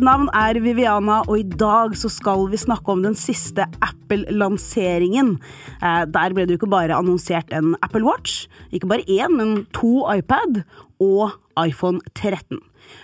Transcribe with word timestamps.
Mitt 0.00 0.06
navn 0.08 0.30
er 0.32 0.56
Viviana, 0.64 1.18
og 1.28 1.34
i 1.36 1.56
dag 1.60 1.92
så 1.92 2.08
skal 2.08 2.46
vi 2.48 2.56
snakke 2.56 2.88
om 2.88 3.02
den 3.04 3.12
siste 3.20 3.66
Apple-lanseringen. 3.84 5.34
Eh, 5.76 6.04
der 6.08 6.32
ble 6.32 6.46
det 6.48 6.54
jo 6.54 6.60
ikke 6.62 6.70
bare 6.72 6.96
annonsert 6.96 7.52
en 7.52 7.74
Apple 7.84 8.00
Watch, 8.06 8.46
ikke 8.72 8.88
bare 8.88 9.04
én, 9.04 9.34
men 9.36 9.66
to 9.76 10.06
iPad 10.08 10.62
og 11.04 11.34
iPhone 11.60 12.00
13. 12.14 12.62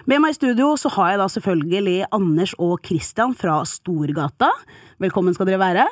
Med 0.09 0.23
meg 0.25 0.33
i 0.33 0.39
studio 0.39 0.71
så 0.81 0.89
har 0.95 1.11
jeg 1.13 1.21
da 1.21 1.27
selvfølgelig 1.35 1.99
Anders 2.17 2.55
og 2.57 2.81
Christian 2.89 3.37
fra 3.37 3.59
Storgata. 3.69 4.49
Velkommen 4.97 5.37
skal 5.37 5.51
dere 5.51 5.61
være. 5.67 5.85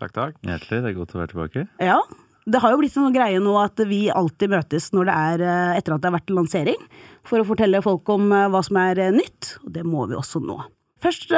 Takk, 0.00 0.16
takk. 0.16 0.40
Hjertelig. 0.48 0.80
Det 0.80 0.94
er 0.94 0.96
godt 1.02 1.12
å 1.12 1.20
være 1.20 1.32
tilbake. 1.34 1.66
Ja, 1.76 2.00
det 2.48 2.62
har 2.62 2.72
jo 2.72 2.80
blitt 2.80 2.96
en 2.96 3.04
sånn 3.04 3.16
greie 3.16 3.40
nå 3.42 3.52
at 3.60 3.80
vi 3.84 4.06
alltid 4.08 4.52
møtes 4.54 4.88
når 4.96 5.08
det 5.10 5.16
er 5.28 5.42
eh, 5.44 5.78
etter 5.82 5.92
at 5.92 6.00
det 6.00 6.08
har 6.08 6.16
vært 6.16 6.32
lansering, 6.32 6.84
for 7.28 7.42
å 7.42 7.46
fortelle 7.48 7.84
folk 7.84 8.08
om 8.14 8.32
eh, 8.32 8.48
hva 8.52 8.64
som 8.64 8.80
er 8.80 9.04
eh, 9.04 9.14
nytt, 9.14 9.54
og 9.64 9.72
det 9.76 9.84
må 9.86 10.08
vi 10.10 10.18
også 10.18 10.42
nå. 10.44 10.58
Først 10.98 11.30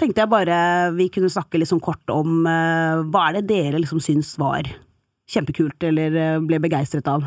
tenkte 0.00 0.22
jeg 0.22 0.32
bare 0.32 0.56
vi 0.96 1.10
kunne 1.12 1.28
snakke 1.28 1.58
litt 1.60 1.68
sånn 1.68 1.82
kort 1.84 2.08
om 2.08 2.46
hva 2.46 3.24
er 3.26 3.34
det 3.36 3.42
dere 3.50 3.82
liksom 3.82 4.00
syns 4.00 4.30
var 4.40 4.64
kjempekult, 5.28 5.84
eller 5.84 6.40
ble 6.40 6.56
begeistret 6.64 7.10
av? 7.12 7.26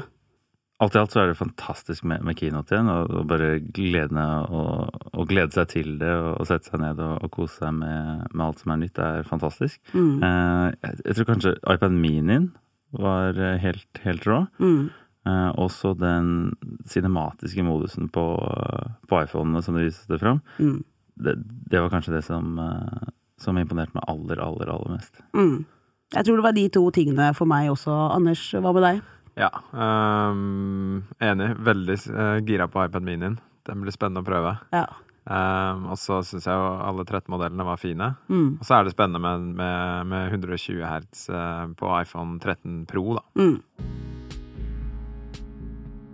Alt 0.83 0.95
i 0.97 0.99
alt 0.99 1.13
så 1.13 1.21
er 1.21 1.29
det 1.29 1.37
fantastisk 1.39 2.03
med, 2.03 2.23
med 2.27 2.35
keynote 2.35 2.73
igjen, 2.73 2.89
og, 2.91 3.13
og 3.21 3.29
bare 3.29 3.51
glede, 3.77 4.25
og, 4.49 4.97
og 5.13 5.29
glede 5.29 5.55
seg 5.55 5.69
til 5.71 5.93
det 6.01 6.09
og, 6.11 6.33
og 6.41 6.49
sette 6.49 6.67
seg 6.67 6.81
ned 6.81 6.99
og, 7.05 7.29
kose 7.31 7.61
seg 7.61 7.77
med, 7.77 8.25
med, 8.33 8.43
alt 8.43 8.63
som 8.63 8.73
er 8.73 8.81
nytt. 8.81 8.95
Det 8.97 9.05
er 9.05 9.29
fantastisk. 9.29 9.79
Mm. 9.93 10.25
Uh, 10.25 10.67
jeg, 10.73 10.99
jeg, 10.99 11.15
tror 11.15 11.29
kanskje 11.29 11.55
iPad 11.63 11.95
Minien 11.95 12.49
var 12.97 13.39
helt, 13.61 14.01
helt 14.03 14.27
rå. 14.27 14.41
Mm. 14.59 14.89
Eh, 15.25 15.51
også 15.57 15.95
den 15.97 16.53
cinematiske 16.85 17.63
modusen 17.65 18.09
på, 18.13 18.25
på 19.09 19.21
iPhonene 19.23 19.61
som 19.65 19.77
du 19.77 19.81
viste 19.81 20.19
fram. 20.21 20.41
Mm. 20.59 20.83
Det, 21.15 21.33
det, 21.71 21.79
var 21.79 21.89
kanskje 21.89 22.13
det 22.17 22.21
som, 22.27 22.59
uh, 22.59 23.07
som 23.41 23.57
imponerte 23.57 23.95
meg 23.95 24.05
aller, 24.11 24.41
aller, 24.43 24.69
aller 24.69 24.97
mest. 24.97 25.23
Mm. 25.33 25.63
Jeg 26.13 26.27
tror 26.27 26.37
det 26.37 26.45
var 26.45 26.55
de 26.57 26.65
to 26.75 26.83
tingene 26.93 27.31
for 27.33 27.49
meg 27.49 27.71
også. 27.71 27.95
Anders, 28.13 28.43
hva 28.53 28.73
med 28.75 28.85
deg? 28.85 29.01
Ja, 29.39 29.49
um, 29.71 31.01
enig. 31.23 31.49
Veldig 31.65 31.97
uh, 32.11 32.37
gira 32.45 32.69
på 32.69 32.85
iPad 32.85 33.07
Minien. 33.07 33.39
Den 33.65 33.81
blir 33.81 33.95
spennende 33.95 34.21
å 34.21 34.27
prøve. 34.27 34.53
Ja. 34.75 34.85
Um, 35.25 35.87
og 35.89 35.97
så 35.97 36.19
syns 36.21 36.45
jeg 36.45 36.53
jo 36.53 36.67
alle 36.85 37.07
13-modellene 37.07 37.65
var 37.65 37.81
fine. 37.81 38.11
Mm. 38.29 38.59
Og 38.59 38.67
så 38.67 38.77
er 38.77 38.85
det 38.85 38.93
spennende 38.93 39.23
med, 39.23 39.49
med, 39.57 40.11
med 40.11 40.35
120 40.35 40.85
hertz 40.85 41.25
uh, 41.33 41.65
på 41.79 41.89
iPhone 42.03 42.37
13 42.43 42.83
Pro, 42.91 43.15
da. 43.17 43.25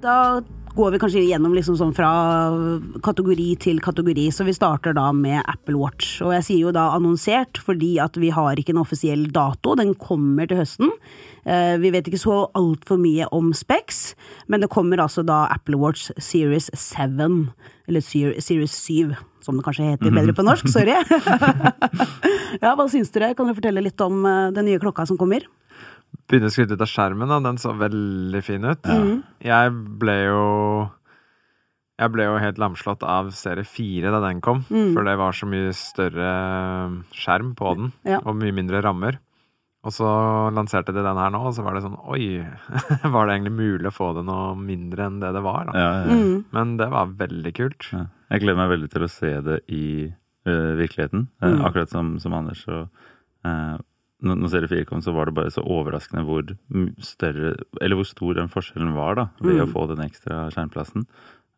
Da 0.02 0.42
går 0.76 0.92
vi 0.92 1.00
kanskje 1.02 1.24
gjennom 1.28 1.54
liksom 1.54 1.76
sånn 1.78 1.92
fra 1.96 2.10
kategori 3.04 3.48
til 3.62 3.82
kategori, 3.84 4.30
så 4.34 4.46
vi 4.48 4.56
starter 4.56 4.96
da 4.98 5.10
med 5.16 5.42
Apple 5.44 5.78
Watch. 5.78 6.22
Og 6.26 6.34
jeg 6.38 6.48
sier 6.48 6.62
jo 6.66 6.72
da 6.76 6.88
annonsert 6.96 7.60
fordi 7.62 7.94
at 8.02 8.18
vi 8.20 8.32
har 8.34 8.58
ikke 8.58 8.74
en 8.74 8.82
offisiell 8.82 9.28
dato, 9.36 9.76
den 9.78 9.94
kommer 10.00 10.50
til 10.50 10.62
høsten. 10.62 10.94
Eh, 11.44 11.76
vi 11.82 11.92
vet 11.94 12.08
ikke 12.08 12.22
så 12.22 12.38
altfor 12.58 13.02
mye 13.02 13.28
om 13.36 13.52
Specs, 13.58 14.16
men 14.48 14.64
det 14.64 14.72
kommer 14.74 15.04
altså 15.04 15.26
da 15.28 15.44
Apple 15.52 15.80
Watch 15.82 16.10
Series 16.18 16.72
7, 16.74 17.52
eller 17.92 18.02
Series 18.02 18.78
7, 18.78 19.16
som 19.44 19.58
det 19.58 19.66
kanskje 19.68 19.92
heter 19.92 20.14
bedre 20.14 20.38
på 20.38 20.46
norsk, 20.46 20.70
sorry. 20.72 20.96
ja, 22.64 22.74
hva 22.78 22.88
syns 22.90 23.12
dere? 23.14 23.34
Kan 23.36 23.50
dere 23.50 23.60
fortelle 23.60 23.84
litt 23.84 24.06
om 24.06 24.24
eh, 24.26 24.54
den 24.56 24.72
nye 24.72 24.82
klokka 24.82 25.06
som 25.10 25.20
kommer? 25.20 25.46
Begynne 26.32 26.50
å 26.50 26.56
skryte 26.56 26.78
ut 26.78 26.84
av 26.84 26.90
skjermen, 26.90 27.36
og 27.36 27.46
den 27.46 27.60
så 27.62 27.76
veldig 27.78 28.42
fin 28.46 28.66
ut. 28.66 28.88
Ja. 28.88 29.20
Jeg 29.52 29.76
ble 30.02 30.18
jo 30.26 30.44
jeg 32.02 32.10
ble 32.16 32.26
jo 32.26 32.38
helt 32.42 32.58
lamslått 32.58 33.04
av 33.06 33.28
serie 33.38 33.66
4 33.68 34.10
da 34.10 34.22
den 34.24 34.40
kom, 34.42 34.64
mm. 34.66 34.94
for 34.96 35.06
det 35.06 35.18
var 35.22 35.36
så 35.38 35.46
mye 35.50 35.74
større 35.78 36.32
skjerm 37.14 37.52
på 37.58 37.76
den, 37.78 37.92
ja. 38.10 38.18
og 38.24 38.40
mye 38.40 38.56
mindre 38.58 38.82
rammer. 38.82 39.20
Og 39.82 39.94
så 39.94 40.08
lanserte 40.54 40.94
de 40.94 41.02
den 41.02 41.18
her 41.18 41.32
nå, 41.34 41.40
og 41.50 41.54
så 41.58 41.64
var 41.66 41.74
det 41.74 41.82
sånn 41.82 41.98
Oi, 42.14 42.42
var 43.14 43.26
det 43.26 43.36
egentlig 43.36 43.54
mulig 43.58 43.90
å 43.90 43.94
få 43.94 44.12
det 44.18 44.24
noe 44.28 44.54
mindre 44.58 45.08
enn 45.10 45.22
det 45.24 45.32
det 45.34 45.42
var? 45.46 45.70
da? 45.70 45.78
Ja, 45.78 45.92
mm. 46.10 46.36
Men 46.54 46.76
det 46.82 46.90
var 46.94 47.14
veldig 47.22 47.54
kult. 47.58 47.88
Jeg 47.94 48.44
gleder 48.44 48.60
meg 48.62 48.74
veldig 48.76 48.92
til 48.94 49.06
å 49.06 49.12
se 49.12 49.32
det 49.46 49.62
i 49.74 49.86
uh, 50.10 50.74
virkeligheten, 50.78 51.26
uh, 51.42 51.64
akkurat 51.70 51.94
som, 51.94 52.14
som 52.22 52.38
Anders. 52.38 52.62
og 52.70 52.90
uh, 53.46 53.78
når 54.22 54.52
serie 54.54 54.70
4 54.70 54.88
kom, 54.90 55.02
så 55.02 55.14
var 55.16 55.28
det 55.28 55.36
bare 55.38 55.52
så 55.54 55.64
overraskende 55.66 56.26
hvor 56.28 56.46
større 57.02 57.56
Eller 57.82 57.98
hvor 57.98 58.08
stor 58.08 58.38
den 58.38 58.52
forskjellen 58.54 58.94
var, 58.94 59.18
da, 59.18 59.28
ved 59.42 59.58
mm. 59.58 59.64
å 59.66 59.72
få 59.72 59.88
den 59.90 60.04
ekstra 60.06 60.44
skjermplassen. 60.54 61.08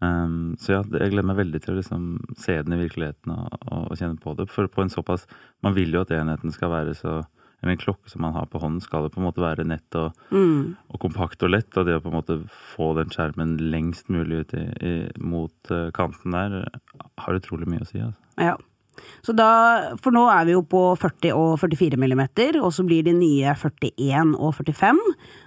Um, 0.03 0.55
så 0.59 0.73
ja, 0.73 0.81
jeg 0.83 1.13
gleder 1.13 1.27
meg 1.29 1.37
veldig 1.39 1.61
til 1.63 1.73
å 1.73 1.77
liksom 1.77 2.07
se 2.39 2.57
den 2.65 2.75
i 2.75 2.79
virkeligheten 2.81 3.31
og, 3.31 3.53
og, 3.69 3.85
og, 3.85 3.93
kjenne 3.99 4.19
på 4.19 4.33
det. 4.35 4.49
For 4.51 4.67
på 4.71 4.83
en 4.83 4.91
såpass 4.91 5.23
Man 5.63 5.77
vil 5.77 5.93
jo 5.95 6.01
at 6.03 6.11
enheten 6.11 6.51
skal 6.51 6.73
være 6.73 6.95
så 6.97 7.21
Eller 7.61 7.77
en 7.77 7.79
klokke 7.79 8.11
som 8.11 8.25
man 8.25 8.35
har 8.35 8.49
på 8.51 8.59
hånden, 8.59 8.81
skal 8.83 9.05
det 9.05 9.13
på 9.13 9.21
en 9.21 9.27
måte 9.29 9.43
være 9.43 9.63
nett 9.69 9.95
og, 9.95 10.17
mm. 10.35 10.73
og 10.91 10.99
kompakt 10.99 11.45
og 11.47 11.53
lett. 11.53 11.71
Og 11.79 11.87
det 11.87 11.95
å 11.95 12.03
på 12.03 12.11
en 12.11 12.17
måte 12.17 12.39
få 12.73 12.89
den 12.97 13.13
skjermen 13.13 13.55
lengst 13.71 14.11
mulig 14.11 14.41
ut 14.41 14.57
i, 14.59 14.65
i, 14.83 14.93
mot 15.23 15.71
uh, 15.71 15.87
kanten 15.95 16.35
der, 16.35 16.57
har 17.23 17.39
utrolig 17.39 17.69
mye 17.71 17.85
å 17.85 17.87
si. 17.87 18.03
altså. 18.03 18.43
Ja. 18.43 18.57
Så 19.23 19.33
da, 19.35 19.49
for 20.03 20.15
nå 20.15 20.25
er 20.31 20.47
vi 20.47 20.55
jo 20.55 20.63
på 20.67 20.81
40 20.99 21.31
og 21.37 21.53
44 21.61 21.99
millimeter, 21.99 22.57
og 22.59 22.73
så 22.75 22.83
blir 22.87 23.05
de 23.05 23.13
nye 23.15 23.53
41 23.55 24.33
og 24.35 24.51
45. 24.57 24.99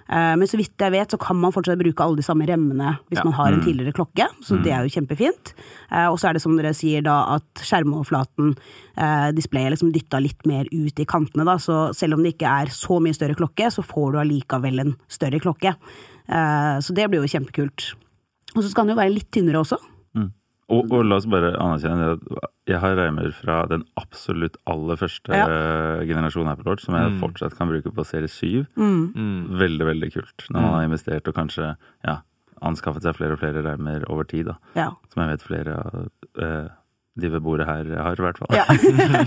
Eh, 0.07 0.33
men 0.39 0.49
så 0.49 0.59
vidt 0.59 0.81
jeg 0.81 0.93
vet, 0.93 1.13
så 1.13 1.19
kan 1.21 1.37
man 1.39 1.53
fortsatt 1.55 1.79
bruke 1.79 2.03
alle 2.03 2.19
de 2.19 2.25
samme 2.25 2.47
remmene 2.47 2.95
hvis 3.09 3.21
ja. 3.21 3.25
man 3.27 3.35
har 3.37 3.51
en 3.51 3.59
mm. 3.59 3.65
tidligere 3.65 3.95
klokke, 3.97 4.29
så 4.41 4.57
mm. 4.57 4.63
det 4.65 4.73
er 4.73 4.85
jo 4.85 4.93
kjempefint. 4.95 5.53
Eh, 5.91 6.07
og 6.07 6.17
så 6.19 6.29
er 6.29 6.37
det 6.37 6.43
som 6.43 6.55
dere 6.57 6.73
sier 6.77 7.05
da, 7.05 7.19
at 7.37 7.65
skjermoverflaten, 7.67 8.55
eh, 8.97 9.29
displayet, 9.37 9.75
liksom 9.75 9.93
dytta 9.95 10.21
litt 10.23 10.47
mer 10.49 10.69
ut 10.73 11.03
i 11.03 11.07
kantene, 11.09 11.47
da, 11.47 11.59
så 11.61 11.87
selv 11.97 12.17
om 12.17 12.25
det 12.25 12.35
ikke 12.35 12.55
er 12.63 12.73
så 12.73 13.01
mye 13.03 13.17
større 13.17 13.37
klokke, 13.37 13.69
så 13.73 13.85
får 13.85 14.15
du 14.15 14.21
allikevel 14.23 14.83
en 14.83 14.95
større 15.11 15.41
klokke. 15.43 15.75
Så 16.27 16.91
det 16.91 17.05
blir 17.07 17.21
jo 17.23 17.29
kjempekult. 17.31 17.85
Og 18.57 18.59
så 18.59 18.67
skal 18.67 18.83
den 18.83 18.91
jo 18.91 18.99
være 18.99 19.13
litt 19.13 19.29
tynnere 19.31 19.61
også. 19.61 19.77
Og, 20.67 20.89
og, 20.91 21.03
la 21.07 21.15
oss 21.15 21.27
bare 21.31 21.53
anerkjenne 21.55 22.07
at 22.17 22.47
jeg 22.67 22.79
har 22.83 22.97
reimer 22.99 23.29
fra 23.35 23.61
den 23.71 23.85
absolutt 23.99 24.57
aller 24.67 24.99
første 24.99 25.31
ja. 25.31 25.45
generasjonen 26.03 26.51
Apple 26.51 26.67
Watch, 26.67 26.83
som 26.83 26.97
jeg 26.97 27.13
mm. 27.13 27.21
fortsatt 27.21 27.55
kan 27.55 27.71
bruke 27.71 27.93
på 27.95 28.03
serie 28.07 28.27
7. 28.27 28.65
Mm. 28.75 28.97
mm. 29.15 29.37
Veldig, 29.61 29.85
veldig 29.87 30.09
kult. 30.17 30.49
Når 30.49 30.59
man 30.59 30.73
har 30.73 30.81
mm. 30.81 30.89
investert 30.89 31.31
og 31.31 31.37
kanskje 31.37 31.69
ja, 32.03 32.17
anskaffet 32.67 33.07
seg 33.07 33.15
flere 33.15 33.37
og 33.37 33.41
flere 33.43 33.63
reimer 33.63 34.03
over 34.11 34.27
tid. 34.27 34.51
da. 34.51 34.57
Ja. 34.75 34.89
Som 35.13 35.23
jeg 35.23 35.37
vet 35.37 35.47
flere 35.47 35.77
av 35.79 36.03
uh, 36.41 36.67
de 37.17 37.31
ved 37.33 37.41
bordet 37.41 37.65
her 37.65 37.87
har, 37.95 38.19
i 38.19 38.25
hvert 38.25 38.37
fall. 38.43 38.51
Ja. 38.53 38.65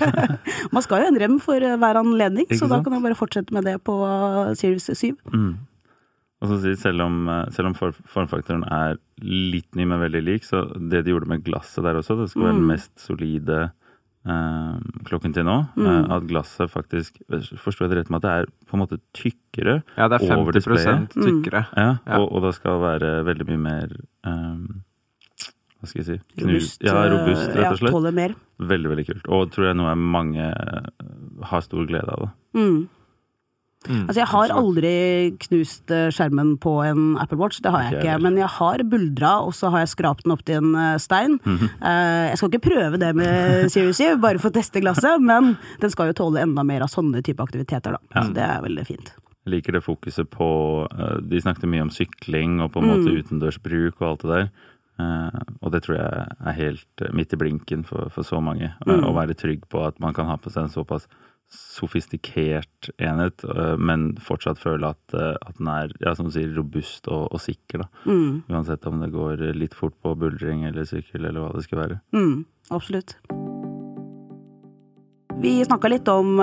man 0.75 0.85
skal 0.85 1.01
jo 1.01 1.09
ha 1.09 1.11
en 1.11 1.21
rem 1.25 1.41
for 1.43 1.57
hver 1.59 1.99
anledning, 1.99 2.47
Ikke 2.47 2.61
så 2.61 2.69
sant? 2.69 2.77
da 2.77 2.85
kan 2.85 2.99
jeg 2.99 3.07
bare 3.09 3.19
fortsette 3.19 3.57
med 3.57 3.67
det 3.67 3.81
på 3.87 3.97
Series 4.61 4.93
7. 4.93 5.17
Mm. 5.33 5.57
Og 6.41 6.49
så 6.49 6.57
sier 6.63 6.79
selv 6.81 7.05
om, 7.05 7.29
eh, 7.29 7.51
selv 7.53 7.71
om 7.71 7.77
formfaktoren 7.77 8.65
er 8.65 8.97
litt 9.21 9.77
ny, 9.77 9.85
men 9.85 10.01
veldig 10.01 10.23
lik, 10.25 10.47
så 10.49 10.65
det 10.73 11.05
de 11.05 11.13
gjorde 11.13 11.29
med 11.29 11.45
glasset 11.45 11.85
der 11.85 12.01
også, 12.01 12.17
det 12.17 12.31
skal 12.33 12.47
være 12.47 12.57
den 12.57 12.65
mm. 12.65 12.71
mest 12.73 12.93
solide 13.03 13.59
eh, 14.25 14.77
klokken 15.09 15.35
til 15.37 15.45
nå. 15.45 15.57
Mm. 15.77 15.89
Eh, 15.91 16.05
at 16.17 16.29
glasset 16.31 16.73
faktisk 16.73 17.21
Forstår 17.61 17.87
jeg 17.87 17.93
det 17.93 17.99
rett 18.01 18.13
med 18.13 18.23
at 18.23 18.27
det 18.27 18.37
er 18.37 18.53
på 18.69 18.77
en 18.77 18.85
måte 18.85 19.01
tykkere 19.17 19.81
Ja, 19.97 20.09
det 20.09 20.21
er 20.21 20.31
50 20.33 21.13
tykkere. 21.17 21.67
Mm. 21.69 21.83
Ja, 21.83 21.91
og, 22.17 22.31
og, 22.31 22.47
det 22.47 22.55
skal 22.57 22.81
være 22.85 23.13
veldig 23.29 23.49
mye 23.53 23.65
mer 23.67 23.93
eh, 24.25 24.63
hva 25.81 25.89
skal 25.89 26.03
jeg 26.03 26.09
si 26.09 26.45
Robust, 26.45 26.83
ja, 26.85 26.95
robust, 27.09 27.55
rett 27.57 27.71
og 27.71 27.79
slett. 27.81 27.89
Ja, 27.89 27.97
tåler 27.97 28.13
mer. 28.17 28.33
Veldig, 28.61 28.89
veldig 28.93 29.05
kult. 29.07 29.29
Og 29.33 29.47
tror 29.53 29.71
jeg 29.71 29.79
noe 29.81 29.95
mange 29.97 30.51
har 31.49 31.63
stor 31.65 31.87
glede 31.89 32.13
av. 32.13 32.27
det. 32.27 32.61
Mm. 32.61 32.83
Mm, 33.89 34.03
altså, 34.11 34.19
jeg 34.21 34.29
har 34.29 34.53
aldri 34.53 34.97
knust 35.47 35.93
eh, 35.95 36.11
skjermen 36.13 36.51
på 36.61 36.75
en 36.85 37.15
Apple 37.21 37.39
Watch, 37.41 37.63
det 37.65 37.71
har 37.73 37.87
jeg 37.87 38.03
ikke. 38.03 38.17
Men 38.27 38.37
jeg 38.37 38.51
har 38.59 38.83
buldra, 38.93 39.31
og 39.47 39.55
så 39.57 39.71
har 39.73 39.87
jeg 39.87 39.93
skrapt 39.95 40.27
den 40.27 40.35
opp 40.35 40.43
til 40.45 40.59
en 40.61 40.75
eh, 40.75 40.99
stein. 41.01 41.39
Mm 41.45 41.57
-hmm. 41.57 41.71
Jeg 42.29 42.37
skal 42.39 42.49
ikke 42.51 42.69
prøve 42.69 42.99
det 42.99 43.15
med 43.17 43.71
7, 43.73 44.21
bare 44.21 44.39
for 44.39 44.51
å 44.51 44.53
teste 44.53 44.81
glasset, 44.81 45.21
men 45.21 45.57
den 45.81 45.91
skal 45.91 46.07
jo 46.09 46.13
tåle 46.13 46.43
enda 46.43 46.63
mer 46.63 46.83
av 46.83 46.89
sånne 46.89 47.23
type 47.23 47.43
aktiviteter, 47.43 47.93
da. 47.93 47.99
Ja. 48.15 48.23
Så 48.23 48.33
det 48.33 48.43
er 48.43 48.61
veldig 48.63 48.87
fint. 48.87 49.15
Jeg 49.47 49.53
liker 49.53 49.73
det 49.73 49.83
fokuset 49.83 50.31
på 50.31 50.87
De 51.23 51.41
snakket 51.41 51.69
mye 51.69 51.83
om 51.83 51.91
sykling 51.91 52.61
og 52.61 52.73
på 52.73 52.81
en 52.81 52.87
måte 52.87 53.11
mm. 53.11 53.17
utendørsbruk 53.19 54.01
og 54.03 54.09
alt 54.09 54.21
det 54.21 54.29
der. 54.31 54.51
og 55.63 55.73
det 55.73 55.83
tror 55.83 55.97
jeg 55.97 56.27
er 56.47 56.53
helt 56.53 57.13
midt 57.13 57.33
i 57.33 57.37
blinken 57.37 57.85
for, 57.85 58.11
for 58.11 58.23
så 58.23 58.41
mange. 58.41 58.75
Mm. 58.87 59.05
Å 59.05 59.15
være 59.15 59.35
trygg 59.35 59.67
på 59.69 59.87
at 59.87 59.99
man 59.99 60.13
kan 60.13 60.27
ha 60.27 60.37
på 60.37 60.51
seg 60.51 60.63
en 60.63 60.69
såpass 60.69 61.09
sofistikert 61.51 62.91
enhet, 63.03 63.43
øh, 63.45 63.75
men 63.79 64.13
fortsatt 64.23 64.61
føle 64.63 64.93
at, 64.95 65.17
øh, 65.19 65.35
at 65.35 65.59
den 65.59 65.71
er 65.73 65.95
ja, 66.05 66.15
som 66.15 66.29
du 66.29 66.35
sier, 66.35 66.53
robust 66.57 67.11
og, 67.11 67.27
og 67.35 67.43
sikker. 67.43 67.87
Mm, 68.07 68.43
Uansett 68.51 68.87
om 68.87 69.03
det 69.03 69.13
går 69.15 69.43
litt 69.59 69.75
fort 69.75 69.97
på 70.03 70.15
buldring 70.19 70.67
eller 70.69 70.87
sykkel 70.89 71.27
eller 71.27 71.43
hva 71.43 71.55
det 71.57 71.67
skal 71.67 71.85
være. 71.85 72.01
mm, 72.15 72.45
absolutt. 72.71 73.17
Vi 75.41 75.55
snakka 75.65 75.89
litt 75.89 76.09
om 76.13 76.35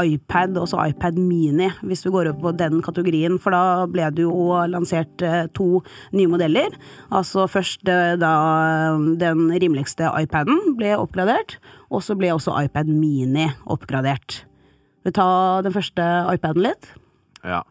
iPad, 0.00 0.54
også 0.56 0.78
iPad 0.88 1.18
Mini, 1.20 1.66
hvis 1.84 2.06
vi 2.06 2.12
går 2.14 2.30
over 2.30 2.38
på 2.40 2.52
den 2.56 2.78
kategorien. 2.80 3.34
For 3.36 3.52
da 3.52 3.84
ble 3.84 4.06
det 4.16 4.24
jo 4.24 4.32
lansert 4.64 5.20
to 5.52 5.82
nye 6.16 6.30
modeller. 6.32 6.72
Altså 7.12 7.44
først 7.52 7.84
da 7.84 8.30
den 9.20 9.50
rimeligste 9.52 10.08
iPaden 10.22 10.72
ble 10.80 10.94
oppgradert, 10.96 11.58
og 11.90 12.02
så 12.06 12.16
ble 12.18 12.30
også 12.34 12.54
iPad 12.64 12.88
Mini 12.88 13.48
oppgradert. 13.66 14.44
Vil 15.02 15.12
du 15.12 15.16
ta 15.18 15.62
den 15.64 15.72
første 15.74 16.04
iPaden 16.34 16.62
litt? 16.62 16.90
Ja. 17.44 17.62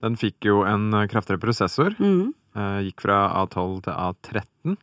Den 0.00 0.16
fikk 0.16 0.46
jo 0.48 0.62
en 0.64 0.90
kraftigere 1.10 1.40
prosessor. 1.42 1.92
Mm. 2.00 2.32
Eh, 2.56 2.78
gikk 2.88 3.02
fra 3.04 3.18
A12 3.44 3.82
til 3.84 3.92
A13. 3.92 4.76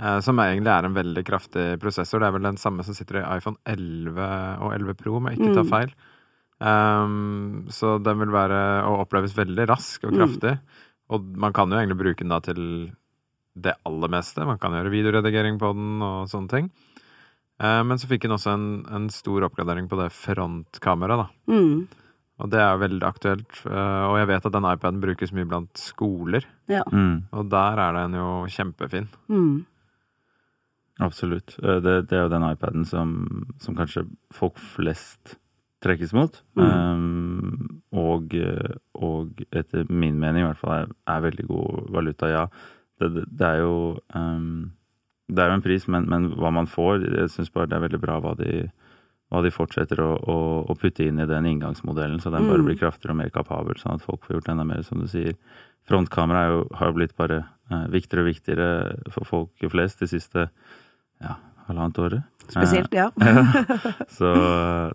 eh, 0.00 0.20
Som 0.20 0.38
egentlig 0.38 0.72
er 0.72 0.84
en 0.88 0.94
veldig 0.94 1.24
kraftig 1.26 1.66
prosessor. 1.82 2.20
Det 2.20 2.28
er 2.28 2.32
vel 2.38 2.42
den 2.48 2.56
samme 2.56 2.82
som 2.86 2.94
sitter 2.94 3.20
i 3.20 3.36
iPhone 3.36 3.56
11 3.66 4.16
og 4.62 4.72
11 4.72 4.94
Pro, 4.96 5.16
om 5.16 5.26
jeg 5.28 5.38
ikke 5.38 5.54
tar 5.54 5.64
Mm. 5.64 5.70
feil. 5.74 5.92
Um, 6.60 7.66
så 7.70 7.98
den 8.02 8.18
vil 8.18 8.32
være 8.34 8.82
og 8.88 9.04
oppleves 9.06 9.34
veldig 9.36 9.68
rask 9.70 10.02
og 10.04 10.12
Mm. 10.12 10.18
kraftig. 10.18 10.58
Og 11.10 11.24
man 11.36 11.52
kan 11.52 11.70
jo 11.70 11.76
egentlig 11.78 11.98
bruke 11.98 12.18
den 12.18 12.28
da 12.28 12.40
til 12.40 12.92
det 13.60 13.74
aller 13.86 14.08
meste. 14.08 14.44
Man 14.46 14.58
kan 14.58 14.72
gjøre 14.72 14.90
videoredigering 14.90 15.58
på 15.58 15.72
den 15.74 16.02
og 16.02 16.28
sånne 16.28 16.48
ting. 16.48 16.70
Eh, 17.60 17.80
men 17.84 17.98
så 17.98 18.06
fikk 18.10 18.26
han 18.28 18.36
også 18.36 18.52
en, 18.54 18.66
en 18.94 19.08
stor 19.10 19.42
oppgradering 19.48 19.88
på 19.90 19.98
det 19.98 20.10
frontkameraet, 20.14 21.24
da. 21.24 21.54
Mm. 21.54 21.88
Og 22.38 22.50
det 22.52 22.60
er 22.62 22.76
veldig 22.78 23.02
aktuelt. 23.02 23.64
eh, 23.66 24.04
og 24.06 24.18
jeg 24.20 24.28
vet 24.30 24.44
at 24.46 24.54
den 24.54 24.68
iPaden 24.70 25.00
brukes 25.02 25.32
mye 25.34 25.48
blant 25.50 25.80
skoler. 25.82 26.44
Ja. 26.70 26.84
Mm, 26.92 27.24
Og 27.34 27.48
der 27.50 27.80
er 27.82 27.96
den 27.98 28.14
jo 28.14 28.28
kjempefin. 28.46 29.08
Mm. 29.28 29.64
absolutt. 31.00 31.56
Eh, 31.62 31.80
Det, 31.82 31.96
det 32.08 32.16
er 32.18 32.22
jo 32.26 32.32
den 32.36 32.46
iPaden 32.52 32.84
som, 32.86 33.12
som 33.58 33.74
kanskje 33.78 34.06
folk 34.34 34.58
flest 34.58 35.36
trekkes 35.82 36.12
mot. 36.14 36.40
Mm. 36.58 36.70
Um, 36.70 37.82
og, 37.94 38.34
og 38.98 39.42
etter 39.54 39.86
min 39.90 40.18
mening 40.18 40.42
i 40.42 40.48
hvert 40.48 40.58
fall 40.62 40.74
er, 40.84 40.88
er 41.06 41.20
veldig 41.26 41.46
god 41.46 41.90
valuta, 41.94 42.30
ja. 42.32 42.46
Det, 42.98 43.12
det, 43.14 43.24
det 43.38 43.46
er 43.46 43.60
jo 43.62 43.76
um, 44.14 44.72
Det 45.28 45.42
er 45.44 45.50
jo 45.50 45.54
en 45.58 45.62
pris, 45.62 45.86
men, 45.88 46.06
men 46.08 46.30
hva 46.40 46.50
man 46.52 46.66
får 46.66 47.02
Jeg 47.04 47.28
syns 47.34 47.50
bare 47.52 47.66
det 47.68 47.76
er 47.76 47.82
veldig 47.88 48.00
bra 48.00 48.14
hva 48.24 48.34
de, 48.38 48.70
hva 49.30 49.42
de 49.44 49.50
fortsetter 49.52 50.00
å, 50.00 50.14
å, 50.16 50.36
å 50.72 50.76
putte 50.80 51.04
inn 51.04 51.20
i 51.20 51.26
den 51.28 51.44
inngangsmodellen, 51.50 52.20
så 52.20 52.30
den 52.32 52.46
bare 52.48 52.62
Mm. 52.62 52.64
blir 52.70 52.78
kraftigere 52.80 53.12
og 53.12 53.16
mer 53.20 53.30
kapabel, 53.34 53.76
sånn 53.76 53.94
at 53.98 54.02
folk 54.06 54.24
får 54.24 54.38
gjort 54.38 54.48
enda 54.54 54.64
mer, 54.64 54.82
som 54.82 54.98
du 55.00 55.06
sier. 55.06 55.34
Frontkamera 55.88 56.40
er 56.46 56.50
jo, 56.54 56.62
har 56.76 56.88
jo 56.90 56.96
blitt 56.96 57.14
bare 57.16 57.42
eh, 57.70 57.84
viktigere 57.92 58.24
og 58.24 58.30
viktigere 58.32 58.68
for 59.12 59.24
folk 59.28 59.68
flest 59.70 60.00
de 60.00 60.06
siste 60.08 60.48
ja, 61.20 61.36
halvannet 61.68 61.98
året. 61.98 62.22
Spesielt, 62.48 62.92
ja. 62.96 63.10
Så, 64.18 64.28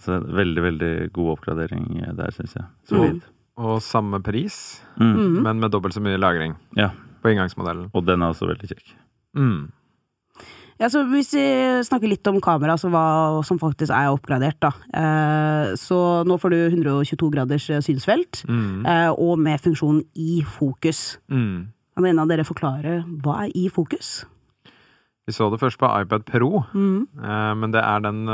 så 0.01 0.17
veldig, 0.25 0.61
veldig 0.65 0.91
god 1.13 1.31
oppgradering 1.37 1.85
der, 2.17 2.31
syns 2.33 2.55
jeg. 2.57 2.65
Solid. 2.89 3.21
Og 3.61 3.77
samme 3.85 4.17
pris, 4.25 4.79
Mm. 4.97 5.13
Mm. 5.17 5.37
men 5.45 5.59
med 5.61 5.71
dobbelt 5.73 5.93
så 5.95 6.01
mye 6.05 6.17
lagring 6.21 6.51
Ja, 6.77 6.91
på 7.23 7.31
inngangsmodellen. 7.31 7.87
og 7.97 8.03
den 8.05 8.21
er 8.21 8.29
også 8.33 8.45
veldig 8.49 8.67
kjekk. 8.69 8.91
Mm. 9.37 9.71
Ja, 10.83 10.89
så 10.91 11.05
Hvis 11.07 11.29
vi 11.31 11.43
snakker 11.87 12.09
litt 12.11 12.27
om 12.27 12.41
kamera, 12.43 12.73
altså 12.75 12.89
hva 12.91 13.39
som 13.47 13.55
faktisk 13.61 13.93
er 13.95 14.09
oppgradert, 14.11 14.57
da. 14.59 14.71
Eh, 14.91 15.75
så 15.79 15.99
nå 16.27 16.35
får 16.41 16.51
du 16.51 16.57
122 16.73 17.29
graders 17.31 17.69
eh, 17.71 17.79
synsfelt, 17.85 18.41
Mm. 18.49 18.83
eh, 18.85 19.11
og 19.15 19.39
med 19.39 19.61
funksjonen 19.63 20.03
i 20.19 20.41
fokus. 20.43 21.19
Mm. 21.31 21.69
Kan 21.95 22.05
en 22.09 22.19
av 22.19 22.27
dere 22.27 22.43
forklare 22.43 22.97
hva 23.23 23.45
er 23.45 23.51
i 23.55 23.69
fokus? 23.69 24.25
Vi 25.25 25.31
så 25.31 25.47
det 25.53 25.61
først 25.61 25.79
på 25.79 25.87
iPad 26.01 26.25
Pro, 26.25 26.65
Mm. 26.73 27.07
eh, 27.23 27.53
men 27.55 27.71
det 27.71 27.79
er 27.81 27.99
den 28.03 28.25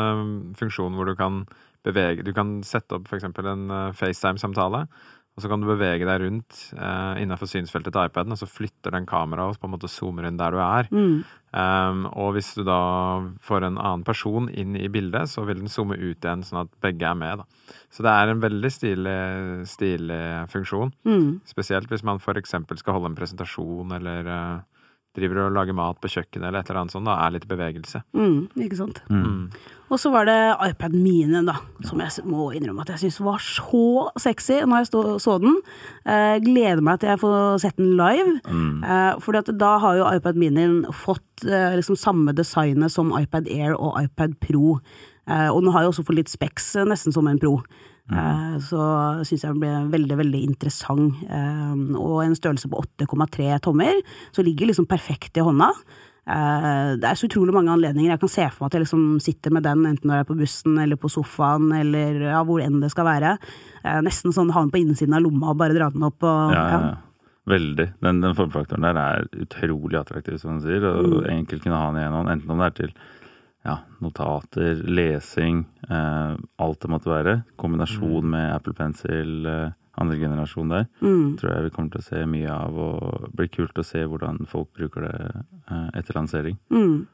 funksjonen 0.58 0.96
hvor 0.98 1.06
du 1.06 1.16
kan 1.16 1.46
bevege 1.86 2.24
Du 2.26 2.34
kan 2.34 2.64
sette 2.64 2.92
opp 2.98 3.06
f.eks. 3.08 3.24
en 3.24 3.94
FaceTime-samtale, 3.94 4.88
og 5.40 5.44
så 5.46 5.48
kan 5.48 5.62
du 5.64 5.70
bevege 5.70 6.04
deg 6.04 6.20
rundt 6.20 6.58
uh, 6.76 7.16
innenfor 7.16 7.48
synsfeltet 7.48 7.94
til 7.96 8.10
iPaden, 8.10 8.36
og 8.36 8.40
så 8.42 8.48
flytter 8.50 8.92
den 8.92 9.06
kameraet 9.08 9.56
og 9.56 9.62
på 9.62 9.70
en 9.70 9.72
måte 9.72 9.88
zoomer 9.88 10.28
inn 10.28 10.40
der 10.40 10.52
du 10.52 10.60
er. 10.60 10.90
Mm. 10.92 11.22
Um, 11.56 12.02
og 12.12 12.34
hvis 12.36 12.52
du 12.58 12.66
da 12.68 12.82
får 13.40 13.70
en 13.70 13.80
annen 13.80 14.04
person 14.04 14.50
inn 14.52 14.76
i 14.76 14.90
bildet, 14.92 15.32
så 15.32 15.46
vil 15.48 15.62
den 15.62 15.72
zoome 15.72 15.96
ut 15.96 16.20
igjen, 16.20 16.44
sånn 16.44 16.66
at 16.66 16.74
begge 16.84 17.08
er 17.08 17.16
med. 17.22 17.40
Da. 17.40 17.78
Så 17.88 18.04
det 18.04 18.12
er 18.12 18.34
en 18.34 18.44
veldig 18.44 18.74
stilig, 18.76 19.16
stilig 19.72 20.20
funksjon. 20.52 20.92
Mm. 21.08 21.40
Spesielt 21.48 21.88
hvis 21.88 22.04
man 22.04 22.20
f.eks. 22.20 22.58
skal 22.84 22.98
holde 23.00 23.14
en 23.14 23.18
presentasjon, 23.22 23.96
eller 23.96 24.28
eh, 24.36 24.79
driver 25.18 25.46
og 25.46 25.56
lager 25.58 25.76
mat 25.78 25.98
på 26.02 26.12
kjøkkenet, 26.12 26.48
eller 26.48 26.62
et 26.62 26.70
eller 26.70 26.84
annet 26.84 26.94
sånt. 26.94 27.10
Da 27.10 27.18
er 27.24 27.34
litt 27.36 27.48
bevegelse. 27.50 28.02
Mm. 28.18 28.48
Ikke 28.66 28.78
sant. 28.80 29.02
Mm. 29.10 29.50
Og 29.90 29.98
så 29.98 30.12
var 30.14 30.28
det 30.30 30.38
iPad 30.68 30.94
Mini, 30.94 31.42
da, 31.48 31.56
som 31.88 32.02
jeg 32.04 32.26
må 32.30 32.52
innrømme 32.54 32.84
at 32.86 32.92
jeg 32.94 33.08
syns 33.08 33.20
var 33.26 33.42
så 33.42 33.84
sexy 34.22 34.60
når 34.62 34.84
jeg 34.84 35.20
så 35.24 35.38
den. 35.42 35.58
Eh, 36.06 36.38
gleder 36.46 36.84
meg 36.86 37.02
til 37.02 37.10
jeg 37.10 37.22
får 37.24 37.62
sett 37.66 37.80
den 37.82 37.96
live. 37.98 38.38
Mm. 38.46 38.84
Eh, 38.86 39.12
fordi 39.26 39.58
da 39.58 39.76
har 39.82 39.98
jo 39.98 40.10
iPad 40.14 40.38
Minien 40.40 40.82
fått 40.94 41.48
eh, 41.48 41.74
liksom 41.80 41.98
samme 41.98 42.36
designet 42.38 42.94
som 42.94 43.16
iPad 43.18 43.50
Air 43.50 43.74
og 43.80 43.98
iPad 44.04 44.38
Pro. 44.46 44.78
Eh, 45.30 45.50
og 45.50 45.64
den 45.64 45.74
har 45.74 45.86
jo 45.86 45.94
også 45.94 46.06
fått 46.06 46.22
litt 46.22 46.32
speks, 46.32 46.76
eh, 46.78 46.88
nesten 46.90 47.16
som 47.16 47.28
en 47.30 47.42
Pro. 47.42 47.60
Eh, 48.10 48.54
så 48.66 48.82
syns 49.28 49.44
jeg 49.44 49.54
den 49.54 49.62
ble 49.62 49.72
veldig, 49.94 50.20
veldig 50.24 50.44
interessant. 50.48 51.24
Eh, 51.30 51.74
og 52.00 52.22
en 52.24 52.38
størrelse 52.38 52.70
på 52.72 52.84
8,3 53.06 53.58
tommer, 53.66 54.00
så 54.36 54.46
ligger 54.46 54.72
liksom 54.72 54.90
perfekt 54.90 55.38
i 55.38 55.46
hånda. 55.46 55.70
Eh, 56.30 56.96
det 57.02 57.10
er 57.10 57.20
så 57.20 57.30
utrolig 57.30 57.54
mange 57.56 57.74
anledninger. 57.74 58.14
Jeg 58.14 58.24
kan 58.24 58.34
se 58.34 58.48
for 58.50 58.66
meg 58.66 58.72
at 58.72 58.78
jeg 58.78 58.86
liksom 58.86 59.04
sitter 59.24 59.54
med 59.56 59.66
den 59.68 59.86
enten 59.90 60.10
når 60.10 60.20
jeg 60.20 60.26
er 60.26 60.32
på 60.32 60.40
bussen 60.40 60.80
eller 60.82 61.02
på 61.02 61.12
sofaen 61.14 61.70
eller 61.76 62.24
ja, 62.32 62.42
hvor 62.46 62.64
enn 62.64 62.82
det 62.84 62.92
skal 62.94 63.10
være. 63.10 63.36
Nesten 64.06 64.34
sånn 64.36 64.52
ha 64.54 64.66
den 64.66 64.74
på 64.74 64.82
innsiden 64.82 65.16
av 65.16 65.24
lomma 65.24 65.54
og 65.54 65.62
bare 65.62 65.78
dra 65.78 65.88
den 65.94 66.04
opp 66.10 66.26
og 66.26 66.56
Ja, 66.56 66.66
ja. 66.74 66.98
Veldig. 67.50 67.86
Den, 68.06 68.20
den 68.22 68.36
formfaktoren 68.38 68.84
der 68.86 68.98
er 69.02 69.24
utrolig 69.42 69.98
attraktiv, 69.98 70.36
som 70.38 70.60
du 70.60 70.68
sier, 70.68 70.84
og 70.86 71.24
enkelt 71.32 71.64
kunne 71.64 71.80
ha 71.82 71.88
den 71.90 72.04
i 72.04 72.06
en 72.06 72.14
hånd. 72.14 72.30
Enten 72.30 72.54
om 72.54 72.62
det 72.62 72.68
er 72.68 72.76
til 72.78 72.92
ja, 73.70 73.78
notater, 74.04 74.82
lesing, 74.90 75.64
eh, 75.90 76.34
alt 76.58 76.82
det 76.82 76.90
måtte 76.92 77.12
være. 77.12 77.36
Kombinasjon 77.60 78.30
med 78.34 78.56
Apple 78.56 78.74
Pencil, 78.74 79.46
eh, 79.46 79.72
andre 80.00 80.18
generasjon 80.18 80.74
der. 80.74 80.88
Mm. 81.02 81.38
Tror 81.38 81.54
jeg 81.54 81.68
vi 81.68 81.76
kommer 81.76 81.94
til 81.94 82.02
å 82.02 82.08
se 82.08 82.26
mye 82.26 82.50
av, 82.56 82.78
og 82.80 83.28
det 83.28 83.32
blir 83.38 83.54
kult 83.54 83.82
å 83.82 83.86
se 83.86 84.04
hvordan 84.06 84.42
folk 84.50 84.72
bruker 84.78 85.08
det 85.08 85.16
eh, 85.70 85.90
etter 86.00 86.18
lansering. 86.18 86.60
Mm. 86.74 87.08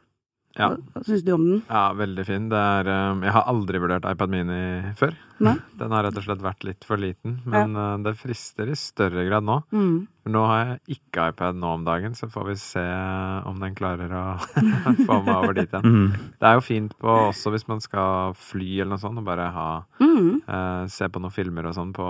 Ja. 0.55 0.69
Hva, 0.71 0.77
hva 0.95 1.01
syns 1.03 1.23
du 1.27 1.31
om 1.35 1.43
den? 1.49 1.61
ja, 1.67 1.83
veldig 1.99 2.23
fin. 2.25 2.45
Det 2.49 2.55
er 2.57 2.87
eh, 2.87 3.23
Jeg 3.27 3.33
har 3.35 3.47
aldri 3.51 3.79
vurdert 3.83 4.05
iPad 4.07 4.31
Mini 4.31 4.59
før. 4.95 5.15
Nei? 5.43 5.55
Den 5.81 5.91
har 5.91 6.05
rett 6.07 6.15
og 6.15 6.23
slett 6.23 6.39
vært 6.45 6.63
litt 6.63 6.85
for 6.87 6.95
liten, 7.01 7.41
men 7.43 7.75
eh, 7.75 7.97
det 8.05 8.13
frister 8.15 8.69
i 8.71 8.77
større 8.79 9.25
grad 9.27 9.43
nå. 9.43 9.57
Mm. 9.75 9.97
Nå 10.31 10.43
har 10.47 10.61
jeg 10.63 10.95
ikke 10.95 11.25
iPad 11.33 11.59
nå 11.59 11.73
om 11.75 11.83
dagen, 11.85 12.15
så 12.15 12.29
får 12.31 12.47
vi 12.47 12.55
se 12.61 12.85
om 13.51 13.59
den 13.59 13.75
klarer 13.75 14.09
å 14.15 14.23
få 15.09 15.19
meg 15.27 15.35
over 15.35 15.53
dit 15.59 15.67
igjen. 15.75 15.85
Mm. 15.91 16.31
Det 16.39 16.47
er 16.49 16.55
jo 16.55 16.63
fint 16.65 16.95
på 17.03 17.17
også 17.27 17.51
hvis 17.53 17.67
man 17.67 17.83
skal 17.83 18.31
fly 18.39 18.69
eller 18.79 18.95
noe 18.95 19.03
sånt, 19.03 19.19
og 19.19 19.27
bare 19.27 19.51
ha 19.53 19.69
Mm. 19.99 20.39
eh, 20.47 20.87
se 20.87 21.07
på 21.11 21.19
noen 21.19 21.33
filmer 21.35 21.67
og 21.67 21.75
sånn 21.75 21.91
på, 21.95 22.05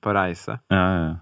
på 0.00 0.12
reise. 0.16 0.58
Ja, 0.72 0.80
ja, 0.80 1.00
ja. 1.04 1.14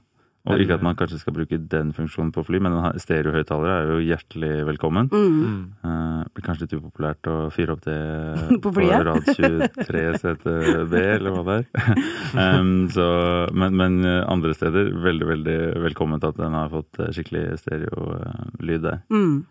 Og 0.46 0.62
ikke 0.62 0.76
at 0.78 0.84
man 0.84 0.94
kanskje 0.98 1.18
skal 1.18 1.34
bruke 1.34 1.58
den 1.72 1.90
funksjonen 1.96 2.30
på 2.34 2.44
fly, 2.46 2.60
men 2.62 2.76
stereohøyttalere 3.02 3.78
er 3.80 3.88
jo 3.90 3.96
hjertelig 4.04 4.52
velkommen. 4.68 5.08
Mm. 5.10 5.40
Mm. 5.42 5.58
Eh, 5.88 6.20
blir 6.36 6.46
kanskje 6.46 6.66
litt 6.66 6.76
upopulært 6.78 7.30
å 7.30 7.36
fyre 7.54 7.74
opp 7.74 7.82
det 7.86 7.96
På 8.64 8.70
på 8.74 8.84
rad 8.86 9.26
23 9.26 10.04
CTB, 10.22 10.94
eller 11.00 11.34
hva 11.34 11.42
det 11.48 11.58
er. 11.58 11.98
um, 12.60 12.86
så, 12.94 13.08
men, 13.58 13.76
men 13.80 13.98
eh, 14.06 14.22
andre 14.30 14.54
steder, 14.56 14.92
veldig, 15.02 15.28
veldig 15.32 15.58
velkomment 15.88 16.26
at 16.28 16.38
den 16.38 16.54
har 16.54 16.70
fått 16.72 17.02
eh, 17.02 17.10
skikkelig 17.16 17.44
stereolyd 17.64 18.86
der. 18.86 19.02
Mm. 19.10 19.44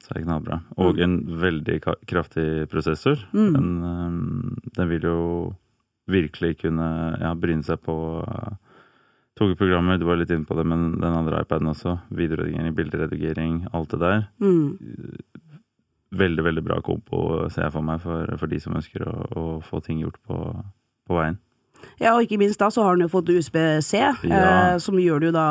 Så 0.00 0.14
det 0.14 0.22
er 0.22 0.24
knallbra. 0.24 0.62
Og 0.80 1.00
en 1.04 1.18
veldig 1.42 1.80
kraftig 2.08 2.48
prosessor. 2.72 3.20
Mm. 3.36 3.50
Den, 3.52 3.72
um, 3.84 4.70
den 4.78 4.92
vil 4.94 5.04
jo 5.10 5.18
virkelig 6.08 6.62
kunne 6.62 6.88
ja, 7.20 7.34
bryne 7.36 7.66
seg 7.66 7.82
på 7.84 7.98
uh, 8.24 8.56
togprogrammer, 9.38 9.98
du 9.98 10.04
var 10.08 10.18
litt 10.20 10.30
inne 10.34 10.44
på 10.48 10.56
det, 10.58 10.66
men 10.68 10.88
den 11.00 11.14
andre 11.14 11.40
iPaden 11.44 11.70
også. 11.72 11.96
Videoredigering, 12.10 12.74
bilderedigering, 12.76 13.58
alt 13.72 13.94
det 13.94 14.00
der. 14.02 14.24
Mm. 14.42 14.78
Veldig, 16.18 16.44
veldig 16.46 16.62
bra 16.64 16.78
kompo, 16.80 17.18
ser 17.52 17.66
jeg 17.66 17.74
for 17.74 17.84
meg, 17.84 18.00
for, 18.00 18.30
for 18.40 18.48
de 18.48 18.58
som 18.62 18.76
ønsker 18.78 19.02
å, 19.04 19.12
å 19.36 19.42
få 19.66 19.82
ting 19.84 20.00
gjort 20.00 20.16
på, 20.24 20.38
på 21.08 21.18
veien. 21.18 21.36
Ja, 22.00 22.16
og 22.16 22.24
ikke 22.24 22.40
minst 22.40 22.58
da 22.58 22.72
så 22.74 22.82
har 22.82 22.96
den 22.96 23.04
jo 23.04 23.10
fått 23.12 23.28
USB-C, 23.30 23.98
Ja. 24.00 24.14
eh, 24.26 24.78
som 24.82 24.96
gjør 24.98 25.20
det 25.22 25.28
jo 25.28 25.34
da 25.36 25.44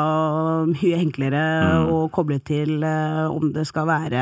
mye 0.68 0.98
enklere 0.98 1.44
Mm. 1.78 1.88
å 1.94 2.00
koble 2.12 2.36
til 2.44 2.82
eh, 2.84 3.24
om 3.32 3.52
det 3.54 3.64
skal 3.70 3.86
være 3.88 4.20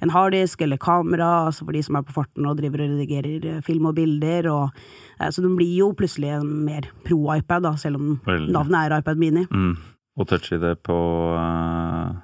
en 0.00 0.12
harddisk 0.14 0.62
eller 0.64 0.78
kamera, 0.80 1.48
altså 1.50 1.66
for 1.66 1.72
de 1.76 1.82
som 1.84 1.98
er 1.98 2.06
på 2.06 2.14
farten 2.16 2.46
og 2.48 2.56
driver 2.62 2.86
og 2.86 2.94
redigerer 2.94 3.60
film 3.66 3.90
og 3.90 3.96
bilder. 3.98 4.48
Og, 4.54 4.86
så 5.30 5.42
den 5.42 5.56
blir 5.56 5.76
jo 5.78 5.92
plutselig 5.94 6.30
en 6.34 6.64
mer 6.64 6.82
pro-iPad, 7.04 7.62
da, 7.62 7.74
selv 7.76 7.96
om 7.96 8.20
Veldig. 8.26 8.50
navnet 8.52 8.90
er 8.90 8.98
iPad 8.98 9.16
Mini. 9.18 9.46
Mm. 9.50 9.76
Og 10.18 10.26
touch-ID 10.28 10.76
på, 10.82 10.98
eh, 11.38 12.16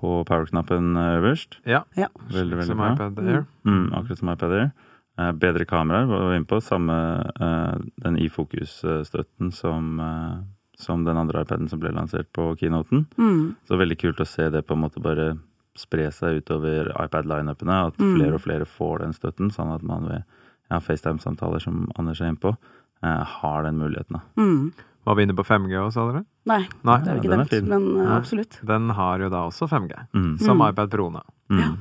på 0.00 0.24
power-knappen 0.26 0.94
øverst. 0.96 1.58
Ja, 1.66 1.82
Ja. 1.96 2.08
Veldig, 2.30 2.56
veldig 2.58 2.66
som 2.66 2.78
bra. 2.78 2.92
iPad 2.94 3.18
Air. 3.28 3.46
Mm, 3.66 3.92
akkurat 3.92 4.18
som 4.18 4.28
iPad 4.32 4.52
Air. 4.52 4.72
Eh, 5.18 5.32
bedre 5.32 5.64
kameraer 5.66 6.06
var 6.08 6.30
vi 6.30 6.36
inne 6.38 6.46
på. 6.46 6.60
Samme 6.62 6.96
eh, 7.40 7.78
den 8.02 8.16
iFokus-støtten 8.16 9.52
som, 9.52 10.00
eh, 10.00 10.38
som 10.76 11.04
den 11.04 11.16
andre 11.16 11.42
iPaden 11.44 11.68
som 11.68 11.78
ble 11.80 11.90
lansert 11.92 12.30
på 12.32 12.56
keynoten. 12.58 13.06
Mm. 13.18 13.56
Så 13.68 13.76
veldig 13.78 13.98
kult 13.98 14.20
å 14.20 14.26
se 14.26 14.48
det 14.50 14.66
på 14.66 14.72
en 14.74 14.80
måte 14.82 15.02
bare 15.02 15.38
spre 15.76 16.10
seg 16.12 16.42
utover 16.42 16.90
iPad-lineupene. 17.04 17.86
At 17.88 17.96
Mm. 17.98 18.16
flere 18.18 18.34
og 18.34 18.40
flere 18.40 18.64
får 18.66 18.98
den 19.00 19.12
støtten, 19.12 19.50
sånn 19.52 19.74
at 19.74 19.82
man 19.82 20.06
ved 20.08 20.24
ja, 20.70 20.78
FaceTime-samtaler, 20.80 21.60
som 21.60 21.88
Anders 21.98 22.20
er 22.20 22.30
inne 22.32 22.40
på, 22.40 22.54
eh, 23.02 23.24
har 23.40 23.62
den 23.66 23.78
muligheten. 23.78 24.18
da. 24.18 24.20
Mm. 24.42 24.72
Var 25.06 25.14
vi 25.16 25.22
inne 25.24 25.34
på 25.34 25.44
5G 25.48 25.72
òg, 25.80 25.92
sa 25.92 26.04
dere? 26.12 26.24
Nei, 26.46 26.60
Nei. 26.84 26.98
det 27.00 27.08
er 27.08 27.16
jo 27.16 27.30
Ja, 27.32 27.44
ikke 27.44 27.48
den 27.48 27.72
er 27.72 27.78
men 27.78 28.06
uh, 28.06 28.16
absolutt. 28.18 28.58
Den 28.66 28.90
har 28.90 29.18
jo 29.18 29.28
da 29.32 29.46
også 29.48 29.68
5G, 29.68 29.94
Mm. 30.14 30.38
som 30.38 30.58
Mm. 30.58 30.68
iPad 30.68 30.90
Pro 30.90 31.10
nå. 31.10 31.22
Mm. 31.50 31.78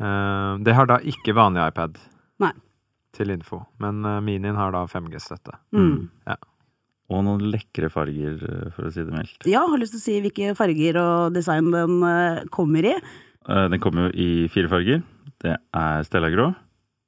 Uh, 0.00 0.58
det 0.62 0.74
har 0.76 0.86
da 0.86 0.98
ikke 0.98 1.32
vanlig 1.36 1.62
iPad. 1.70 1.96
Nei. 2.42 2.52
Til 3.16 3.30
info. 3.32 3.62
Men 3.80 4.04
uh, 4.04 4.20
minien 4.20 4.54
har 4.58 4.70
da 4.72 4.84
5G-støtte. 4.86 5.56
Mm. 5.72 6.08
Og 7.08 7.22
noen 7.22 7.40
lekre 7.52 7.88
farger, 7.88 8.40
for 8.74 8.88
å 8.88 8.92
si 8.92 9.04
det 9.06 9.14
mildt. 9.14 9.46
Ja, 9.46 9.60
har 9.70 9.78
lyst 9.78 9.94
til 9.94 10.00
å 10.00 10.04
si 10.04 10.20
hvilke 10.24 10.56
farger 10.58 10.96
og 10.98 11.34
design 11.36 11.70
den 11.70 12.00
kommer 12.50 12.82
i. 12.84 12.96
Eh, 13.48 13.68
Den 13.70 13.78
kommer 13.78 14.08
jo 14.08 14.12
i 14.18 14.48
fire 14.50 14.66
farger. 14.68 15.04
Det 15.38 15.52
er 15.72 16.02
stellagrå, 16.02 16.48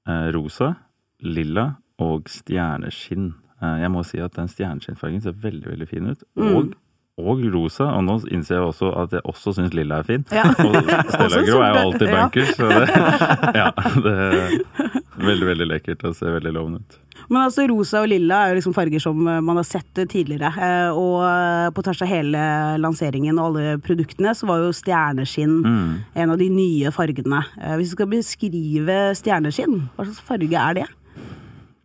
eh, 0.07 0.29
rosa, 0.31 0.77
lilla 1.23 1.77
og 1.99 2.29
stjerneskinn. 2.31 3.33
Eh, 3.63 3.79
Jeg 3.83 3.91
må 3.91 4.05
si 4.07 4.21
at 4.23 4.35
den 4.39 4.49
stjerneskinnfargen 4.49 5.23
ser 5.25 5.33
veldig, 5.33 5.67
veldig 5.73 5.89
fin 5.91 6.07
ut. 6.13 6.23
Mm. 6.39 6.53
Og, 6.57 6.77
og 7.19 7.41
rosa. 7.53 7.89
Og 7.97 8.05
nå 8.07 8.21
innser 8.31 8.59
jeg 8.61 8.69
også 8.69 8.93
at 9.03 9.17
jeg 9.17 9.25
også 9.27 9.57
syns 9.57 9.75
lilla 9.75 9.99
er 9.99 10.07
fin. 10.07 10.25
Ja. 10.31 10.45
Og 10.63 10.79
stellagrå 11.11 11.59
er 11.65 11.75
jo 11.75 11.83
alltid 11.89 12.09
Ja. 12.15 12.29
så 12.55 12.69
det, 12.71 12.87
ja, 13.59 13.69
det 14.05 14.15
er 14.15 15.27
veldig, 15.27 15.47
veldig 15.51 15.67
lekkert 15.73 16.05
og 16.07 16.15
ser 16.15 16.37
veldig 16.39 16.53
lovende 16.55 16.79
ut. 16.85 16.99
Men 17.29 17.43
altså 17.43 17.65
rosa 17.69 18.05
og 18.05 18.09
lilla 18.09 18.37
er 18.47 18.53
jo 18.53 18.59
liksom 18.61 18.73
farger 18.77 19.03
som 19.03 19.19
eh, 19.29 19.41
man 19.43 19.59
har 19.59 19.67
sett 19.67 19.99
tidligere. 20.09 20.53
eh, 20.55 20.95
Og 20.95 21.75
på 21.75 21.83
tvers 21.85 22.05
av 22.07 22.09
hele 22.09 22.45
lanseringen 22.79 23.37
og 23.43 23.49
alle 23.51 23.75
produktene, 23.83 24.31
så 24.39 24.47
var 24.47 24.63
jo 24.63 24.71
stjerneskinn 24.79 25.59
Mm. 25.67 25.91
en 26.15 26.31
av 26.31 26.39
de 26.39 26.47
nye 26.55 26.93
fargene. 26.95 27.43
Hvis 27.77 27.91
du 27.91 27.97
skal 27.99 28.07
beskrive 28.15 29.01
stjerneskinn, 29.19 29.89
hva 29.99 30.07
slags 30.07 30.23
farge 30.31 30.55
er 30.63 30.79
det? 30.79 30.87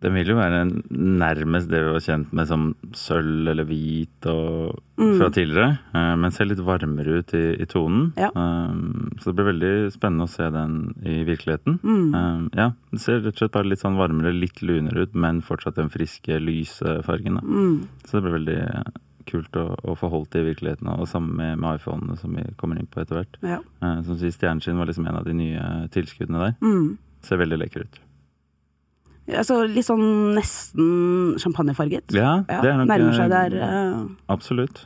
Den 0.03 0.13
vil 0.17 0.27
jo 0.33 0.35
være 0.35 0.65
nærmest 0.91 1.69
det 1.71 1.79
vi 1.79 1.91
var 1.95 2.03
kjent 2.03 2.33
med 2.35 2.49
som 2.49 2.65
sølv 2.97 3.47
eller 3.53 3.63
hvit 3.69 4.27
og, 4.27 4.81
Mm. 4.93 5.17
fra 5.17 5.29
tidligere, 5.33 5.79
eh, 5.95 6.15
men 6.21 6.29
ser 6.31 6.45
litt 6.45 6.59
varmere 6.61 7.15
ut 7.23 7.31
i, 7.33 7.55
i 7.63 7.65
tonen. 7.65 8.11
Ja. 8.19 8.27
Um, 8.35 9.09
så 9.17 9.31
det 9.31 9.37
blir 9.39 9.47
veldig 9.49 9.91
spennende 9.95 10.27
å 10.27 10.29
se 10.29 10.45
den 10.53 10.75
i 11.01 11.23
virkeligheten. 11.25 11.79
Mm. 11.81 12.13
Um, 12.13 12.43
ja, 12.53 12.67
det 12.91 12.99
ser 13.01 13.23
rett 13.23 13.33
og 13.33 13.39
slett 13.41 13.55
bare 13.55 13.71
litt 13.71 13.81
sånn 13.81 13.97
varmere, 13.97 14.35
litt 14.37 14.61
lunere 14.61 15.07
ut, 15.07 15.15
men 15.15 15.41
fortsatt 15.41 15.79
den 15.79 15.89
friske, 15.89 16.37
lyse 16.39 16.99
fargen. 17.07 17.39
Mm. 17.41 17.87
Så 18.05 18.19
det 18.19 18.23
blir 18.27 18.37
veldig 18.37 18.59
eh, 18.67 18.93
kult 19.25 19.57
å, 19.57 19.65
å 19.81 19.95
få 19.97 20.11
holdt 20.13 20.35
det 20.35 20.43
i 20.43 20.49
virkeligheten, 20.51 20.87
og 20.93 21.07
sammen 21.09 21.33
med, 21.41 21.57
med 21.63 21.79
iPhonene 21.81 22.19
som 22.21 22.35
vi 22.37 22.43
kommer 22.61 22.77
inn 22.77 22.85
på 22.91 23.01
etter 23.01 23.17
hvert. 23.23 23.41
Ja. 23.41 23.61
Eh, 23.81 24.01
som 24.05 24.19
sier 24.21 24.35
Stjerneskinn 24.35 24.77
var 24.77 24.91
liksom 24.91 25.07
en 25.09 25.17
av 25.23 25.25
de 25.25 25.33
nye 25.33 25.87
tilskuddene 25.95 26.43
der. 26.51 26.55
Mm. 26.61 26.97
Ser 27.25 27.41
veldig 27.41 27.63
lekker 27.65 27.87
ut. 27.87 27.99
Altså 29.31 29.61
litt 29.63 29.87
sånn 29.87 30.33
nesten 30.35 31.35
champagnefarget. 31.39 32.11
Ja, 32.15 32.41
Ja, 32.49 32.59
det 32.63 32.71
er 32.73 32.79
nok 32.81 32.89
nærmer 32.91 33.15
seg 33.15 33.29
eh, 33.29 33.35
der. 33.35 33.55
Uh... 33.63 34.09
Absolutt. 34.33 34.83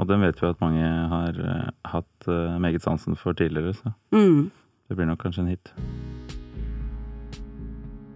Og 0.00 0.08
den 0.10 0.24
vet 0.24 0.40
vi 0.40 0.48
at 0.48 0.60
mange 0.60 0.88
har 1.12 1.38
uh, 1.38 1.68
hatt 1.88 2.28
uh, 2.28 2.58
meget 2.60 2.84
sansen 2.84 3.16
for 3.16 3.36
tidligere, 3.38 3.72
så 3.76 3.92
mm. 4.12 4.50
det 4.88 4.96
blir 4.98 5.08
nok 5.08 5.20
kanskje 5.22 5.44
en 5.44 5.52
hit. 5.52 5.72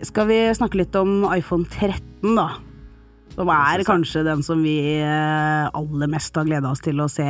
Skal 0.04 0.28
vi 0.28 0.40
snakke 0.56 0.82
litt 0.82 0.96
om 0.98 1.22
iPhone 1.32 1.64
13, 1.64 2.34
da? 2.36 2.48
Som 3.36 3.52
er 3.52 3.84
kanskje 3.84 4.24
den 4.26 4.42
som 4.44 4.60
vi 4.64 4.76
aller 5.04 6.08
mest 6.08 6.36
har 6.36 6.46
gleda 6.48 6.70
oss 6.72 6.84
til 6.84 7.00
å 7.04 7.08
se. 7.12 7.26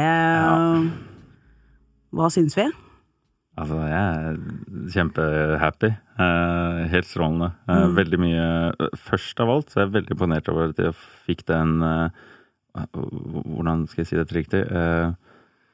Hva 2.15 2.29
syns 2.31 2.55
vi? 2.59 2.67
Altså, 3.57 3.77
jeg 3.89 3.97
er 3.97 4.37
kjempehappy. 4.93 5.89
Eh, 6.21 6.81
helt 6.93 7.07
strålende. 7.09 7.53
Eh, 7.69 7.87
Mm. 7.87 7.95
Veldig 7.97 8.19
mye 8.21 8.73
Først 8.97 9.41
av 9.41 9.49
alt 9.49 9.71
så 9.71 9.81
er 9.81 9.85
jeg 9.87 9.93
veldig 9.97 10.11
imponert 10.17 10.49
over 10.53 10.69
at 10.69 10.77
jeg 10.77 10.93
fikk 11.27 11.45
den 11.47 11.83
eh, 11.83 12.09
Hvordan 12.77 13.87
skal 13.89 14.05
jeg 14.05 14.09
si 14.11 14.17
dette 14.17 14.35
riktig? 14.37 14.61
Eh, 14.71 15.13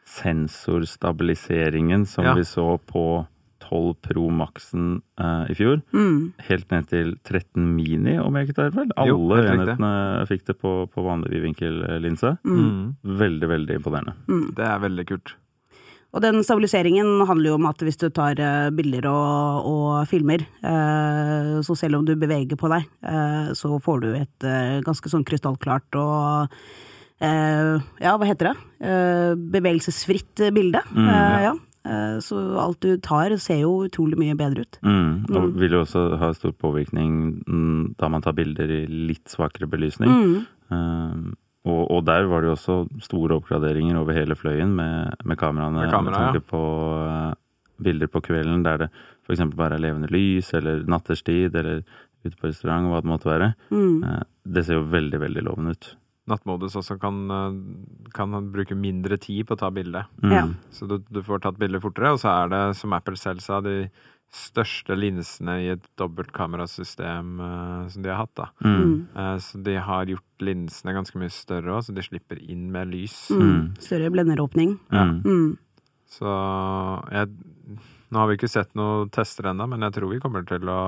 sensorstabiliseringen 0.07 2.07
som 2.07 2.25
Ja. 2.25 2.35
vi 2.35 2.43
så 2.45 2.79
på 2.87 3.27
12 3.61 3.95
Pro 4.03 4.29
Maxen 4.31 5.03
eh, 5.19 5.47
i 5.51 5.55
fjor. 5.55 5.83
Mm. 5.93 6.33
Helt 6.49 6.71
ned 6.71 6.87
til 6.89 7.15
13 7.25 7.75
Mini, 7.77 8.19
om 8.19 8.35
jeg 8.35 8.47
ikke 8.49 8.55
tar 8.57 8.71
feil. 8.75 8.91
Alle 8.97 9.09
Jo, 9.09 9.19
enhetene 9.39 10.27
fikk 10.29 10.45
det 10.47 10.59
på, 10.61 10.87
på 10.91 11.03
vanlig 11.07 11.31
vidvinkellinse. 11.31 12.39
Mm. 12.45 12.95
Veldig, 13.05 13.49
veldig 13.49 13.75
imponerende. 13.79 14.13
Det 14.55 14.65
er 14.67 14.79
veldig 14.83 15.07
kult. 15.07 15.35
Og 16.13 16.21
den 16.21 16.43
stabiliseringen 16.45 17.23
handler 17.25 17.53
jo 17.53 17.57
om 17.57 17.67
at 17.71 17.81
hvis 17.81 17.97
du 17.97 18.11
tar 18.13 18.37
eh, 18.37 18.69
bilder 18.77 19.07
og, 19.09 19.69
og 19.71 20.09
filmer, 20.11 20.43
eh, 20.61 21.53
så 21.65 21.77
selv 21.79 22.01
om 22.01 22.05
du 22.05 22.13
beveger 22.21 22.59
på 22.61 22.69
deg, 22.69 22.85
eh, 23.09 23.53
så 23.57 23.79
får 23.81 24.03
du 24.05 24.09
et 24.19 24.45
eh, 24.45 24.81
ganske 24.85 25.09
sånn 25.09 25.25
krystallklart 25.29 26.01
og 26.01 26.57
ja, 27.23 28.17
hva 28.19 28.27
heter 28.27 28.49
det? 28.49 28.93
Bevegelsesfritt 29.55 30.41
bilde. 30.57 30.81
Mm, 30.91 31.07
ja. 31.07 31.37
ja. 31.45 31.53
Så 32.19 32.35
alt 32.59 32.81
du 32.83 32.97
tar 32.99 33.31
ser 33.39 33.61
jo 33.61 33.85
utrolig 33.87 34.19
mye 34.19 34.35
bedre 34.35 34.65
ut. 34.67 34.79
Mm. 34.83 35.31
Og 35.31 35.37
Mm. 35.45 35.53
vil 35.61 35.77
jo 35.77 35.85
også 35.85 36.03
ha 36.19 36.33
stor 36.35 36.51
påvirkning 36.59 37.13
mm, 37.47 37.95
da 38.03 38.09
man 38.11 38.27
tar 38.27 38.35
bilder 38.35 38.67
i 38.75 38.81
litt 38.91 39.31
svakere 39.31 39.71
belysning. 39.71 40.11
Mm. 40.11 41.37
Og, 41.63 41.83
og 41.95 42.03
der 42.09 42.27
var 42.27 42.43
det 42.43 42.51
jo 42.51 42.57
også 42.57 42.77
store 43.05 43.39
oppgraderinger 43.39 44.01
over 44.01 44.17
hele 44.17 44.35
fløyen 44.35 44.75
med, 44.75 45.15
med 45.25 45.39
kameraene. 45.39 45.85
Med 45.85 45.93
kamera, 45.95 46.25
tanke 46.27 46.43
på 46.51 46.63
uh, 46.99 47.35
bilder 47.83 48.11
på 48.11 48.23
kvelden 48.25 48.65
der 48.67 48.87
det 48.87 48.89
f.eks. 49.23 49.45
bare 49.55 49.79
er 49.79 49.85
levende 49.85 50.11
lys, 50.11 50.51
eller 50.59 50.83
natterstid, 50.91 51.55
eller 51.55 51.85
ute 52.27 52.35
på 52.39 52.49
restaurant, 52.49 52.91
hva 52.91 53.03
det 53.03 53.11
måtte 53.11 53.31
være. 53.31 53.53
Mm. 53.71 54.03
Uh, 54.03 54.23
det 54.57 54.67
ser 54.67 54.81
jo 54.81 54.89
veldig, 54.91 55.23
veldig 55.23 55.45
lovende 55.47 55.77
ut. 55.77 55.93
Nattmodus 56.31 56.77
også 56.79 57.01
kan, 57.03 57.17
eh, 57.35 57.55
kan 58.15 58.35
bruke 58.55 58.77
mindre 58.79 59.17
tid 59.19 59.47
på 59.47 59.57
å 59.57 59.59
ta 59.59 59.71
bilde. 59.75 60.05
Mm. 60.23 60.33
Ja. 60.33 60.45
Så 60.71 60.87
du, 60.87 61.01
du 61.11 61.19
får 61.27 61.43
tatt 61.43 61.59
bilder 61.59 61.83
fortere, 61.83 62.13
og 62.15 62.21
så 62.23 62.31
er 62.31 62.53
det, 62.53 62.61
som 62.79 62.95
Apple 62.95 63.19
selv 63.19 63.43
sa, 63.43 63.59
de 63.61 63.89
største 64.33 64.97
linsene 64.97 65.59
i 65.61 65.69
et 65.75 65.85
dobbeltkamerasystem 66.01 67.33
uh, 67.41 67.89
som 67.93 68.05
de 68.05 68.11
har 68.11 68.23
hatt. 68.23 68.33
da. 68.39 68.49
Mm. 68.65 68.77
Mm. 68.81 68.95
Eh, 69.17 69.35
så 69.45 69.61
de 69.67 69.77
har 69.77 70.09
gjort 70.09 70.45
linsene 70.47 70.95
ganske 70.97 71.21
mye 71.21 71.33
større 71.33 71.75
òg, 71.77 71.85
så 71.85 71.95
de 71.97 72.05
slipper 72.05 72.41
inn 72.41 72.71
mer 72.73 72.89
lys. 72.89 73.17
Mm. 73.31 73.43
Mm. 73.43 73.67
Større 73.85 74.13
blenderåpning. 74.15 74.77
Ja. 74.93 75.09
Mm. 75.13 75.59
Så 76.13 76.37
jeg 77.13 77.33
Nå 78.13 78.21
har 78.21 78.29
vi 78.29 78.35
ikke 78.37 78.49
sett 78.53 78.75
noen 78.77 79.09
tester 79.09 79.47
ennå, 79.49 79.65
men 79.73 79.81
jeg 79.87 79.95
tror 79.97 80.11
vi 80.11 80.19
kommer 80.21 80.43
til 80.45 80.69
å, 80.69 80.81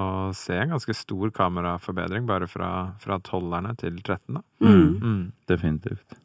å 0.00 0.04
se 0.32 0.56
en 0.56 0.72
ganske 0.72 0.94
stor 0.96 1.32
kameraforbedring 1.36 2.24
bare 2.24 2.48
fra, 2.48 2.70
fra 3.02 3.18
12-erne 3.20 3.74
til 3.76 3.98
13. 4.00 4.38
Da. 4.38 4.40
Mm. 4.64 4.94
Mm. 5.02 5.26
Definitivt. 5.52 6.16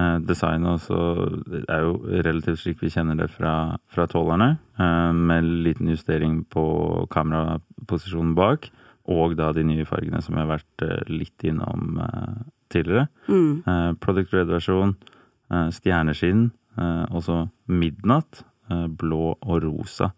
Eh, 0.00 0.18
designet 0.24 0.78
også 0.78 0.98
er 1.66 1.84
jo 1.84 1.96
relativt 2.24 2.62
slik 2.62 2.84
vi 2.84 2.92
kjenner 2.92 3.18
det 3.18 3.28
fra, 3.34 3.76
fra 3.92 4.06
tolverne, 4.08 4.54
eh, 4.80 5.10
med 5.12 5.48
liten 5.66 5.90
justering 5.92 6.40
på 6.48 6.64
kameraposisjonen 7.12 8.32
bak, 8.38 8.70
og 9.10 9.34
da 9.36 9.50
de 9.52 9.64
nye 9.66 9.84
fargene 9.88 10.22
som 10.24 10.36
vi 10.36 10.44
har 10.44 10.52
vært 10.54 10.86
eh, 10.86 11.02
litt 11.10 11.44
innom 11.44 11.98
tidligere. 12.70 13.08
Mm. 13.28 13.62
Eh, 13.66 13.92
product 14.00 14.32
Red-versjon, 14.34 14.94
eh, 15.50 15.68
stjerneskinn, 15.74 16.50
eh, 16.78 17.04
også 17.10 17.42
midnatt, 17.68 18.44
eh, 18.70 18.86
blå 18.86 19.34
og 19.36 19.62
rosa. 19.66 20.12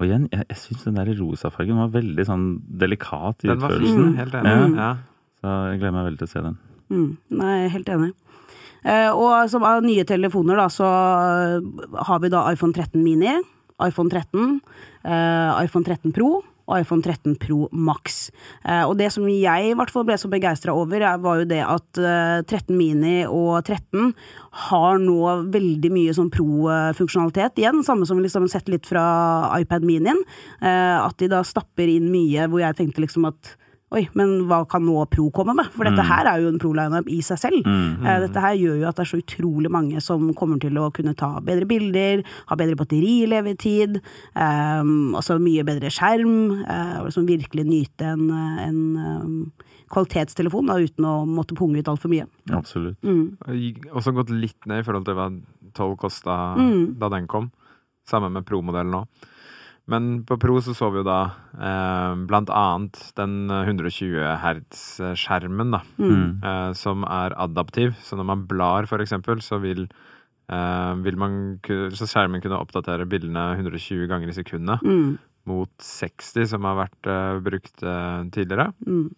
Og 0.00 0.06
igjen, 0.06 0.28
jeg, 0.32 0.46
jeg 0.48 0.56
syns 0.56 0.86
den 0.86 0.96
der 1.00 1.12
rosa 1.18 1.50
fargen 1.52 1.80
var 1.80 1.92
veldig 1.92 2.24
sånn 2.24 2.46
delikat 2.80 3.44
i 3.44 3.50
Den 3.50 3.60
var 3.60 3.76
fin. 3.76 4.14
Helt 4.16 4.36
enig. 4.38 4.52
Ja. 4.52 4.68
Ja. 4.76 4.90
Så 5.40 5.56
jeg 5.72 5.80
gleder 5.80 5.96
meg 5.96 6.06
veldig 6.08 6.20
til 6.20 6.28
å 6.28 6.32
se 6.34 6.44
den. 6.46 6.58
Mm. 6.90 7.10
Nei, 7.40 7.50
jeg 7.56 7.66
er 7.66 7.74
helt 7.74 7.90
enig. 7.96 8.12
Eh, 8.84 9.10
og 9.12 9.48
som 9.52 9.62
av 9.68 9.82
nye 9.84 10.04
telefoner, 10.08 10.56
da, 10.56 10.68
så 10.72 10.86
har 12.06 12.20
vi 12.22 12.30
da 12.32 12.46
iPhone 12.52 12.72
13 12.76 13.02
mini, 13.04 13.34
iPhone 13.80 14.10
13, 14.12 14.60
eh, 15.04 15.64
iPhone 15.64 15.84
13 15.86 16.12
Pro 16.16 16.42
og 16.70 16.76
iPhone 16.78 17.02
13 17.02 17.32
Pro 17.42 17.64
Max. 17.72 18.28
Eh, 18.64 18.84
og 18.86 18.92
det 19.00 19.08
som 19.10 19.24
jeg 19.26 19.70
i 19.70 19.74
hvert 19.74 19.90
fall 19.90 20.04
ble 20.06 20.14
så 20.20 20.28
begeistra 20.30 20.70
over, 20.76 21.00
er- 21.02 21.18
var 21.18 21.40
jo 21.40 21.48
det 21.50 21.58
at 21.66 21.98
eh, 21.98 22.42
13 22.46 22.76
Mini 22.78 23.24
og 23.26 23.64
13 23.66 24.12
har 24.68 25.00
nå 25.02 25.50
veldig 25.50 25.90
mye 25.90 26.14
sånn 26.14 26.30
pro-funksjonalitet 26.30 27.58
igjen. 27.58 27.82
Samme 27.82 28.06
som 28.06 28.20
vi 28.20 28.28
liksom 28.28 28.46
sett 28.52 28.68
litt 28.70 28.86
fra 28.86 29.50
iPad 29.58 29.82
Minien. 29.88 30.22
Eh, 30.62 30.98
at 31.08 31.16
de 31.18 31.26
da 31.32 31.42
stapper 31.42 31.90
inn 31.90 32.06
mye 32.12 32.46
hvor 32.46 32.62
jeg 32.62 32.78
tenkte 32.78 33.02
liksom 33.02 33.26
at 33.32 33.56
Oi, 33.90 34.04
men 34.14 34.44
hva 34.46 34.60
kan 34.70 34.84
nå 34.86 35.00
Pro 35.10 35.24
komme 35.34 35.50
med? 35.58 35.66
For 35.74 35.82
dette 35.88 36.04
her 36.06 36.28
er 36.30 36.42
jo 36.44 36.50
en 36.52 36.60
pro-lineup 36.62 37.08
i 37.10 37.16
seg 37.26 37.40
selv. 37.42 37.66
Eh, 37.66 38.20
Dette 38.22 38.38
her 38.44 38.54
gjør 38.54 38.76
jo 38.78 38.86
at 38.86 38.94
det 39.00 39.02
er 39.02 39.10
så 39.10 39.18
utrolig 39.18 39.70
mange 39.74 39.98
som 40.00 40.28
kommer 40.38 40.60
til 40.62 40.78
å 40.78 40.92
kunne 40.94 41.16
ta 41.18 41.40
bedre 41.42 41.66
bilder, 41.66 42.22
ha 42.46 42.54
bedre 42.60 42.76
batterilevetid, 42.78 43.98
um, 44.38 45.14
altså 45.18 45.40
mye 45.42 45.64
bedre 45.66 45.90
skjerm, 45.90 46.62
uh, 46.62 47.00
og 47.00 47.08
liksom 47.10 47.26
virkelig 47.26 47.64
nyte 47.66 48.12
en, 48.14 48.30
en 48.30 48.80
um, 48.96 49.52
kvalitetstelefon 49.90 50.70
da, 50.70 50.78
uten 50.78 51.04
å 51.10 51.16
måtte 51.26 51.58
punge 51.58 51.82
ut 51.82 51.90
altfor 51.90 52.12
mye. 52.14 52.28
Absolutt. 52.54 52.96
Og 53.02 53.50
så 53.50 53.90
Også 53.98 54.14
gått 54.14 54.30
litt 54.30 54.70
ned 54.70 54.84
i 54.84 54.86
forhold 54.86 55.04
til 55.10 55.18
hva 55.18 55.26
12 55.74 55.96
kosta 55.98 56.38
Mm. 56.56 56.94
da 56.98 57.08
den 57.10 57.26
kom. 57.26 57.50
Samme 58.06 58.30
med 58.30 58.46
Pro-modellen 58.46 58.94
òg. 59.02 59.26
Men 59.90 60.22
på 60.28 60.36
Pro 60.38 60.60
så 60.62 60.70
så 60.78 60.88
vi 60.94 61.00
jo 61.00 61.06
da 61.08 61.18
eh, 61.58 62.12
blant 62.30 62.50
annet 62.54 63.00
den 63.18 63.48
120 63.50 64.20
hertz-skjermen, 64.38 65.72
da. 65.74 65.80
Mm. 65.98 66.38
Eh, 66.46 66.72
som 66.78 67.02
er 67.08 67.34
adaptiv. 67.36 67.96
Så 68.04 68.16
når 68.18 68.28
man 68.28 68.44
blar, 68.50 68.86
for 68.90 69.02
eksempel, 69.02 69.42
så 69.42 69.58
vil, 69.62 69.88
eh, 70.48 70.94
vil 71.02 71.16
man 71.18 71.58
Så 71.64 72.06
skjermen 72.06 72.40
kunne 72.42 72.60
oppdatere 72.62 73.08
bildene 73.10 73.56
120 73.58 74.06
ganger 74.10 74.28
i 74.30 74.38
sekundet. 74.38 74.80
Mm, 74.86 75.18
Mot 75.48 75.70
60, 75.80 76.46
som 76.46 76.62
har 76.68 76.76
vært 76.86 77.06
eh, 77.10 77.40
brukt 77.40 77.82
eh, 77.82 78.24
tidligere. 78.30 78.72
mm. 78.86 79.10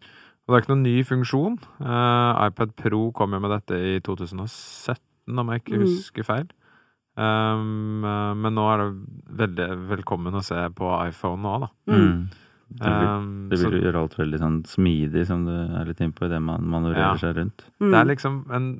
Og 0.43 0.51
det 0.51 0.57
er 0.57 0.63
ikke 0.65 0.73
noen 0.75 0.83
ny 0.83 1.03
funksjon. 1.07 1.59
Eh, 1.81 2.47
iPad 2.49 2.73
Pro 2.77 3.13
kom 3.15 3.33
jo 3.33 3.39
med 3.45 3.53
dette 3.55 3.77
i 3.79 4.01
2017, 4.03 5.39
om 5.39 5.51
jeg 5.53 5.61
ikke 5.63 5.79
Mm. 5.79 5.85
husker 5.87 6.25
feil. 6.27 6.49
Um, 7.17 8.01
men 8.41 8.55
nå 8.57 8.63
er 8.73 8.79
det 8.83 8.93
veldig 9.43 9.67
velkommen 9.91 10.35
å 10.39 10.43
se 10.45 10.57
på 10.77 10.89
iPhone 11.09 11.43
nå, 11.45 11.57
da. 11.67 11.69
Mm. 11.93 12.23
Det 12.73 12.89
vil, 12.89 13.27
det 13.51 13.59
vil 13.61 13.69
så 13.69 13.83
gjøre 13.85 14.01
alt 14.01 14.15
veldig 14.17 14.39
sånn 14.41 14.55
smidig, 14.65 15.27
som 15.29 15.43
du 15.45 15.53
er 15.53 15.85
litt 15.91 15.99
inne 16.01 16.15
på, 16.17 16.25
idet 16.25 16.41
man 16.41 16.65
manøvrerer 16.73 17.11
Ja. 17.13 17.21
seg 17.21 17.37
rundt. 17.37 17.67
Mm. 17.83 17.91
det 17.93 17.99
er 18.01 18.09
liksom 18.15 18.39
en 18.57 18.71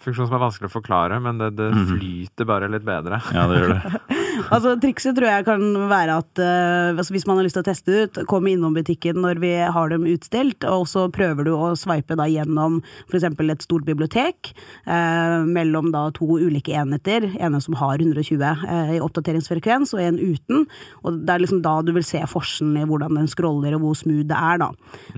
funksjon 0.00 0.28
som 0.30 0.36
er 0.38 0.44
vanskelig 0.46 0.70
å 0.70 0.76
forklare, 0.80 1.18
men 1.20 1.38
det, 1.42 1.48
det 1.58 1.72
Mhm. 1.74 1.88
flyter 1.98 2.46
bare 2.46 2.68
litt 2.70 2.84
bedre. 2.86 3.18
Ja, 3.34 3.46
det 3.50 3.58
gjør 3.60 3.74
det. 3.74 4.00
Altså, 4.48 4.74
Trikset 4.80 5.16
tror 5.18 5.28
jeg 5.28 5.46
kan 5.48 5.64
være 5.90 6.18
at 6.22 6.42
uh, 6.42 6.96
altså, 6.96 7.14
hvis 7.14 7.26
man 7.28 7.40
har 7.40 7.46
lyst 7.46 7.58
til 7.58 7.64
å 7.64 7.68
teste 7.68 7.96
ut, 8.04 8.20
komme 8.30 8.52
innom 8.54 8.76
butikken 8.76 9.20
når 9.20 9.40
vi 9.42 9.52
har 9.60 9.92
dem 9.92 10.06
utstilt, 10.08 10.64
og 10.68 10.86
så 10.90 11.06
prøver 11.12 11.48
du 11.48 11.52
å 11.56 11.72
sveipe 11.78 12.16
da 12.18 12.28
gjennom 12.30 12.80
f.eks. 13.10 13.26
et 13.26 13.66
stort 13.66 13.86
bibliotek 13.88 14.52
uh, 14.86 15.42
mellom 15.48 15.90
da 15.94 16.06
to 16.16 16.38
ulike 16.40 16.74
enheter. 16.76 17.28
En 17.40 17.58
som 17.60 17.76
har 17.80 18.00
120 18.00 18.40
uh, 18.40 18.94
i 18.94 19.02
oppdateringsfrekvens, 19.02 19.94
og 19.96 20.04
en 20.04 20.20
uten. 20.20 20.64
Og 21.04 21.20
det 21.26 21.34
er 21.34 21.44
liksom 21.44 21.64
da 21.66 21.76
du 21.84 21.92
vil 21.96 22.06
se 22.06 22.22
forskjellen 22.30 22.80
i 22.80 22.86
hvordan 22.88 23.18
den 23.20 23.30
scroller, 23.30 23.76
og 23.76 23.84
hvor 23.84 23.98
smooth 23.98 24.28
det 24.30 24.38
er, 24.38 24.60
da. 24.62 24.70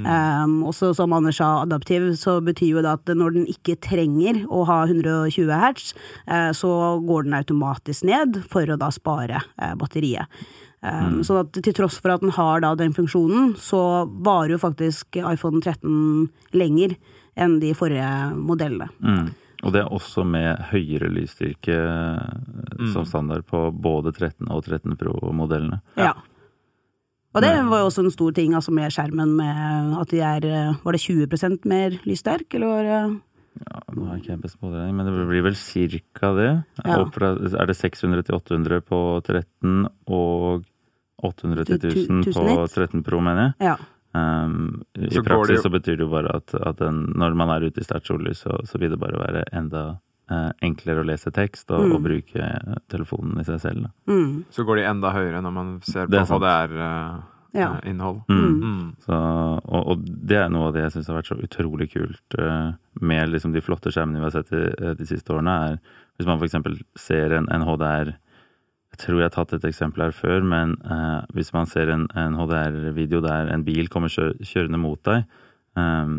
Um, 0.03 0.63
også 0.71 0.93
som 0.97 1.13
Anders 1.15 1.39
sa, 1.43 1.63
adaptiv, 1.63 2.13
så 2.21 2.39
betyr 2.45 2.77
jo 2.77 2.85
det 2.85 2.93
at 2.97 3.13
når 3.17 3.37
den 3.37 3.49
ikke 3.51 3.77
trenger 3.83 4.43
å 4.53 4.65
ha 4.69 4.83
120 4.87 5.51
hertz, 5.63 5.93
eh, 6.27 6.51
så 6.57 6.73
går 7.03 7.27
den 7.27 7.37
automatisk 7.39 8.07
ned 8.09 8.41
for 8.51 8.69
å 8.69 8.79
da 8.81 8.91
spare 8.95 9.12
eh, 9.21 9.75
batteriet. 9.79 10.43
Um, 10.83 11.21
Så 11.23 11.37
at 11.45 11.55
til 11.55 11.75
tross 11.77 12.01
for 12.03 12.11
at 12.11 12.25
den 12.25 12.33
har 12.35 12.63
da 12.65 12.73
den 12.75 12.95
funksjonen, 12.95 13.53
så 13.55 14.03
varer 14.27 14.57
jo 14.57 14.59
faktisk 14.59 15.15
iPhone 15.21 15.63
13 15.63 16.27
lenger 16.59 16.97
enn 17.39 17.61
de 17.63 17.71
forrige 17.79 18.09
modellene. 18.35 18.89
Mm. 18.99 19.31
Og 19.63 19.71
det 19.71 19.85
er 19.85 19.95
også 19.95 20.25
med 20.27 20.59
høyere 20.73 21.07
lysstyrke 21.13 21.77
mm. 21.79 22.89
som 22.91 23.07
standard 23.07 23.47
på 23.47 23.69
både 23.71 24.11
13 24.11 24.51
og 24.51 24.65
13 24.67 24.99
Pro-modellene. 24.99 25.79
Ja. 25.95 26.17
Og 27.33 27.41
det 27.41 27.53
var 27.65 27.81
jo 27.81 27.89
også 27.89 28.03
en 28.05 28.13
stor 28.13 28.35
ting 28.37 28.57
altså 28.59 28.75
med 28.75 28.93
skjermen, 28.93 29.37
med 29.39 29.95
at 30.03 30.11
de 30.11 30.19
er 30.21 30.45
eh, 30.45 30.81
Var 30.83 30.97
det 30.97 31.01
20% 31.01 31.69
mer 31.71 31.95
lyssterk, 32.05 32.51
eller 32.53 32.69
var 32.69 32.89
det 32.89 32.99
Ja, 33.61 33.81
nå 33.93 34.07
har 34.09 34.17
ikke 34.17 34.33
jeg 34.33 34.41
best 34.41 34.57
målregning, 34.63 34.95
men 34.97 35.07
det 35.07 35.27
blir 35.29 35.43
vel 35.45 35.55
cirka 35.61 36.31
det. 36.39 36.51
Ja. 36.87 37.05
Fra, 37.13 37.33
er 37.37 37.67
det 37.69 37.77
600 37.77 38.23
til 38.25 38.35
800 38.39 38.81
på 38.89 39.01
13 39.27 39.87
og 40.09 40.65
800 41.23 41.65
til 41.69 41.79
Tu- 41.79 41.89
tu- 41.93 42.23
1000 42.23 42.25
på 42.33 42.67
13 42.73 43.03
Pro, 43.05 43.21
mener 43.21 43.53
jeg. 43.61 43.69
Ja. 43.69 43.77
Um, 44.15 44.83
I 44.97 45.09
Så 45.09 45.23
det 45.23 45.25
praksis 45.25 45.57
jo- 45.57 45.63
så 45.63 45.71
betyr 45.73 45.97
det 45.97 46.01
jo 46.05 46.09
bare 46.13 46.35
at, 46.37 46.55
at 46.55 46.77
den, 46.79 47.13
når 47.17 47.35
man 47.37 47.49
er 47.51 47.65
ute 47.69 47.81
i 47.81 47.85
sterkt 47.85 48.07
sollys, 48.07 48.43
så, 48.45 48.59
så 48.69 48.79
vil 48.79 48.91
det 48.91 48.99
bare 49.01 49.17
være 49.21 49.45
enda 49.53 49.99
eh, 50.31 50.51
enklere 50.63 51.01
å 51.03 51.07
lese 51.07 51.31
tekst 51.33 51.71
og, 51.71 51.81
Mm. 51.85 51.95
og 51.97 52.03
bruke 52.03 52.49
telefonen 52.89 53.41
i 53.41 53.45
seg 53.45 53.61
selv. 53.61 53.83
Da. 53.83 53.91
Mm. 54.13 54.45
Så 54.51 54.65
går 54.65 54.77
de 54.77 54.85
enda 54.89 55.11
høyere 55.13 55.43
når 55.43 55.53
man 55.53 55.81
ser 55.83 56.07
på 56.07 56.09
hva 56.09 56.11
Det 56.11 56.21
er 56.21 56.25
sant. 56.25 57.25
Ja. 57.53 57.69
HDR-innhold. 57.75 58.23
Mm. 58.29 58.61
Mm. 58.63 58.87
Så, 59.05 59.13
og, 59.13 59.83
og 59.93 60.05
det 60.07 60.39
er 60.41 60.49
noe 60.53 60.69
av 60.71 60.75
det 60.77 60.83
jeg 60.87 60.93
syns 60.97 61.09
har 61.13 61.19
vært 61.21 61.29
så 61.33 61.37
utrolig 61.45 61.91
kult 61.93 62.37
eh, 62.41 62.71
med 63.01 63.29
liksom 63.33 63.53
de 63.53 63.61
flotte 63.61 63.93
skjermene 63.93 64.21
vi 64.23 64.29
har 64.29 64.35
sett 64.39 64.51
de, 64.55 64.63
eh, 64.73 64.95
de 64.97 65.07
siste 65.09 65.35
årene, 65.35 65.57
er 65.73 65.79
hvis 66.17 66.29
man 66.29 66.41
f.eks. 66.41 66.57
ser 66.97 67.33
en, 67.37 67.49
en 67.53 67.65
HDR 67.67 68.13
Jeg 68.93 68.99
tror 69.05 69.21
jeg 69.21 69.25
har 69.31 69.35
tatt 69.37 69.53
et 69.57 69.65
eksempel 69.65 70.03
her 70.05 70.13
før, 70.17 70.43
men 70.45 70.75
eh, 70.85 71.21
hvis 71.37 71.53
man 71.57 71.67
ser 71.67 71.89
en, 71.93 72.07
en 72.17 72.35
HDR-video 72.41 73.21
der 73.25 73.49
en 73.53 73.65
bil 73.65 73.89
kommer 73.89 74.09
kjø, 74.13 74.33
kjørende 74.45 74.81
mot 74.81 75.01
deg, 75.09 75.25
eh, 75.77 76.17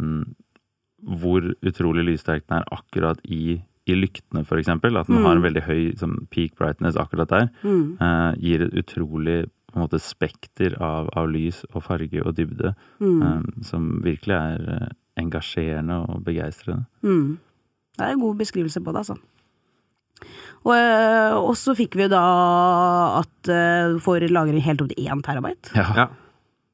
hvor 1.03 1.43
utrolig 1.67 2.05
lyssterk 2.07 2.45
den 2.47 2.61
er 2.61 2.69
akkurat 2.71 3.19
i, 3.25 3.57
i 3.89 3.97
lyktene, 3.97 4.45
f.eks., 4.45 4.69
at 4.69 4.81
den 4.85 5.17
Mm. 5.19 5.25
har 5.25 5.35
en 5.35 5.43
veldig 5.43 5.63
høy 5.67 5.81
sånn, 5.99 6.15
peak 6.31 6.55
brightness 6.57 6.95
akkurat 6.97 7.29
der, 7.29 7.49
Mm. 7.63 7.97
eh, 7.99 8.33
gir 8.39 8.61
et 8.63 8.73
utrolig 8.83 9.49
på 9.73 9.79
en 9.79 9.83
måte 9.87 9.99
spekter 10.01 10.75
av, 10.79 11.09
av 11.17 11.27
lys 11.33 11.63
og 11.73 11.81
farge 11.83 12.21
og 12.21 12.35
dybde 12.37 12.75
Mm. 13.01 13.21
um, 13.25 13.63
som 13.65 13.87
virkelig 14.05 14.35
er 14.37 14.67
eh, 14.75 14.87
engasjerende 15.19 15.97
og 16.09 16.23
begeistrende. 16.25 16.85
Mm. 17.03 17.37
Det 17.97 18.05
er 18.05 18.13
en 18.15 18.21
god 18.21 18.37
beskrivelse 18.39 18.81
på 18.85 18.93
det, 18.93 19.01
altså. 19.03 19.17
Og, 20.63 20.73
øh, 20.77 21.35
og 21.49 21.55
så 21.59 21.73
fikk 21.75 21.97
vi 21.99 22.05
jo 22.05 22.11
da 22.13 22.21
at 23.19 23.49
du 23.91 23.99
får 23.99 24.29
lagring 24.31 24.61
helt 24.63 24.81
opp 24.81 24.93
til 24.93 25.09
én 25.09 25.21
terabyte. 25.25 25.73
Ja, 25.75 25.89
Ja. 25.97 26.07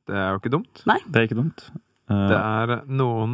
Det 0.09 0.17
er 0.17 0.29
jo 0.33 0.37
ikke 0.39 0.49
dumt. 0.55 0.79
Nei. 0.89 0.97
det 1.05 1.15
er 1.19 1.25
ikke 1.27 1.37
dumt. 1.37 1.63
Uh, 2.09 2.27
Det 2.29 2.37
er 2.37 2.71
noen 2.89 3.33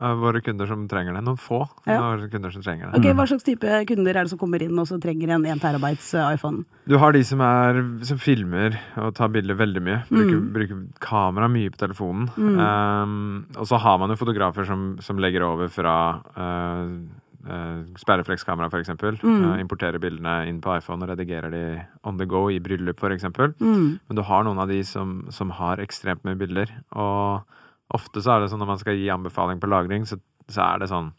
av 0.00 0.18
våre 0.20 0.40
kunder 0.44 0.66
som 0.68 0.82
trenger 0.88 1.14
det. 1.16 1.22
Noen 1.24 1.38
få 1.40 1.62
Ja. 1.86 1.96
av 2.02 2.18
våre 2.18 2.28
kunder 2.30 2.50
som 2.52 2.62
trenger 2.62 2.90
det. 2.92 2.98
Ok, 2.98 3.14
Hva 3.16 3.26
slags 3.26 3.44
type 3.46 3.86
kunder 3.88 4.10
er 4.16 4.24
det 4.24 4.30
som 4.30 4.38
kommer 4.38 4.60
inn 4.62 4.78
og 4.78 4.86
så 4.86 4.98
trenger 5.00 5.30
en 5.32 5.46
1 5.46 5.60
terabytes 5.62 6.10
øh, 6.14 6.34
iPhone? 6.34 6.64
Du 6.86 6.98
har 6.98 7.12
de 7.12 7.22
som, 7.24 7.40
er, 7.40 7.80
som 8.04 8.18
filmer 8.18 8.76
og 8.98 9.14
tar 9.14 9.28
bilder 9.32 9.54
veldig 9.56 9.82
mye. 9.82 10.02
Bruker, 10.10 10.36
Mm. 10.36 10.52
bruker 10.52 10.82
kamera 11.00 11.48
mye 11.48 11.70
på 11.70 11.78
telefonen. 11.80 12.28
Um, 12.36 13.46
og 13.56 13.66
så 13.66 13.78
har 13.80 13.98
man 13.98 14.10
jo 14.10 14.16
fotografer 14.20 14.66
som, 14.66 14.98
som 15.00 15.16
legger 15.18 15.42
over 15.42 15.68
fra 15.72 16.20
uh, 16.36 16.86
uh, 17.48 17.82
sperreflekskamera, 17.96 18.68
f.eks. 18.70 18.90
Mm. 19.22 19.44
Uh, 19.44 19.58
importerer 19.62 19.98
bildene 20.02 20.46
inn 20.50 20.60
på 20.60 20.76
iPhone 20.76 21.02
og 21.06 21.10
redigerer 21.14 21.50
de 21.50 21.64
on 22.04 22.18
the 22.18 22.26
go 22.26 22.48
i 22.52 22.58
bryllup, 22.60 23.00
f.eks. 23.02 23.24
Mm. 23.60 23.98
Men 24.08 24.16
du 24.16 24.22
har 24.22 24.44
noen 24.44 24.58
av 24.60 24.68
de 24.68 24.82
som, 24.84 25.22
som 25.30 25.50
har 25.56 25.78
ekstremt 25.78 26.22
mye 26.28 26.36
bilder. 26.36 26.70
Og 26.92 27.42
ofte 27.94 28.22
så 28.22 28.36
er 28.36 28.40
det 28.44 28.50
sånn 28.50 28.58
når 28.64 28.72
man 28.74 28.78
skal 28.82 28.96
gi 28.98 29.08
anbefaling 29.12 29.60
på 29.62 29.68
lagring, 29.70 30.06
så, 30.08 30.18
så 30.48 30.62
er 30.74 30.78
det 30.82 30.88
sånn 30.90 31.12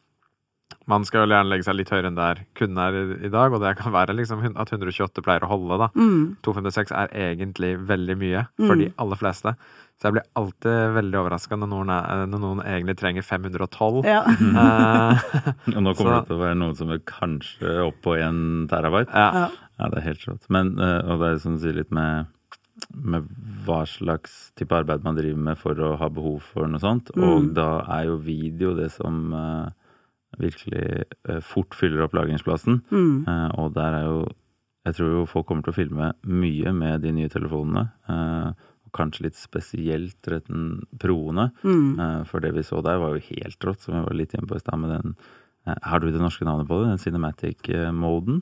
Man 0.88 1.04
skal 1.08 1.24
jo 1.24 1.32
gjerne 1.32 1.48
legge 1.48 1.64
seg 1.64 1.76
litt 1.78 1.90
høyere 1.92 2.08
enn 2.10 2.16
der 2.18 2.42
kunden 2.56 2.78
er 2.84 2.96
i, 2.96 3.02
i 3.28 3.30
dag, 3.32 3.54
og 3.56 3.62
det 3.64 3.74
kan 3.80 3.92
være 3.92 4.14
liksom 4.16 4.42
at 4.60 4.72
128 4.72 5.24
pleier 5.24 5.44
å 5.44 5.50
holde, 5.52 5.78
da. 5.80 5.88
Mm. 5.96 6.38
256 6.44 6.92
er 6.96 7.12
egentlig 7.16 7.74
veldig 7.88 8.16
mye 8.20 8.42
for 8.60 8.76
Mm. 8.76 8.82
de 8.82 8.88
aller 9.00 9.16
fleste. 9.20 9.54
Så 9.98 10.08
jeg 10.10 10.14
blir 10.18 10.26
alltid 10.36 10.94
veldig 10.96 11.20
overraska 11.22 11.56
når, 11.60 11.88
når 12.28 12.40
noen 12.44 12.60
egentlig 12.68 12.98
trenger 13.00 13.24
512. 13.24 14.04
Ja. 14.08 14.22
uh, 14.28 15.16
og 15.76 15.82
nå 15.84 15.94
kommer 15.96 16.12
så- 16.14 16.20
det 16.20 16.28
til 16.28 16.36
å 16.38 16.44
være 16.44 16.60
noen 16.60 16.76
som 16.78 16.92
er 16.92 17.00
kanskje 17.00 17.78
opp 17.88 18.02
på 18.04 18.16
1 18.20 18.68
terabyte. 18.72 19.12
ja. 19.16 19.32
ja. 19.44 19.48
Ja, 19.78 19.88
det 19.94 20.00
er 20.00 20.08
helt 20.10 20.24
rått. 20.26 20.46
Men, 20.50 20.72
eh, 20.82 21.04
og 21.06 21.20
det 21.22 21.28
er 21.30 21.36
som 21.44 21.54
du 21.54 21.62
sier 21.62 21.76
litt 21.78 21.92
med, 21.94 22.26
med 22.94 23.28
hva 23.66 23.82
slags 23.90 24.52
type 24.58 24.76
arbeid 24.76 25.04
man 25.06 25.18
driver 25.18 25.42
med 25.50 25.60
for 25.60 25.80
å 25.82 25.96
ha 26.00 26.10
behov 26.14 26.46
for 26.54 26.70
noe 26.70 26.82
sånt. 26.82 27.12
Mm. 27.16 27.26
Og 27.28 27.50
da 27.58 27.70
er 27.98 28.08
jo 28.10 28.20
video 28.24 28.74
det 28.78 28.90
som 28.96 29.34
eh, 29.36 29.70
virkelig 30.44 30.86
eh, 31.08 31.42
fort 31.46 31.78
fyller 31.78 32.06
opp 32.06 32.18
lagringsplassen. 32.18 32.82
Mm. 32.92 33.26
Eh, 33.28 33.50
og 33.62 33.74
der 33.78 34.02
er 34.02 34.12
jo 34.12 34.28
Jeg 34.88 34.96
tror 34.96 35.10
jo 35.12 35.22
folk 35.28 35.48
kommer 35.50 35.66
til 35.66 35.74
å 35.74 35.76
filme 35.76 36.06
mye 36.24 36.72
med 36.72 37.02
de 37.04 37.12
nye 37.12 37.28
telefonene. 37.28 37.90
og 38.08 38.92
kanskje 38.96 39.26
litt 39.26 39.36
spesielt 39.36 40.16
13 40.24 40.86
Proene. 40.96 41.50
Mm. 41.60 42.24
For 42.24 42.40
det 42.40 42.54
vi 42.56 42.64
så 42.64 42.80
der, 42.82 42.96
var 42.98 43.18
jo 43.18 43.26
helt 43.36 43.66
rått, 43.68 43.82
som 43.84 43.98
vi 43.98 44.06
var 44.06 44.16
litt 44.16 44.34
inne 44.34 44.48
på 44.48 44.56
i 44.56 44.64
stad 44.64 44.80
med 44.80 44.94
den 44.96 45.18
Har 45.84 46.00
du 46.00 46.08
det 46.08 46.22
norske 46.22 46.46
navnet 46.46 46.70
på 46.70 46.80
det? 46.80 46.94
Den 46.94 47.04
cinematic-moden? 47.04 48.40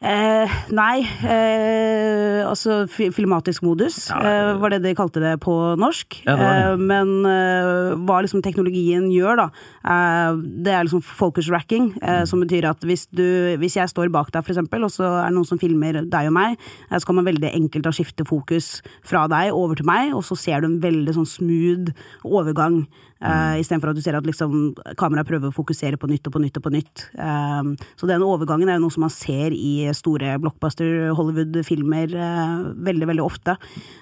Eh, 0.00 0.52
nei, 0.72 1.02
eh, 1.28 2.40
altså 2.48 2.86
filmatisk 2.88 3.66
modus 3.68 4.06
Ja, 4.08 4.16
eh, 4.24 4.52
var 4.56 4.72
det 4.72 4.78
de 4.80 4.94
kalte 4.96 5.20
det 5.20 5.34
på 5.44 5.52
norsk. 5.76 6.22
Ja, 6.24 6.38
det 6.38 6.46
det. 6.46 6.54
Eh, 6.70 6.76
men 6.88 7.10
eh, 7.28 7.92
hva 8.08 8.22
liksom 8.24 8.40
teknologien 8.40 9.10
gjør, 9.12 9.42
da, 9.42 9.46
eh, 9.84 10.38
det 10.64 10.72
er 10.72 10.88
liksom 10.88 11.04
focus 11.04 11.50
racking, 11.52 11.90
eh, 12.00 12.24
som 12.24 12.40
betyr 12.40 12.70
at 12.70 12.80
hvis, 12.88 13.04
du, 13.12 13.58
hvis 13.60 13.76
jeg 13.76 13.92
står 13.92 14.08
bak 14.08 14.32
deg, 14.32 14.40
eksempel, 14.40 14.88
og 14.88 14.94
så 14.94 15.04
er 15.18 15.28
det 15.28 15.36
noen 15.36 15.50
som 15.50 15.60
filmer 15.60 16.00
deg 16.00 16.32
og 16.32 16.36
meg, 16.38 16.56
så 16.88 17.04
kan 17.04 17.20
man 17.20 17.28
veldig 17.28 17.52
enkelt 17.52 17.84
da 17.84 17.92
skifte 17.92 18.24
fokus 18.24 18.80
fra 19.04 19.26
deg 19.28 19.52
over 19.52 19.76
til 19.76 19.90
meg, 19.90 20.14
og 20.16 20.24
så 20.24 20.32
ser 20.32 20.64
du 20.64 20.70
en 20.70 20.80
veldig 20.80 21.18
sånn 21.18 21.28
smooth 21.28 21.92
overgang. 22.24 22.86
Uh, 23.20 23.60
Istedenfor 23.60 23.92
at 23.92 23.98
du 23.98 24.00
ser 24.04 24.16
at 24.16 24.24
liksom, 24.24 24.72
kameraet 25.00 25.28
prøver 25.28 25.50
å 25.50 25.54
fokusere 25.54 25.98
på 26.00 26.08
nytt 26.08 26.30
og 26.30 26.34
på 26.36 26.40
nytt 26.40 26.56
og 26.56 26.64
på 26.64 26.72
nytt. 26.72 27.04
Um, 27.20 27.74
så 28.00 28.08
den 28.08 28.24
overgangen 28.24 28.70
er 28.70 28.78
jo 28.78 28.86
noe 28.86 28.94
som 28.94 29.04
man 29.04 29.12
ser 29.12 29.52
i 29.52 29.90
store 29.96 30.38
blockbuster 30.40 31.12
Hollywood-filmer 31.18 32.16
uh, 32.16 32.70
veldig 32.88 33.10
veldig 33.12 33.26
ofte. 33.26 33.58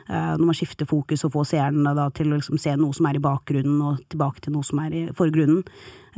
Uh, 0.06 0.38
når 0.38 0.46
man 0.46 0.58
skifter 0.58 0.88
fokus 0.88 1.26
og 1.26 1.34
får 1.34 1.50
seerne 1.56 1.96
da, 1.98 2.06
til 2.14 2.30
å 2.30 2.38
liksom, 2.38 2.62
se 2.62 2.76
noe 2.78 2.94
som 2.94 3.10
er 3.10 3.18
i 3.18 3.24
bakgrunnen, 3.26 3.82
og 3.82 4.04
tilbake 4.12 4.44
til 4.44 4.54
noe 4.54 4.66
som 4.66 4.84
er 4.86 4.94
i 4.94 5.06
forgrunnen. 5.16 5.66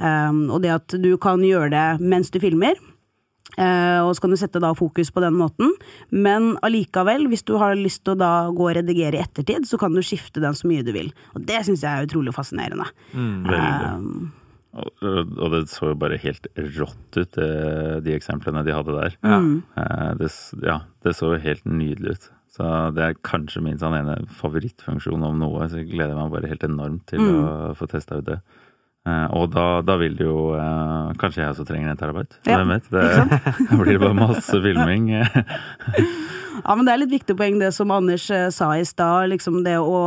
Og 0.00 0.62
det 0.64 0.70
at 0.72 0.94
du 1.02 1.10
kan 1.20 1.42
gjøre 1.44 1.68
det 1.74 1.86
mens 2.00 2.30
du 2.32 2.38
filmer, 2.40 2.78
Eh, 2.80 2.98
og 3.58 4.12
så 4.14 4.20
kan 4.22 4.30
du 4.30 4.36
sette 4.40 4.60
da 4.62 4.70
fokus 4.78 5.10
på 5.10 5.20
den 5.24 5.34
måten. 5.38 5.72
Men 6.10 6.52
allikevel, 6.62 7.26
hvis 7.32 7.42
du 7.48 7.56
har 7.58 7.74
lyst 7.78 8.04
til 8.04 8.14
å 8.14 8.20
da 8.20 8.32
gå 8.54 8.68
og 8.70 8.76
redigere 8.78 9.18
i 9.18 9.22
ettertid, 9.24 9.66
så 9.68 9.78
kan 9.80 9.92
du 9.96 10.02
skifte 10.06 10.40
den 10.40 10.54
så 10.54 10.68
mye 10.70 10.84
du 10.86 10.92
vil. 10.94 11.10
Og 11.34 11.42
det 11.48 11.64
syns 11.66 11.82
jeg 11.82 11.90
er 11.90 12.06
utrolig 12.06 12.34
fascinerende. 12.36 12.86
Veldig. 13.14 13.56
Eh, 13.56 14.36
Og, 14.70 14.86
og 15.02 15.48
det 15.50 15.64
så 15.66 15.88
jo 15.90 15.96
bare 15.98 16.14
helt 16.22 16.44
rått 16.54 17.16
ut, 17.18 17.32
det, 17.34 18.04
de 18.06 18.12
eksemplene 18.14 18.62
de 18.62 18.70
hadde 18.76 18.94
der. 18.94 19.16
Ja. 19.26 19.40
Eh, 19.82 20.12
Det, 20.20 20.28
ja, 20.62 20.76
det 21.02 21.16
så 21.18 21.32
jo 21.34 21.40
helt 21.42 21.64
nydelig 21.66 22.12
ut. 22.14 22.28
Så 22.54 22.68
det 22.94 23.02
er 23.02 23.18
kanskje 23.26 23.62
min 23.66 23.78
sånn 23.82 23.96
ene 23.98 24.14
favorittfunksjon 24.38 25.22
om 25.26 25.38
noe, 25.42 25.66
så 25.70 25.80
jeg 25.82 25.90
gleder 25.90 26.14
meg 26.14 26.30
bare 26.30 26.50
helt 26.50 26.62
enormt 26.66 27.02
til 27.10 27.18
å 27.22 27.74
få 27.78 27.88
testa 27.90 28.18
ut 28.22 28.26
det. 28.30 28.38
Eh, 29.08 29.26
og 29.32 29.48
da, 29.54 29.66
da 29.80 29.96
vil 29.96 30.12
det 30.18 30.26
jo 30.26 30.50
eh, 30.52 31.12
Kanskje 31.20 31.40
jeg 31.40 31.54
også 31.54 31.64
trenger 31.68 31.92
en 31.92 32.00
terabyte. 32.00 32.36
Ja, 32.44 32.58
Hvem 32.60 32.74
vet? 32.74 32.90
Det, 32.92 33.04
blir 33.84 34.02
bare 34.02 34.18
masse 34.18 34.60
filming. 34.60 35.08
Ja, 36.64 36.74
men 36.76 36.84
det 36.86 36.92
er 36.92 37.00
litt 37.00 37.12
viktig 37.12 37.36
poeng 37.38 37.58
det 37.60 37.70
som 37.72 37.92
Anders 37.94 38.26
eh, 38.34 38.48
sa 38.52 38.70
i 38.76 38.84
stad. 38.86 39.30
Liksom 39.32 39.62
det 39.64 39.76
å 39.80 40.00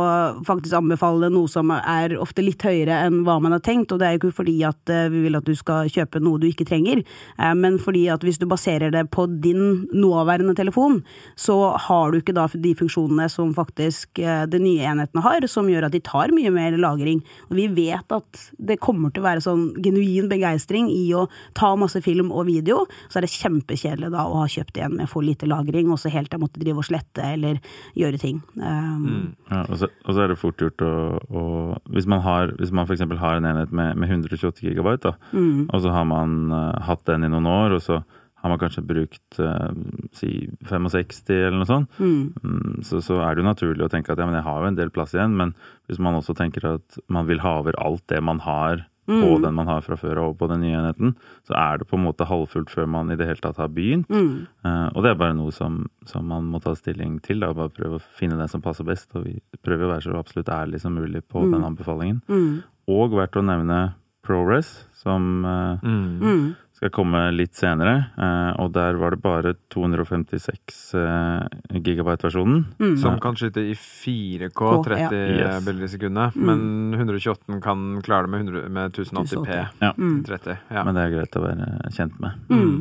faktisk 0.46 0.76
anbefale 0.78 1.30
noe 1.32 1.50
som 1.50 1.72
er 1.74 2.14
ofte 2.20 2.44
litt 2.44 2.62
høyere 2.62 3.00
enn 3.06 3.22
hva 3.26 3.38
man 3.42 3.54
har 3.56 3.62
tenkt. 3.64 3.92
Og 3.94 4.00
det 4.00 4.06
er 4.06 4.14
jo 4.14 4.22
ikke 4.22 4.38
fordi 4.42 4.56
at 4.68 4.92
eh, 4.92 5.08
vi 5.12 5.24
vil 5.26 5.38
at 5.38 5.48
du 5.48 5.54
skal 5.58 5.90
kjøpe 5.90 6.22
noe 6.22 6.40
du 6.42 6.46
ikke 6.50 6.66
trenger, 6.68 7.02
eh, 7.02 7.54
men 7.58 7.78
fordi 7.82 8.06
at 8.12 8.24
hvis 8.26 8.38
du 8.42 8.46
baserer 8.50 8.92
det 8.94 9.06
på 9.14 9.26
din 9.42 9.86
nåværende 9.94 10.54
telefon, 10.58 11.00
så 11.40 11.74
har 11.88 12.12
du 12.12 12.20
ikke 12.20 12.36
da 12.36 12.46
de 12.52 12.74
funksjonene 12.78 13.26
som 13.32 13.50
faktisk 13.56 14.20
de 14.20 14.58
nye 14.60 14.84
enhetene 14.86 15.22
har, 15.24 15.46
som 15.50 15.66
gjør 15.68 15.86
at 15.88 15.94
de 15.94 16.00
tar 16.04 16.32
mye 16.34 16.52
mer 16.54 16.76
lagring. 16.78 17.22
Og 17.48 17.56
vi 17.58 17.66
vet 17.72 18.14
at 18.14 18.44
det 18.58 18.78
kommer 18.84 19.12
til 19.12 19.24
å 19.24 19.28
være 19.28 19.44
sånn 19.44 19.66
genuin 19.82 20.28
begeistring 20.30 20.90
i 20.92 21.06
å 21.16 21.26
ta 21.58 21.72
masse 21.78 22.00
film 22.04 22.30
og 22.30 22.46
video. 22.50 22.84
Så 23.08 23.18
er 23.18 23.26
det 23.26 23.34
kjempekjedelig 23.34 24.12
da 24.14 24.26
å 24.28 24.42
ha 24.42 24.48
kjøpt 24.50 24.78
en 24.84 24.98
med 25.00 25.10
for 25.10 25.26
lite 25.26 25.48
lagring, 25.50 25.90
og 25.90 26.00
så 26.00 26.12
helt 26.12 26.30
til 26.32 26.43
måtte 26.44 26.62
drive 26.62 26.82
og 26.82 26.88
slette 26.88 27.28
eller 27.34 27.60
gjøre 27.98 28.20
ting. 28.22 28.40
Um, 28.60 29.34
Ja, 29.50 29.62
og, 29.64 29.76
så, 29.80 29.90
og 30.04 30.16
så 30.16 30.24
er 30.24 30.32
det 30.32 30.40
fort 30.40 30.60
gjort 30.60 30.82
å, 30.84 30.94
å 31.20 31.44
Hvis 31.92 32.08
man, 32.10 32.22
har, 32.24 32.54
hvis 32.58 32.72
man 32.74 32.88
f.eks. 32.88 33.04
har 33.20 33.38
en 33.38 33.48
enhet 33.48 33.72
med, 33.74 33.96
med 34.00 34.12
128 34.12 34.64
gigabyte, 34.64 35.10
da, 35.10 35.32
mm, 35.32 35.70
og 35.70 35.82
så 35.84 35.94
har 35.94 36.06
man 36.08 36.52
uh, 36.52 36.74
hatt 36.86 37.04
den 37.10 37.26
i 37.26 37.32
noen 37.32 37.48
år, 37.50 37.76
og 37.76 37.82
så 37.84 38.00
har 38.44 38.52
man 38.52 38.60
kanskje 38.60 38.84
brukt 38.84 39.38
uh, 39.40 39.72
si 40.12 40.50
65 40.68 41.30
eller 41.32 41.60
noe 41.62 41.68
sånt, 41.68 41.94
mm, 41.96 42.24
mm, 42.44 42.80
så, 42.84 43.00
så 43.04 43.22
er 43.24 43.34
det 43.34 43.44
jo 43.44 43.48
naturlig 43.48 43.86
å 43.86 43.92
tenke 43.92 44.12
at 44.12 44.20
ja, 44.20 44.26
men 44.28 44.36
jeg 44.36 44.44
har 44.44 44.60
jo 44.60 44.72
en 44.72 44.80
del 44.80 44.92
plass 44.92 45.14
igjen, 45.16 45.36
men 45.38 45.54
hvis 45.88 46.00
man 46.02 46.18
også 46.18 46.36
tenker 46.36 46.66
at 46.74 46.98
man 47.08 47.28
vil 47.30 47.40
ha 47.44 47.58
over 47.62 47.78
alt 47.80 48.04
det 48.12 48.20
man 48.24 48.42
har 48.44 48.84
på 49.06 49.36
Mm. 49.36 49.42
den 49.42 49.54
man 49.54 49.66
har 49.66 49.80
fra 49.82 49.96
før 49.96 50.18
og 50.30 50.38
på 50.38 50.48
den 50.48 50.60
nye 50.60 50.76
enheten, 50.78 51.14
så 51.46 51.54
er 51.56 51.78
det 51.78 51.88
på 51.88 51.98
en 51.98 52.04
måte 52.06 52.24
halvfullt 52.26 52.70
før 52.70 52.86
man 52.88 53.10
i 53.10 53.16
det 53.16 53.26
hele 53.26 53.40
tatt 53.40 53.56
har 53.56 53.68
begynt. 53.68 54.08
mm, 54.08 54.46
Uh, 54.64 54.88
og 54.96 55.02
det 55.02 55.10
er 55.10 55.14
bare 55.20 55.34
noe 55.36 55.50
som, 55.52 55.86
som 56.06 56.24
man 56.26 56.44
må 56.50 56.58
ta 56.62 56.72
stilling 56.74 57.20
til. 57.22 57.40
Da. 57.40 57.52
Bare 57.52 57.68
prøve 57.68 57.98
å 58.00 58.02
finne 58.16 58.38
den 58.38 58.48
som 58.48 58.62
passer 58.62 58.82
best. 58.84 59.10
Og 59.14 59.24
vi 59.24 59.40
prøver 59.62 59.84
å 59.84 59.92
være 59.92 60.02
så 60.02 60.16
absolutt 60.18 60.48
ærlig 60.48 60.80
som 60.80 60.94
mulig 60.94 61.22
på 61.28 61.44
Mm. 61.44 61.52
den 61.52 61.64
anbefalingen. 61.64 62.22
mm, 62.28 62.62
Og 62.88 63.10
verdt 63.12 63.36
å 63.36 63.44
nevne 63.44 63.94
ProRes, 64.22 64.84
som 64.94 65.44
uh, 65.44 65.76
Mm. 65.82 66.20
mm. 66.20 66.56
Skal 66.74 66.90
komme 66.94 67.20
litt 67.34 67.54
senere. 67.56 67.94
Eh, 68.18 68.50
og 68.62 68.72
der 68.74 68.98
var 69.00 69.14
det 69.14 69.20
bare 69.22 69.54
256 69.72 70.80
eh, 70.98 71.78
gigabyte-versjonen. 71.78 72.64
Mm. 72.80 72.96
Som 73.00 73.20
kan 73.22 73.38
skyte 73.38 73.62
i 73.62 73.76
4K, 73.78 74.50
K, 74.58 74.72
30 74.88 75.22
ja. 75.38 75.52
bilder 75.64 75.86
i 75.86 75.92
sekundet. 75.92 76.36
Mm. 76.36 76.50
Men 76.50 76.98
128 76.98 77.60
kan 77.64 77.86
klare 78.04 78.26
det 78.26 78.34
med, 78.34 78.48
100, 78.48 78.68
med 78.68 78.98
1080P. 78.98 79.22
1080. 79.22 79.80
Ja. 79.86 79.94
Mm. 79.98 80.18
30. 80.26 80.58
Ja. 80.68 80.84
Men 80.84 80.98
det 80.98 81.06
er 81.06 81.16
greit 81.16 81.38
å 81.40 81.46
være 81.46 81.70
kjent 81.94 82.20
med. 82.24 82.44
Mm. 82.50 82.76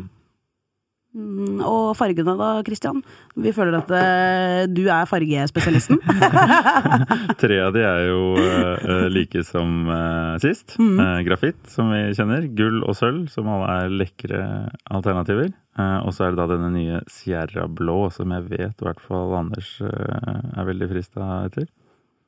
Mm, 1.13 1.60
Og 1.62 1.91
fargene 1.93 2.34
da, 2.39 2.47
Christian? 2.65 3.04
Vi 3.38 3.52
føler 3.54 3.76
at 3.78 3.91
eh, 3.93 4.63
du 4.73 4.82
er 4.89 5.06
fargespesialisten. 5.06 5.99
Tre 7.43 7.60
av 7.62 7.73
de 7.76 7.84
er 7.86 8.02
jo 8.08 8.21
eh, 8.41 9.06
like 9.13 9.43
som 9.45 9.86
uh, 9.91 10.34
sist. 10.41 10.73
Mm. 10.82 10.97
Grafitt, 11.28 11.60
som 11.69 11.91
vi 11.93 12.02
kjenner. 12.17 12.47
Gull 12.58 12.82
og 12.88 12.97
sølv, 12.97 13.28
som 13.34 13.52
alle 13.54 13.69
er 13.84 13.93
lekre 13.93 14.41
alternativer. 14.89 15.54
Eh, 15.78 15.99
og 16.02 16.12
så 16.17 16.26
er 16.28 16.34
det 16.34 16.41
da 16.41 16.49
denne 16.56 16.73
nye 16.73 17.04
Sierra 17.13 17.67
Blå, 17.69 18.08
som 18.13 18.34
jeg 18.34 18.49
vet 18.49 18.73
i 18.82 18.88
hvert 18.89 19.02
fall 19.06 19.38
Anders 19.38 19.69
er 19.86 20.67
veldig 20.69 20.89
frista 20.95 21.30
etter. 21.45 21.69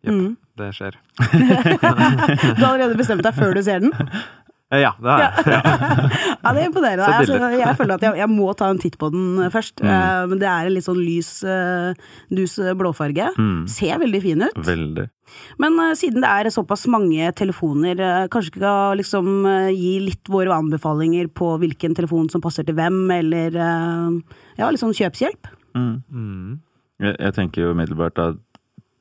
Jepp, 0.05 0.13
Mm. 0.13 0.35
det 0.61 0.67
skjer. 0.77 0.93
Du 1.25 2.61
har 2.61 2.75
allerede 2.75 2.97
bestemt 2.99 3.23
deg 3.25 3.33
før 3.33 3.55
du 3.57 3.63
ser 3.65 3.81
den? 3.81 3.89
Eh, 4.73 4.81
Ja, 4.81 4.91
det 4.97 5.11
er 5.13 5.17
det. 5.21 5.57
Ja, 6.45 6.51
det 6.53 6.61
er 6.61 6.67
imponerende. 6.69 7.05
Altså, 7.09 7.37
jeg 7.57 7.75
føler 7.77 7.95
at 7.95 8.03
jeg, 8.05 8.17
jeg 8.21 8.29
må 8.29 8.47
ta 8.57 8.67
en 8.69 8.79
titt 8.81 8.97
på 9.01 9.09
den 9.13 9.39
først. 9.53 9.81
Mm. 9.81 9.89
Uh, 9.89 10.23
men 10.29 10.41
det 10.41 10.47
er 10.49 10.67
en 10.69 10.75
litt 10.75 10.85
sånn 10.85 11.01
lys, 11.01 11.29
uh, 11.45 11.93
dus 12.33 12.57
eh, 12.61 12.73
blåfarge. 12.77 13.31
Mm. 13.37 13.63
Ser 13.71 14.01
veldig 14.01 14.21
fin 14.23 14.43
ut. 14.45 14.59
Veldig. 14.67 15.07
Men 15.61 15.79
uh, 15.81 15.91
siden 15.97 16.21
det 16.21 16.29
er 16.29 16.51
såpass 16.53 16.85
mange 16.91 17.31
telefoner, 17.37 17.97
eh, 17.97 18.27
kanskje 18.33 18.57
vi 18.57 18.61
kan 18.61 18.97
liksom 18.99 19.31
eh, 19.49 19.71
gi 19.73 19.95
litt 20.05 20.29
våre 20.29 20.53
anbefalinger 20.53 21.31
på 21.33 21.55
hvilken 21.61 21.97
telefon 21.97 22.29
som 22.33 22.43
passer 22.45 22.67
til 22.67 22.77
hvem, 22.77 23.03
eller 23.19 23.57
eh, 23.57 24.37
ja, 24.61 24.69
litt 24.69 24.83
sånn 24.83 24.93
kjøpshjelp? 24.97 25.49
Mm. 25.77 25.95
Mm. 26.13 26.53
Jeg, 27.05 27.17
jeg 27.25 27.37
tenker 27.37 27.65
jo 27.65 27.73
umiddelbart 27.73 28.21
at 28.21 28.41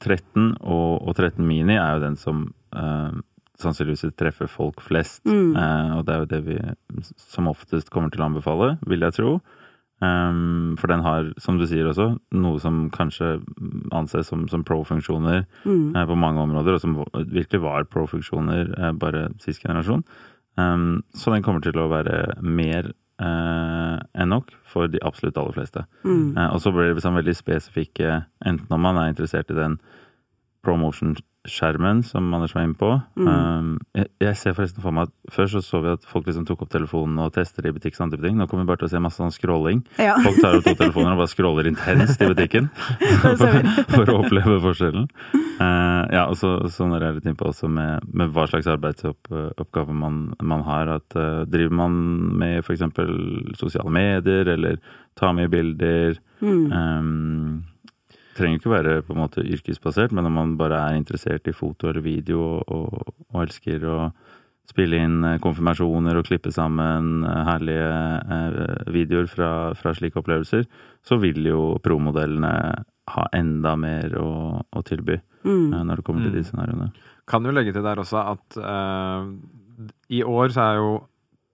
13 0.05 0.57
og, 0.61 1.05
og 1.09 1.13
13 1.15 1.45
Mini 1.45 1.77
er 1.77 1.99
jo 1.99 2.05
den 2.09 2.17
som 2.21 2.47
eh, 2.77 3.13
sannsynligvis 3.61 4.05
vil 4.09 4.15
treffe 4.19 4.49
folk 4.51 4.81
flest. 4.83 5.23
Mm. 5.27 5.55
Eh, 5.57 5.93
og 5.99 6.07
det 6.07 6.15
er 6.15 6.23
jo 6.25 6.31
det 6.33 6.41
vi 6.47 6.57
som 7.21 7.49
oftest 7.51 7.91
kommer 7.95 8.11
til 8.11 8.25
å 8.25 8.31
anbefale, 8.31 8.75
vil 8.87 9.07
jeg 9.07 9.17
tro. 9.21 9.37
Um, 10.03 10.75
for 10.77 10.91
den 10.91 11.01
har, 11.05 11.29
som 11.41 11.57
du 11.57 11.65
sier 11.71 11.87
også, 11.87 12.09
noe 12.35 12.59
som 12.61 12.89
kanskje 12.93 13.39
anses 13.95 14.27
som, 14.29 14.43
som 14.51 14.65
pro-funksjoner 14.67 15.45
Mm. 15.65 15.95
eh, 15.97 16.05
på 16.11 16.17
mange 16.19 16.43
områder, 16.43 16.75
og 16.75 16.81
som 16.83 16.97
virkelig 17.15 17.63
var 17.63 17.87
pro-funksjoner 17.89 18.75
eh, 18.77 18.93
bare 19.01 19.29
sist 19.41 19.63
generasjon. 19.63 20.03
Um, 20.59 21.05
så 21.15 21.33
den 21.33 21.43
kommer 21.47 21.63
til 21.63 21.79
å 21.79 21.89
være 21.89 22.43
mer 22.43 22.91
eh, 23.23 23.97
enn 24.19 24.29
nok 24.35 24.51
for 24.71 24.91
de 24.91 25.01
absolutt 25.03 25.39
aller 25.41 25.57
fleste. 25.57 25.87
Mm. 26.05 26.37
Eh, 26.37 26.51
og 26.51 26.61
så 26.61 26.75
blir 26.75 26.91
det 26.91 26.99
liksom 26.99 27.17
veldig 27.23 27.37
spesifikke, 27.39 28.25
enten 28.45 28.75
om 28.77 28.85
man 28.85 28.99
er 28.99 29.15
interessert 29.15 29.51
i 29.55 29.59
den 29.63 29.79
promotion-skjermen 31.45 32.03
som 32.05 32.33
Anders 32.35 32.55
var 32.55 32.63
inne 32.65 32.75
på. 32.75 33.01
Mm. 33.17 33.29
Um, 33.29 33.79
jeg, 33.95 34.07
jeg 34.21 34.37
ser 34.37 34.55
forresten 34.57 34.83
for 34.83 34.93
meg 34.93 35.09
at 35.09 35.33
før 35.33 35.47
så 35.47 35.61
så 35.63 35.81
vi 35.83 35.93
at 35.93 36.05
folk 36.09 36.27
liksom 36.27 36.47
tok 36.47 36.63
opp 36.63 36.71
telefonen 36.73 37.19
og 37.21 37.33
tester 37.35 37.67
i 37.67 37.73
butikk. 37.73 37.95
Sånn 37.97 38.11
ting. 38.11 38.37
Nå 38.37 38.47
kommer 38.49 38.65
vi 38.65 38.69
bare 38.69 38.83
til 38.83 38.89
å 38.89 38.93
se 38.95 39.03
masse 39.03 39.21
sånn 39.21 39.33
scrolling. 39.35 39.85
Ja. 39.99 40.17
Folk 40.25 40.41
tar 40.41 40.59
opp 40.59 40.65
to 40.65 40.75
telefoner 40.75 41.15
og 41.15 41.23
bare 41.23 41.33
scroller 41.33 41.69
intenst 41.69 42.21
i 42.23 42.31
butikken 42.31 42.71
for, 43.41 43.61
for 43.95 44.13
å 44.13 44.19
oppleve 44.25 44.59
forskjellen. 44.65 45.09
Uh, 45.61 46.03
ja, 46.11 46.27
og 46.27 46.37
så, 46.41 46.57
så 46.73 46.89
når 46.89 47.01
jeg 47.05 47.09
er 47.13 47.19
litt 47.21 47.31
innpå 47.33 47.49
også 47.53 47.71
med, 47.71 48.05
med 48.13 48.33
hva 48.35 48.49
slags 48.51 48.69
arbeidsoppgave 48.73 49.95
man, 49.95 50.27
man 50.43 50.65
har. 50.67 50.97
at 50.99 51.19
uh, 51.19 51.45
Driver 51.49 51.81
man 51.85 51.99
med 52.41 52.63
f.eks. 52.65 52.87
sosiale 53.61 53.93
medier, 53.93 54.49
eller 54.57 54.81
tar 55.19 55.37
mye 55.37 55.51
bilder 55.53 56.17
Mm. 56.45 56.73
um, 56.73 57.34
Trenger 58.35 58.59
ikke 58.59 58.73
være 58.73 58.95
på 59.07 59.15
en 59.15 59.21
måte 59.23 59.45
yrkesbasert, 59.47 60.13
men 60.13 60.27
om 60.27 60.33
man 60.35 60.57
bare 60.59 60.81
er 60.91 60.97
interessert 60.99 61.47
i 61.47 61.55
foto 61.55 61.89
eller 61.91 62.03
video 62.03 62.41
og, 62.43 62.65
og, 62.75 63.13
og 63.33 63.43
elsker 63.45 63.85
å 63.87 63.99
spille 64.67 64.97
inn 64.97 65.19
eh, 65.29 65.39
konfirmasjoner 65.45 66.17
og 66.19 66.25
klippe 66.27 66.51
sammen 66.55 67.23
eh, 67.29 67.43
herlige 67.51 67.91
eh, 68.35 68.91
videoer 68.95 69.29
fra, 69.31 69.51
fra 69.79 69.93
slike 69.95 70.19
opplevelser, 70.23 70.65
så 71.05 71.19
vil 71.21 71.45
jo 71.47 71.77
promodellene 71.85 72.53
ha 73.15 73.25
enda 73.37 73.75
mer 73.77 74.17
å, 74.21 74.31
å 74.65 74.83
tilby 74.89 75.21
Mm. 75.45 75.75
eh, 75.77 75.83
når 75.85 75.99
det 76.01 76.05
kommer 76.07 76.23
til 76.25 76.33
de 76.33 76.41
Mm. 76.41 76.45
scenarioene. 76.49 76.87
Kan 77.29 77.45
jo 77.45 77.51
legge 77.53 77.73
til 77.77 77.83
der 77.85 78.01
også 78.01 78.17
at 78.33 78.57
eh, 78.57 79.27
i 80.17 80.23
år 80.25 80.49
så 80.55 80.63
er 80.71 80.79
jo 80.81 80.93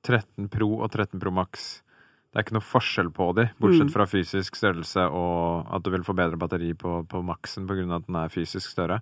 13 0.06 0.46
Pro 0.48 0.68
og 0.84 0.92
13 0.94 1.18
Pro 1.18 1.32
Max 1.34 1.82
det 2.30 2.38
er 2.38 2.44
ikke 2.44 2.54
noe 2.54 2.62
forskjell 2.62 3.10
på 3.10 3.34
de, 3.34 3.48
bortsett 3.60 3.88
Mm. 3.88 3.92
fra 3.92 4.06
fysisk 4.06 4.54
størrelse 4.54 5.02
og 5.10 5.66
at 5.74 5.82
du 5.82 5.90
vil 5.90 6.02
få 6.06 6.14
bedre 6.14 6.38
batteri 6.38 6.72
på, 6.74 7.06
på 7.08 7.22
maksen 7.26 7.66
pga. 7.66 7.96
at 7.96 8.06
den 8.06 8.16
er 8.16 8.28
fysisk 8.28 8.70
større. 8.70 9.00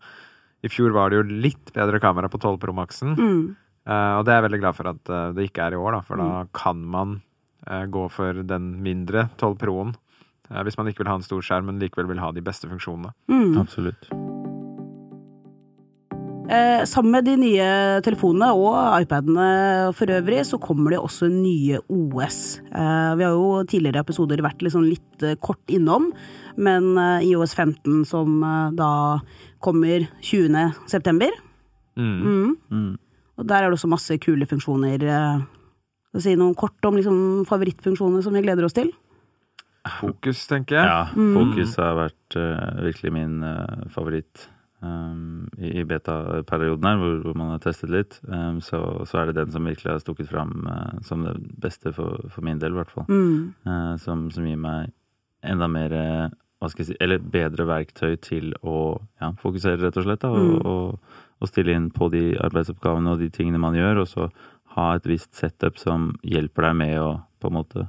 I 0.65 0.69
fjor 0.69 0.91
var 0.93 1.11
det 1.11 1.19
jo 1.21 1.41
litt 1.43 1.73
bedre 1.73 2.01
kamera 2.01 2.29
på 2.29 2.41
12 2.41 2.59
Pro 2.59 2.73
Maxen, 2.73 3.15
Mm. 3.17 3.57
eh, 3.87 4.15
og 4.19 4.25
det 4.25 4.33
er 4.33 4.41
jeg 4.43 4.51
veldig 4.51 4.61
glad 4.61 4.75
for 4.75 4.89
at 4.89 5.09
eh, 5.11 5.33
det 5.33 5.51
ikke 5.53 5.67
er 5.67 5.73
i 5.73 5.77
år, 5.77 5.93
da, 5.93 6.01
for 6.01 6.17
da 6.17 6.43
Mm. 6.45 6.49
kan 6.55 6.85
man 6.85 7.23
eh, 7.67 7.85
gå 7.87 8.11
for 8.11 8.33
den 8.43 8.83
mindre 8.83 9.29
12 9.37 9.59
Pro-en. 9.59 9.95
eh, 10.51 10.63
hvis 10.65 10.79
man 10.79 10.87
ikke 10.87 10.99
vil 11.05 11.09
ha 11.09 11.15
en 11.17 11.23
stor 11.23 11.41
skjerm, 11.43 11.67
men 11.67 11.79
likevel 11.79 12.07
vil 12.09 12.19
ha 12.19 12.33
de 12.33 12.41
beste 12.41 12.65
funksjonene. 12.67 13.13
Mm. 13.29 13.59
Absolutt. 13.61 14.09
Eh, 16.49 16.83
sammen 16.89 17.13
med 17.13 17.27
de 17.29 17.35
nye 17.37 17.65
telefonene 18.01 18.47
og 18.57 19.03
iPadene 19.03 19.49
for 19.97 20.09
øvrig, 20.09 20.41
så 20.49 20.57
kommer 20.63 20.95
det 20.95 21.01
også 21.03 21.29
nye 21.29 21.77
OS. 21.93 22.39
Eh, 22.73 23.11
vi 23.21 23.27
har 23.27 23.35
jo 23.37 23.65
tidligere 23.69 24.01
episoder 24.01 24.41
vært 24.41 24.65
liksom 24.65 24.87
litt 24.89 25.27
eh, 25.29 25.37
kort 25.45 25.61
innom, 25.69 26.09
men 26.57 26.89
eh, 26.97 27.27
IOS 27.29 27.53
15 27.53 28.01
som 28.09 28.39
eh, 28.41 28.71
da 28.79 28.91
kommer 29.61 30.09
20. 30.25 30.57
september. 30.89 31.37
Mm. 32.01 32.17
Mm. 32.25 32.57
Mm. 32.73 32.91
Og 33.39 33.47
der 33.47 33.63
er 33.63 33.69
det 33.69 33.77
også 33.77 33.93
masse 33.93 34.17
kule 34.25 34.49
funksjoner. 34.49 35.05
Eh, 35.05 35.45
skal 36.09 36.23
vi 36.23 36.27
si 36.31 36.37
noe 36.41 36.57
kort 36.57 36.81
om 36.89 36.97
liksom, 36.97 37.19
favorittfunksjoner 37.51 38.25
som 38.25 38.33
vi 38.33 38.47
gleder 38.47 38.65
oss 38.65 38.73
til? 38.79 38.89
Fokus, 40.01 40.47
tenker 40.49 40.81
jeg. 40.81 40.85
Ja, 40.89 41.03
Mm. 41.13 41.35
Fokus 41.37 41.77
har 41.77 41.95
vært 42.09 42.37
eh, 42.41 42.85
virkelig 42.89 43.13
min 43.13 43.43
eh, 43.45 43.85
favoritt 43.93 44.49
um, 44.83 45.49
i, 45.59 45.73
i 45.81 45.85
beta-perioden 45.89 46.87
her, 46.89 46.99
hvor, 47.01 47.17
hvor 47.25 47.37
man 47.39 47.53
har 47.55 47.63
testet 47.65 47.91
litt. 47.93 48.19
Um, 48.29 48.61
så, 48.65 48.81
så 49.09 49.21
er 49.23 49.31
det 49.31 49.39
den 49.41 49.53
som 49.55 49.67
virkelig 49.69 49.93
har 49.93 50.03
stukket 50.03 50.31
fram 50.31 50.67
uh, 50.69 50.99
som 51.07 51.25
det 51.27 51.35
beste 51.63 51.93
for, 51.97 52.29
for 52.35 52.47
min 52.47 52.61
del, 52.63 52.75
i 52.77 52.81
hvert 52.81 52.93
fall. 52.95 53.09
Mm. 53.09 53.55
Uh, 53.67 53.95
som, 54.03 54.29
som 54.35 54.47
gir 54.47 54.61
meg 54.61 54.93
enda 55.47 55.69
mer 55.71 55.93
eh, 55.95 56.29
hva 56.59 56.67
skal 56.71 56.83
jeg 56.83 56.89
si, 56.89 56.95
eller 57.05 57.23
bedre 57.23 57.63
verktøy 57.69 58.17
til 58.19 58.49
å 58.67 58.79
ja, 59.23 59.29
fokusere, 59.39 59.79
rett 59.85 59.99
og 60.01 60.07
slett. 60.09 60.25
Da, 60.25 60.33
og, 60.35 60.49
Mm. 60.49 60.65
og, 60.67 61.21
og 61.39 61.51
stille 61.53 61.77
inn 61.79 61.93
på 61.95 62.09
de 62.11 62.33
arbeidsoppgavene 62.43 63.13
og 63.15 63.21
de 63.23 63.29
tingene 63.31 63.61
man 63.63 63.77
gjør, 63.79 64.01
og 64.03 64.09
så 64.11 64.27
ha 64.75 64.89
et 64.97 65.07
visst 65.07 65.39
setup 65.39 65.79
som 65.79 66.17
hjelper 66.27 66.67
deg 66.67 66.75
med 66.81 66.97
å 66.99 67.13
på 67.39 67.51
en 67.53 67.57
måte 67.61 67.87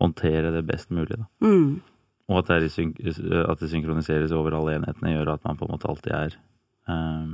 håndtere 0.00 0.54
det 0.54 0.64
best 0.68 0.88
mulig. 0.90 1.18
Da. 1.20 1.26
Mm. 1.44 1.82
Og 2.26 2.40
at 2.40 2.48
det, 2.50 2.56
er 2.56 2.72
syn 2.72 2.94
at 3.46 3.60
det 3.62 3.70
synkroniseres 3.70 4.34
over 4.34 4.56
alle 4.58 4.80
enhetene, 4.80 5.14
gjør 5.14 5.36
at 5.36 5.44
man 5.46 5.58
på 5.58 5.66
en 5.66 5.74
måte 5.76 5.90
alltid 5.90 6.14
er 6.16 6.38
eh, 6.90 7.28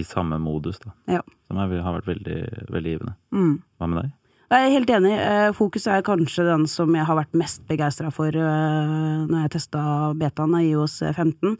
i 0.00 0.04
samme 0.06 0.38
modus. 0.40 0.80
Da. 0.80 0.94
Ja. 1.18 1.20
Som 1.48 1.60
er, 1.60 1.74
har 1.84 1.98
vært 1.98 2.08
veldig, 2.08 2.38
veldig 2.72 2.94
givende. 2.94 3.16
Mm. 3.36 3.58
Hva 3.76 3.90
med 3.90 4.02
deg? 4.02 4.14
Jeg 4.50 4.66
er 4.66 4.72
helt 4.74 4.90
enig. 4.90 5.12
Eh, 5.14 5.52
Fokus 5.54 5.84
er 5.86 6.00
kanskje 6.02 6.42
den 6.42 6.64
som 6.66 6.90
jeg 6.90 7.06
har 7.06 7.14
vært 7.14 7.36
mest 7.38 7.60
begeistra 7.70 8.08
for 8.10 8.34
eh, 8.34 8.94
når 9.30 9.44
jeg 9.44 9.50
testa 9.54 9.82
betaen 10.18 10.56
av 10.58 10.64
IOS 10.66 10.96
15. 11.12 11.52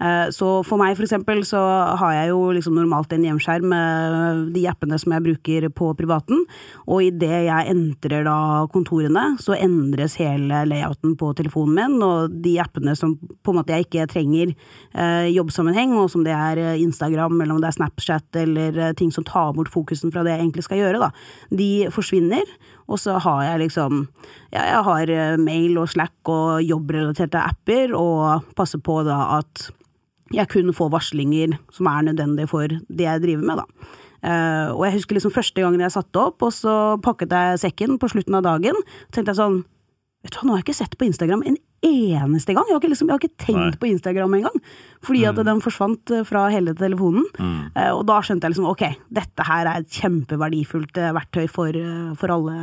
Eh, 0.00 0.30
Så 0.32 0.48
for 0.64 0.80
meg, 0.80 0.94
for 0.96 1.04
eksempel, 1.04 1.42
så 1.44 1.60
har 2.00 2.14
jeg 2.16 2.30
jo 2.30 2.38
liksom 2.56 2.78
normalt 2.78 3.12
en 3.12 3.26
hjemskjerm 3.26 3.66
med 3.68 4.54
de 4.54 4.62
appene 4.64 4.96
som 4.96 5.12
jeg 5.12 5.26
bruker 5.26 5.66
på 5.76 5.90
privaten. 5.98 6.40
Og 6.86 7.02
idet 7.10 7.50
jeg 7.50 7.74
entrer 7.74 8.24
da 8.24 8.38
kontorene, 8.72 9.26
så 9.44 9.52
endres 9.52 10.16
hele 10.16 10.62
layouten 10.72 11.18
på 11.20 11.34
telefonen 11.36 11.76
min. 11.76 12.00
Og 12.00 12.32
de 12.32 12.56
appene 12.64 12.96
som 12.96 13.12
på 13.44 13.52
en 13.52 13.60
måte 13.60 13.76
jeg 13.76 13.90
ikke 13.90 14.08
trenger 14.14 14.54
eh, 14.94 15.28
jobbsammenheng, 15.34 15.92
og 16.00 16.08
som 16.16 16.24
det 16.24 16.32
er 16.32 16.80
Instagram, 16.80 17.42
eller 17.42 17.58
om 17.58 17.60
det 17.60 17.74
er 17.74 17.76
Snapchat, 17.76 18.40
eller 18.40 18.96
ting 18.96 19.12
som 19.12 19.28
tar 19.28 19.52
bort 19.52 19.68
fokusen 19.68 20.16
fra 20.16 20.24
det 20.24 20.38
jeg 20.38 20.46
egentlig 20.46 20.64
skal 20.70 20.80
gjøre, 20.86 21.04
da, 21.04 21.12
de 21.52 21.70
forsvinner. 21.92 22.37
Og 22.88 23.00
så 23.00 23.18
har 23.20 23.42
jeg 23.44 23.64
liksom 23.66 24.06
Ja, 24.52 24.62
jeg 24.64 24.84
har 24.86 25.10
eh, 25.12 25.40
mail 25.40 25.78
og 25.80 25.90
Slack 25.92 26.30
og 26.32 26.62
jobbrelaterte 26.64 27.40
apper, 27.40 27.94
og 27.96 28.46
passer 28.56 28.80
på 28.80 29.02
da 29.06 29.38
at 29.38 29.68
jeg 30.32 30.48
kun 30.52 30.72
får 30.76 30.92
varslinger 30.92 31.56
som 31.72 31.88
er 31.88 32.10
nødvendige 32.10 32.50
for 32.50 32.68
det 32.68 33.04
jeg 33.06 33.24
driver 33.24 33.48
med, 33.48 33.62
da. 33.62 33.94
Uh, 34.18 34.74
og 34.74 34.82
jeg 34.82 34.96
husker 34.96 35.14
liksom 35.14 35.30
første 35.30 35.62
gangen 35.62 35.80
jeg 35.80 35.94
satte 35.94 36.18
opp, 36.18 36.42
og 36.42 36.50
så 36.50 36.72
pakket 37.04 37.32
jeg 37.32 37.60
sekken 37.62 38.00
på 38.02 38.08
slutten 38.10 38.34
av 38.34 38.42
dagen. 38.42 38.74
tenkte 39.14 39.30
jeg 39.30 39.40
sånn 39.40 39.60
Vet 40.26 40.34
du 40.34 40.40
hva, 40.40 40.46
nå 40.48 40.50
har 40.50 40.58
jeg 40.58 40.66
ikke 40.66 40.80
sett 40.80 40.96
på 40.98 41.06
Instagram 41.06 41.44
en 41.46 41.56
eneste 41.84 42.54
gang. 42.56 42.66
Jeg 42.68 42.74
har 42.74 42.80
ikke, 42.82 42.90
liksom, 42.92 43.08
jeg 43.08 43.14
har 43.14 43.22
ikke 43.22 43.44
tenkt 43.44 43.60
Nei. 43.60 43.78
på 43.82 43.88
Instagram 43.92 44.34
engang. 44.38 44.56
Fordi 45.06 45.24
at 45.30 45.38
den 45.46 45.60
forsvant 45.62 46.10
eh, 46.16 46.24
fra 46.26 46.46
hele 46.50 46.74
telefonen. 46.74 47.24
Mm. 47.38 47.58
Eh, 47.74 47.90
Og 47.94 48.04
da 48.08 48.16
skjønte 48.24 48.48
jeg 48.48 48.54
liksom 48.56 48.66
ok, 48.72 48.84
dette 49.14 49.46
her 49.46 49.66
er 49.70 49.82
et 49.84 49.98
kjempeverdifullt 50.00 50.98
eh, 50.98 51.12
verktøy 51.14 51.46
for, 51.48 51.78
for 52.18 52.34
alle 52.34 52.54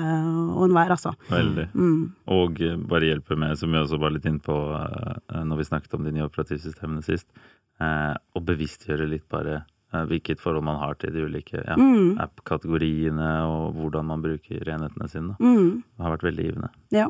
og 0.55 0.65
enhver, 0.67 0.91
altså. 0.97 1.13
Veldig. 1.31 1.67
Mm. 1.73 2.01
Og 2.35 2.59
bare 2.91 3.11
hjelpe 3.11 3.37
med, 3.39 3.55
som 3.59 3.71
vi 3.71 3.79
også 3.79 3.99
var 4.01 4.11
litt 4.15 4.25
inn 4.29 4.39
på 4.43 4.55
når 4.55 5.57
vi 5.61 5.67
snakket 5.69 5.93
om 5.97 6.03
de 6.03 6.11
nye 6.15 6.27
operativsystemene 6.27 7.03
sist, 7.05 7.27
å 7.79 8.39
bevisstgjøre 8.43 9.07
litt 9.09 9.25
bare 9.31 9.63
hvilket 10.09 10.41
forhold 10.43 10.63
man 10.67 10.79
har 10.81 10.95
til 10.99 11.13
de 11.15 11.23
ulike 11.23 11.55
ja, 11.61 11.75
Mm. 11.79 12.17
app-kategoriene, 12.19 13.29
og 13.47 13.75
hvordan 13.79 14.05
man 14.09 14.23
bruker 14.23 14.63
enhetene 14.67 15.07
sine. 15.11 15.35
Mm. 15.39 15.83
Det 15.95 16.03
har 16.03 16.15
vært 16.17 16.25
veldig 16.27 16.45
givende. 16.49 16.69
Ja. 16.91 17.07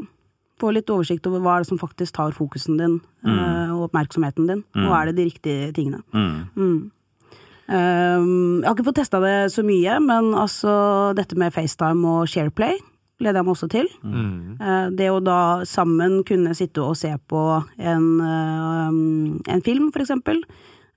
Få 0.62 0.72
litt 0.72 0.90
oversikt 0.90 1.28
over 1.28 1.42
hva 1.44 1.58
er 1.58 1.64
det 1.64 1.70
som 1.72 1.80
faktisk 1.82 2.16
tar 2.16 2.32
fokusen 2.32 2.78
din 2.80 3.00
mm. 3.28 3.74
og 3.76 3.90
oppmerksomheten 3.90 4.48
din. 4.48 4.62
Og 4.86 4.94
er 4.96 5.10
det 5.10 5.18
de 5.18 5.26
riktige 5.28 5.72
tingene. 5.76 6.00
Mm. 6.16 6.38
Mm. 6.56 6.92
Um, 7.66 8.62
jeg 8.62 8.68
har 8.68 8.76
ikke 8.76 8.86
fått 8.86 9.00
testa 9.02 9.20
det 9.24 9.38
så 9.52 9.64
mye, 9.66 9.98
men 10.00 10.36
altså 10.38 10.76
dette 11.18 11.38
med 11.40 11.54
FaceTime 11.56 12.06
og 12.06 12.30
Shareplay 12.30 12.78
gleder 13.20 13.40
jeg 13.40 13.48
meg 13.48 13.56
også 13.56 13.70
til. 13.72 13.90
Mm. 14.04 14.58
Eh, 14.60 14.88
Det 15.00 15.10
å 15.12 15.24
da 15.24 15.64
sammen 15.64 16.20
kunne 16.28 16.56
sitte 16.58 16.84
og 16.84 16.98
se 17.00 17.14
på 17.32 17.42
en, 17.80 18.08
eh, 18.22 19.54
en 19.56 19.62
film, 19.64 19.92
for 19.92 20.04
eksempel. 20.04 20.44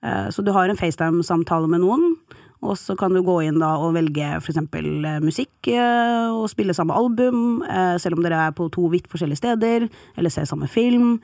Uh, 0.02 0.28
Så 0.30 0.44
du 0.44 0.52
har 0.52 0.68
en 0.68 0.76
FaceTime-samtale 0.76 1.68
med 1.68 1.80
noen, 1.80 2.16
og 2.58 2.74
så 2.78 2.96
kan 2.98 3.14
du 3.14 3.20
gå 3.22 3.36
inn 3.46 3.60
da 3.62 3.70
og 3.78 3.94
velge 3.94 4.32
eksempel 4.38 5.04
eh, 5.06 5.18
musikk 5.22 5.68
eh, 5.70 6.26
og 6.34 6.48
spille 6.50 6.74
samme 6.74 6.96
album, 6.96 7.62
eh, 7.62 7.94
selv 8.02 8.18
om 8.18 8.24
dere 8.24 8.40
er 8.48 8.54
på 8.56 8.66
to 8.74 8.88
vidt 8.90 9.06
forskjellige 9.10 9.38
steder, 9.38 9.86
eller 10.18 10.32
ser 10.34 10.48
samme 10.48 10.66
film. 10.70 11.18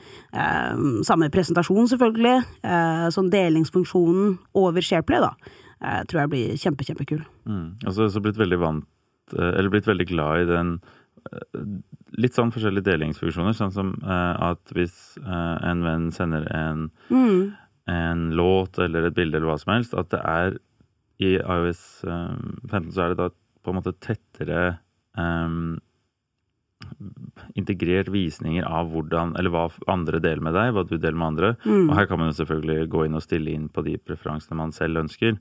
Samme 1.04 1.28
presentasjon, 1.32 1.88
selvfølgelig. 1.90 2.36
Sånn 3.14 3.30
delingsfunksjonen 3.32 4.36
over 4.58 4.84
Shareplay, 4.84 5.22
da, 5.22 5.32
tror 6.08 6.22
jeg 6.22 6.32
blir 6.32 6.60
kjempe, 6.60 6.86
kjempekul. 6.86 7.22
Mm. 7.48 7.66
Og 7.84 7.88
så 7.90 8.04
har 8.04 8.10
jeg 8.10 8.24
blitt 8.24 8.40
veldig 8.40 8.58
vant, 8.62 8.86
eller 9.38 9.72
blitt 9.72 9.88
veldig 9.88 10.06
glad 10.10 10.44
i 10.44 10.48
den 10.50 10.74
litt 12.20 12.36
sånn 12.36 12.52
forskjellige 12.54 12.86
delingsfunksjoner, 12.90 13.56
sånn 13.56 13.72
som 13.74 13.94
at 14.04 14.74
hvis 14.76 15.16
en 15.24 15.84
venn 15.86 16.10
sender 16.14 16.46
en, 16.54 16.90
Mm. 17.10 17.54
en 17.90 18.28
låt 18.36 18.78
eller 18.78 19.08
et 19.08 19.16
bilde 19.16 19.38
eller 19.38 19.52
hva 19.52 19.58
som 19.60 19.74
helst, 19.74 19.94
at 19.98 20.10
det 20.14 20.20
er 20.20 20.58
i 21.24 21.32
iOS 21.40 21.82
eh, 22.04 22.36
15 22.70 22.92
så 22.94 23.04
er 23.06 23.14
det 23.14 23.20
da 23.22 23.28
på 23.64 23.72
en 23.72 23.78
måte 23.80 23.94
tettere 24.04 24.62
um, 25.16 25.78
integrert 27.56 28.10
visninger 28.12 28.66
av 28.68 28.90
hvordan, 28.92 29.34
eller 29.40 29.52
hva 29.54 29.66
andre 29.90 30.20
deler 30.22 30.42
med 30.44 30.56
deg, 30.56 30.72
hva 30.76 30.82
du 30.86 30.96
deler 30.98 31.16
med 31.16 31.30
andre. 31.32 31.52
Mm. 31.64 31.86
Og 31.88 31.94
her 31.98 32.08
kan 32.10 32.20
man 32.20 32.30
jo 32.32 32.36
selvfølgelig 32.42 32.88
gå 32.92 33.04
inn 33.06 33.16
og 33.18 33.24
stille 33.24 33.54
inn 33.54 33.68
på 33.72 33.84
de 33.86 33.96
preferansene 34.02 34.58
man 34.58 34.74
selv 34.76 35.00
ønsker. 35.04 35.38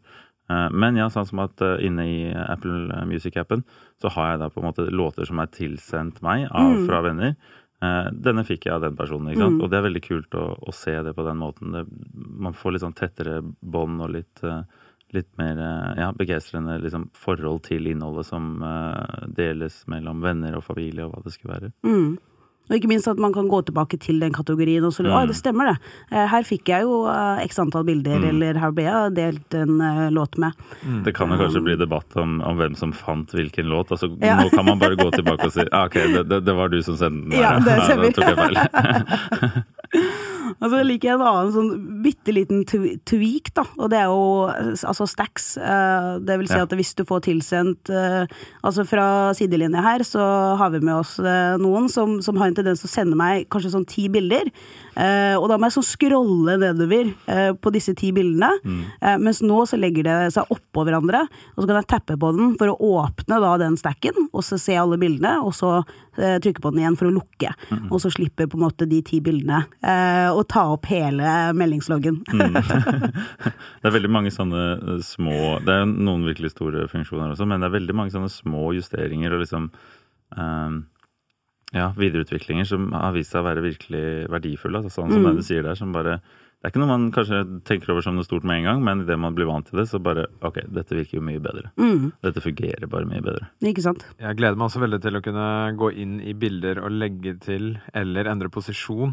Eh, 0.51 0.69
Men 0.71 0.95
ja, 0.99 1.09
sånn 1.11 1.27
som 1.29 1.41
at 1.43 1.61
eh, 1.65 1.83
inne 1.87 2.05
i 2.07 2.15
Apple 2.31 3.03
Music-appen 3.09 3.65
så 4.01 4.11
har 4.15 4.31
jeg 4.33 4.41
da 4.43 4.49
på 4.53 4.61
en 4.63 4.69
måte 4.69 4.87
låter 4.91 5.27
som 5.27 5.39
er 5.43 5.51
tilsendt 5.51 6.21
meg 6.25 6.47
av, 6.51 6.71
Mm. 6.77 6.87
fra 6.87 7.01
venner. 7.01 7.35
Eh, 7.83 8.09
Denne 8.15 8.45
fikk 8.47 8.65
jeg 8.69 8.73
av 8.77 8.81
den 8.81 8.95
personen, 8.95 9.33
ikke 9.33 9.43
sant? 9.43 9.57
Mm. 9.59 9.63
og 9.63 9.69
det 9.71 9.77
er 9.79 9.87
veldig 9.89 10.03
kult 10.07 10.31
å, 10.39 10.45
å 10.63 10.71
se 10.73 10.95
det 11.03 11.15
på 11.15 11.25
den 11.27 11.37
måten. 11.43 11.71
Det, 11.75 11.83
man 12.15 12.53
får 12.55 12.71
litt 12.77 12.85
sånn 12.85 12.95
tettere 12.95 13.41
bånd 13.61 13.99
og 14.01 14.09
litt, 14.15 14.43
eh, 14.43 14.63
litt 15.13 15.29
mer 15.37 15.57
eh, 15.61 16.01
ja, 16.01 16.11
begeistrende 16.17 16.79
liksom, 16.83 17.09
forhold 17.13 17.63
til 17.69 17.87
innholdet 17.91 18.25
som 18.25 18.61
uh, 18.63 19.25
deles 19.37 19.83
mellom 19.87 20.21
venner 20.25 20.55
og 20.57 20.63
familie, 20.67 21.05
og 21.05 21.13
hva 21.15 21.23
det 21.25 21.33
skulle 21.37 21.53
være. 21.59 21.71
Mm. 21.87 22.13
Og 22.71 22.77
ikke 22.77 22.87
minst 22.87 23.09
at 23.11 23.17
man 23.19 23.33
kan 23.35 23.49
gå 23.51 23.57
tilbake 23.67 23.97
til 23.99 24.21
den 24.23 24.31
kategorien 24.31 24.85
og 24.87 24.93
så 24.95 25.03
Mm. 25.03 25.27
Det 25.27 25.35
stemmer 25.35 25.67
det. 25.67 25.73
Eh, 26.15 26.27
Her 26.31 26.43
fikk 26.47 26.69
jeg 26.71 26.85
jo 26.87 27.01
x 27.43 27.59
antall 27.59 27.83
bilder, 27.83 28.15
Mm. 28.21 28.27
eller 28.29 28.59
her 28.61 28.71
ble 28.71 28.83
jeg 28.87 29.15
delt 29.17 29.53
en 29.59 29.81
låt 30.15 30.37
med. 30.39 30.53
Det 31.03 31.13
kan 31.13 31.27
jo 31.29 31.35
kanskje 31.41 31.61
bli 31.65 31.75
debatt 31.75 32.15
om, 32.15 32.39
om 32.41 32.55
hvem 32.57 32.73
som 32.79 32.93
fant 32.95 33.27
hvilken 33.35 33.67
låt. 33.67 33.91
Altså, 33.91 34.07
Ja. 34.23 34.37
Nå 34.39 34.49
kan 34.49 34.63
man 34.65 34.79
bare 34.79 34.95
gå 34.95 35.11
tilbake 35.11 35.43
og 35.45 35.51
si 35.51 35.67
ah, 35.73 35.85
ok, 35.91 35.93
det, 36.15 36.23
det, 36.29 36.39
det 36.45 36.55
var 36.55 36.69
du 36.71 36.79
som 36.81 36.95
sendte 36.95 37.29
den. 37.29 37.35
der, 37.35 37.41
Ja, 37.43 37.59
det 37.59 37.65
da 37.75 37.83
stemmer. 37.83 38.11
tok 38.15 38.31
jeg 38.31 38.37
feil. 38.39 39.63
Og 40.59 40.69
så 40.71 40.81
liker 40.85 41.09
jeg 41.09 41.17
en 41.17 41.25
annen 41.25 41.51
sånn 41.55 41.71
bitte 42.03 42.33
liten 42.35 42.63
tweak, 42.67 43.51
da. 43.55 43.65
Og 43.79 43.89
det 43.93 43.99
er 44.01 44.11
jo 44.11 44.49
altså 44.89 45.07
stacks. 45.09 45.53
Eh, 45.57 46.09
Det 46.23 46.37
vil 46.39 46.49
si 46.49 46.59
at 46.59 46.75
hvis 46.77 46.93
du 46.97 47.03
får 47.07 47.23
tilsendt 47.27 47.89
eh, 47.89 48.25
Altså 48.63 48.85
fra 48.87 49.33
sidelinja 49.37 49.81
her 49.83 50.03
så 50.07 50.23
har 50.59 50.71
vi 50.73 50.81
med 50.83 50.95
oss 50.95 51.17
eh, 51.19 51.55
noen 51.61 51.89
som, 51.91 52.19
som 52.23 52.37
har 52.39 52.49
en 52.49 52.57
tendens 52.57 52.83
til 52.83 52.89
å 52.89 52.93
sende 52.93 53.19
meg 53.19 53.47
kanskje 53.53 53.73
sånn 53.73 53.87
ti 53.89 54.07
bilder. 54.11 54.49
Og 54.93 55.47
da 55.49 55.57
må 55.57 55.67
jeg 55.67 55.73
sånn 55.77 55.87
scrolle 55.87 56.55
nedover 56.61 57.09
på 57.57 57.71
disse 57.73 57.95
ti 57.97 58.11
bildene. 58.13 58.51
Mm. 58.61 58.81
Mens 59.23 59.41
nå 59.41 59.63
så 59.69 59.79
legger 59.79 60.05
det 60.05 60.17
seg 60.35 60.51
oppå 60.53 60.83
hverandre, 60.85 61.23
og 61.55 61.63
så 61.63 61.65
kan 61.65 61.79
jeg 61.79 61.89
tappe 61.89 62.17
på 62.21 62.29
den 62.37 62.53
for 62.59 62.69
å 62.69 62.91
åpne 63.01 63.39
da 63.41 63.55
den 63.61 63.77
stacken, 63.79 64.27
og 64.29 64.45
så 64.45 64.59
se 64.61 64.77
alle 64.77 64.99
bildene, 65.01 65.39
og 65.41 65.55
så 65.57 65.79
trykke 66.15 66.61
på 66.63 66.71
den 66.73 66.83
igjen 66.83 66.97
for 66.99 67.09
å 67.09 67.13
lukke. 67.15 67.53
Og 67.89 67.99
så 68.03 68.11
slipper 68.13 68.49
på 68.49 68.59
en 68.59 68.65
måte 68.65 68.87
de 68.89 68.99
ti 69.05 69.19
bildene 69.23 69.63
eh, 69.81 70.29
å 70.31 70.43
ta 70.49 70.65
opp 70.73 70.87
hele 70.91 71.51
meldingsloggen. 71.57 72.21
Det 73.83 73.89
er 73.89 73.95
veldig 73.97 74.11
mange 74.11 74.31
sånne 74.33 74.61
eh, 74.77 75.01
små 75.03 75.57
Det 75.65 75.73
er 75.75 75.89
noen 75.89 76.23
virkelig 76.27 76.53
store 76.53 76.87
funksjoner 76.91 77.33
også, 77.33 77.47
men 77.49 77.61
det 77.61 77.67
er 77.67 77.75
veldig 77.75 77.95
mange 77.97 78.13
sånne 78.13 78.31
små 78.31 78.71
justeringer 78.77 79.35
og 79.35 79.43
liksom 79.43 79.67
um, 80.37 80.77
ja, 81.73 81.89
videreutviklinger 81.97 82.67
som 82.69 82.87
har 82.95 83.15
vist 83.15 83.33
seg 83.33 83.43
å 83.43 83.47
være 83.47 83.65
virkelig 83.65 84.05
verdifulle. 84.31 84.79
Altså, 84.79 84.93
sånn 84.93 85.11
som 85.11 85.27
det 85.27 85.35
du 85.41 85.45
sier 85.45 85.65
der, 85.65 85.77
som 85.79 85.93
bare 85.95 86.19
Det 86.63 86.69
er 86.69 86.71
ikke 86.71 86.79
noe 86.79 86.93
man 86.93 87.09
kanskje 87.11 87.37
tenker 87.67 87.91
over 87.91 88.05
som 88.05 88.15
noe 88.15 88.23
stort 88.23 88.45
med 88.47 88.61
en 88.61 88.67
gang, 88.69 88.83
men 88.87 89.01
idet 89.03 89.17
man 89.19 89.35
blir 89.35 89.49
vant 89.49 89.65
til 89.67 89.81
det, 89.81 89.83
så 89.91 89.99
bare 89.99 90.29
Ok, 90.47 90.61
dette 90.71 90.95
virker 90.95 91.17
jo 91.17 91.23
mye 91.27 91.41
bedre. 91.43 91.73
Dette 92.23 92.39
fungerer 92.39 92.87
bare 92.87 93.09
mye 93.09 93.19
bedre. 93.25 93.49
Ikke 93.67 93.83
sant? 93.83 94.05
Jeg 94.15 94.39
gleder 94.39 94.55
meg 94.55 94.69
også 94.69 94.79
veldig 94.79 95.01
til 95.03 95.19
å 95.19 95.21
kunne 95.25 95.47
gå 95.81 95.89
inn 95.99 96.21
i 96.23 96.31
bilder 96.39 96.79
og 96.79 96.95
legge 96.95 97.35
til 97.43 97.73
eller 97.91 98.31
endre 98.31 98.47
posisjon. 98.47 99.11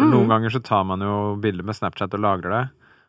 Mm. 0.00 0.08
Noen 0.08 0.32
ganger 0.32 0.56
så 0.56 0.62
tar 0.64 0.88
man 0.88 1.04
jo 1.04 1.18
bilder 1.44 1.68
med 1.68 1.76
Snapchat 1.76 2.16
og 2.16 2.24
lagrer 2.24 2.56
det. 2.56 2.64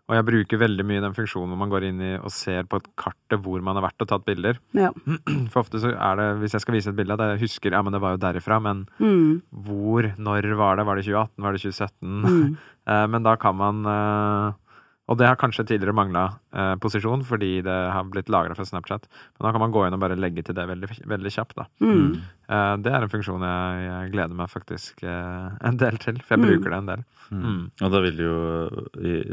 Og 0.05 0.13
jeg 0.13 0.25
bruker 0.27 0.59
veldig 0.61 0.83
mye 0.85 1.01
den 1.01 1.15
funksjonen 1.17 1.49
hvor 1.49 1.57
man 1.63 1.71
går 1.71 1.87
inn 1.87 2.01
i 2.05 2.11
og 2.19 2.29
ser 2.29 2.67
på 2.69 2.77
et 2.77 2.89
kartet 2.99 3.39
hvor 3.41 3.63
man 3.65 3.73
har 3.79 3.87
vært 3.87 4.03
og 4.05 4.09
tatt 4.11 4.25
bilder. 4.27 4.59
Ja. 4.77 4.91
For 5.53 5.63
ofte 5.63 5.81
så 5.81 5.95
er 5.95 6.19
det, 6.19 6.27
hvis 6.43 6.53
jeg 6.53 6.61
skal 6.61 6.77
vise 6.77 6.91
et 6.93 6.99
bilde, 6.99 7.17
at 7.17 7.33
jeg 7.33 7.41
husker 7.47 7.73
ja, 7.73 7.81
men 7.81 7.95
det 7.95 8.01
var 8.03 8.13
jo 8.13 8.21
derifra, 8.21 8.59
men 8.61 8.83
Mm. 9.01 9.41
hvor, 9.65 10.11
når 10.21 10.51
var 10.59 10.77
det? 10.77 10.85
Var 10.85 10.95
det 11.01 11.05
2018? 11.07 11.41
Var 11.47 11.57
det 11.57 11.63
2017? 11.65 12.21
Mm. 12.21 12.53
men 13.15 13.23
da 13.25 13.33
kan 13.41 13.57
man 13.57 13.81
eh, 13.89 14.53
Og 15.05 15.19
det 15.19 15.27
har 15.29 15.37
kanskje 15.37 15.67
tidligere 15.69 15.93
mangla 15.93 16.23
eh, 16.55 16.73
posisjon 16.81 17.21
fordi 17.27 17.59
det 17.65 17.75
har 17.93 18.07
blitt 18.09 18.29
lagra 18.33 18.55
fra 18.57 18.65
Snapchat. 18.65 19.05
Men 19.37 19.47
da 19.47 19.51
kan 19.53 19.61
man 19.61 19.73
gå 19.73 19.83
inn 19.85 19.97
og 19.97 20.01
bare 20.01 20.17
legge 20.17 20.41
til 20.45 20.57
det 20.57 20.65
veldig, 20.69 20.89
veldig 21.11 21.33
kjapt. 21.35 21.57
da. 21.59 21.67
Mm. 21.83 22.15
Eh, 22.49 22.71
det 22.81 22.93
er 22.93 23.05
en 23.05 23.11
funksjon 23.11 23.45
jeg, 23.45 23.83
jeg 23.85 24.13
gleder 24.15 24.39
meg 24.39 24.49
faktisk 24.49 25.03
eh, 25.05 25.59
en 25.69 25.77
del 25.81 25.99
til, 26.01 26.17
for 26.25 26.35
jeg 26.35 26.47
bruker 26.47 26.73
det 26.73 26.79
en 26.79 26.89
del. 26.89 27.03
Mm. 27.29 27.59
Og 27.85 27.93
da 27.93 28.01
vil 28.05 28.21
jo, 28.21 28.37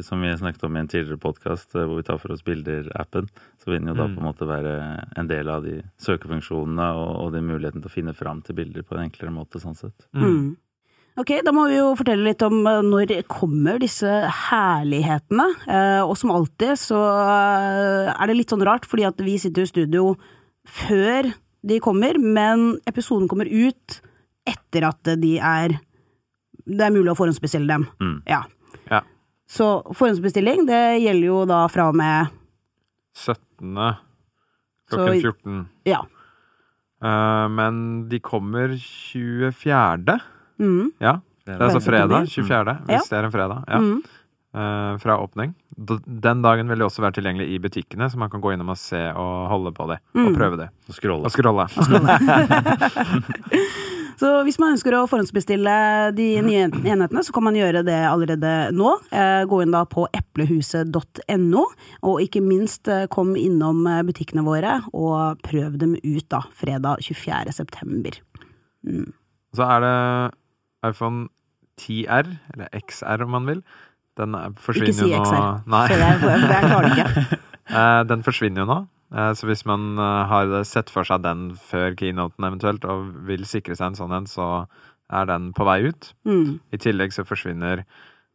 som 0.04 0.24
vi 0.24 0.32
snakket 0.40 0.66
om 0.68 0.76
i 0.76 0.82
en 0.82 0.90
tidligere 0.92 1.20
podkast 1.20 1.76
hvor 1.76 1.94
vi 1.96 2.04
tar 2.08 2.20
for 2.20 2.37
oss 2.37 2.44
bilder-appen, 2.44 3.30
så 3.61 3.70
vil 3.70 3.80
den 3.80 3.92
jo 3.92 3.96
da 3.96 4.08
på 4.08 4.20
en 4.20 4.28
måte 4.28 4.48
være 4.48 4.74
en 5.20 5.30
del 5.30 5.48
av 5.52 5.64
de 5.64 5.78
søkefunksjonene 6.04 6.90
og, 7.00 7.11
og 7.22 7.32
den 7.37 7.48
muligheten 7.48 7.80
til 7.80 7.92
å 7.92 7.96
finne 7.96 8.16
fram 8.16 8.44
til 8.44 8.61
bilder 8.61 8.85
på 8.85 8.96
en 8.96 9.06
enklere 9.06 9.32
måte, 9.32 9.61
sånn 9.62 9.78
sett. 9.78 10.08
Mm. 10.16 10.52
Ok, 11.20 11.29
da 11.44 11.53
må 11.53 11.66
vi 11.68 11.77
jo 11.77 11.90
fortelle 11.98 12.25
litt 12.25 12.40
om 12.46 12.62
eh, 12.64 12.79
når 12.87 13.11
kommer 13.29 13.81
disse 13.83 14.09
herlighetene. 14.48 15.44
Eh, 15.68 16.01
og 16.07 16.14
som 16.16 16.33
alltid 16.33 16.79
så 16.81 17.01
eh, 17.20 18.09
er 18.14 18.31
det 18.31 18.38
litt 18.38 18.55
sånn 18.55 18.64
rart, 18.64 18.88
fordi 18.88 19.05
at 19.05 19.20
vi 19.20 19.37
sitter 19.40 19.66
i 19.66 19.68
studio 19.68 20.14
før 20.64 21.29
de 21.68 21.79
kommer, 21.85 22.16
men 22.18 22.79
episoden 22.88 23.29
kommer 23.31 23.51
ut 23.51 24.01
etter 24.48 24.88
at 24.88 25.12
de 25.22 25.37
er 25.38 25.77
Det 26.62 26.83
er 26.87 26.94
mulig 26.94 27.11
å 27.12 27.18
forhåndsbestille 27.18 27.66
dem. 27.66 27.85
Mm. 28.01 28.16
Ja. 28.31 28.44
Ja. 28.88 29.03
Så 29.51 29.83
forhåndsbestilling, 29.92 30.64
det 30.68 31.03
gjelder 31.03 31.27
jo 31.27 31.40
da 31.51 31.64
fra 31.68 31.88
og 31.90 31.98
med 31.98 32.31
17. 33.18 33.98
Så- 34.88 34.96
klokken 34.96 35.20
14. 35.20 35.62
Ja. 35.90 36.05
Uh, 37.03 37.48
men 37.51 38.09
de 38.09 38.20
kommer 38.22 38.77
24. 38.79 40.20
Mm. 40.62 40.92
Ja. 41.03 41.16
Det 41.42 41.57
er 41.59 41.62
altså 41.66 41.83
fredag. 41.83 42.29
24. 42.31 42.79
Hvis 42.87 42.94
Ja. 42.94 43.03
det 43.11 43.18
er 43.18 43.25
en 43.29 43.35
fredag. 43.35 43.64
Ja. 43.68 43.79
Mm. 43.83 44.03
Uh, 44.53 44.98
fra 45.01 45.14
åpning. 45.16 45.55
Den 45.77 46.42
dagen 46.44 46.68
vil 46.68 46.79
de 46.79 46.85
også 46.85 47.01
være 47.03 47.12
tilgjengelig 47.16 47.46
i 47.55 47.59
butikkene, 47.59 48.11
så 48.12 48.18
man 48.20 48.29
kan 48.31 48.40
gå 48.44 48.51
innom 48.53 48.68
og 48.68 48.77
se 48.77 49.01
og 49.16 49.48
holde 49.48 49.72
på 49.72 49.87
det. 49.88 49.96
Mm. 50.14 50.27
Og 50.29 50.35
prøve 50.37 50.57
det. 50.61 50.68
Og 50.88 50.94
scrolle. 50.98 51.25
Og 51.25 51.31
scrolle. 51.33 51.64
Så 54.22 54.29
hvis 54.46 54.59
man 54.62 54.77
ønsker 54.77 54.94
å 54.94 55.01
forhåndsbestille 55.11 55.72
de 56.14 56.27
nye 56.46 56.66
enhetene, 56.68 57.22
så 57.27 57.33
kan 57.35 57.42
man 57.42 57.57
gjøre 57.59 57.81
det 57.83 57.96
allerede 58.07 58.53
nå. 58.77 58.92
Eh, 59.11 59.42
Gå 59.51 59.62
inn 59.64 59.72
da 59.75 59.81
på 59.88 60.05
eplehuset.no, 60.14 61.64
og 62.07 62.20
ikke 62.22 62.38
minst 62.44 62.87
eh, 62.92 63.09
kom 63.11 63.33
innom 63.40 63.83
butikkene 64.07 64.44
våre 64.46 64.77
og 64.92 65.40
prøv 65.42 65.75
dem 65.81 65.96
ut 65.98 66.29
da, 66.31 66.42
fredag 66.55 67.03
24. 67.03 67.51
september. 67.57 68.12
Så 69.57 69.66
er 69.66 69.81
det 69.88 69.96
iPhone 70.87 71.29
10R, 71.81 72.29
eller 72.55 72.68
XR 72.83 73.23
om 73.25 73.31
man 73.37 73.47
vil. 73.49 73.62
Den 74.21 74.35
forsvinner 74.61 74.92
jo 74.92 75.09
nå 75.09 75.21
Ikke 75.23 75.29
si 75.31 75.37
nå 75.37 75.40
XR. 75.40 75.62
Nei. 75.73 75.85
Jeg, 75.88 76.18
jeg 76.53 76.66
klarer 76.68 76.88
det 76.88 76.99
ikke. 76.99 77.38
Eh, 77.73 78.03
Den 78.11 78.23
forsvinner 78.27 78.64
jo 78.64 78.68
nå. 78.68 78.79
Eh, 79.14 79.31
Så 79.38 79.47
hvis 79.49 79.64
man 79.68 79.87
eh, 79.97 80.23
har 80.29 80.53
sett 80.68 80.90
for 80.92 81.07
seg 81.09 81.23
den 81.25 81.53
før 81.57 81.95
keynoten 81.97 82.45
eventuelt, 82.45 82.85
og 82.85 83.07
vil 83.29 83.47
sikre 83.49 83.77
seg 83.79 83.92
en 83.92 83.99
sånn 84.01 84.12
en, 84.18 84.27
så 84.29 84.66
er 85.12 85.29
den 85.31 85.53
på 85.57 85.64
vei 85.68 85.79
ut. 85.88 86.11
Mm. 86.29 86.59
I 86.73 86.81
tillegg 86.81 87.12
så 87.16 87.25
forsvinner 87.25 87.85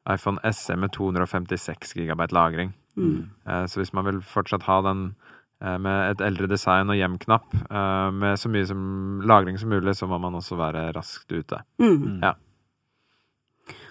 iPhone 0.09 0.39
SE 0.55 0.75
med 0.79 0.93
256 0.95 1.93
gigabyte 1.99 2.33
lagring. 2.33 2.71
Mm. 2.97 3.27
Så 3.69 3.81
hvis 3.81 3.91
man 3.93 4.05
vil 4.07 4.21
fortsatt 4.25 4.63
ha 4.65 4.79
den 4.85 5.11
med 5.59 6.11
et 6.11 6.21
eldre 6.21 6.49
design 6.51 6.91
og 6.93 6.99
hjem-knapp, 6.99 7.55
eh, 7.65 8.09
med 8.13 8.37
så 8.37 8.51
mye 8.53 8.67
som 8.69 9.21
lagring 9.25 9.57
som 9.57 9.71
mulig, 9.73 9.95
så 9.97 10.09
må 10.09 10.19
man 10.21 10.37
også 10.37 10.57
være 10.59 10.91
raskt 10.97 11.31
ute. 11.33 11.63
Mm. 11.81 12.19
Ja. 12.21 12.35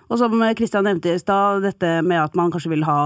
Og 0.07 0.21
som 0.21 0.39
Kristian 0.55 0.87
nevnte 0.87 1.17
i 1.17 1.19
stad, 1.19 1.65
dette 1.65 1.89
med 2.07 2.21
at 2.21 2.37
man 2.39 2.53
kanskje 2.55 2.71
vil 2.71 2.85
ha 2.87 2.99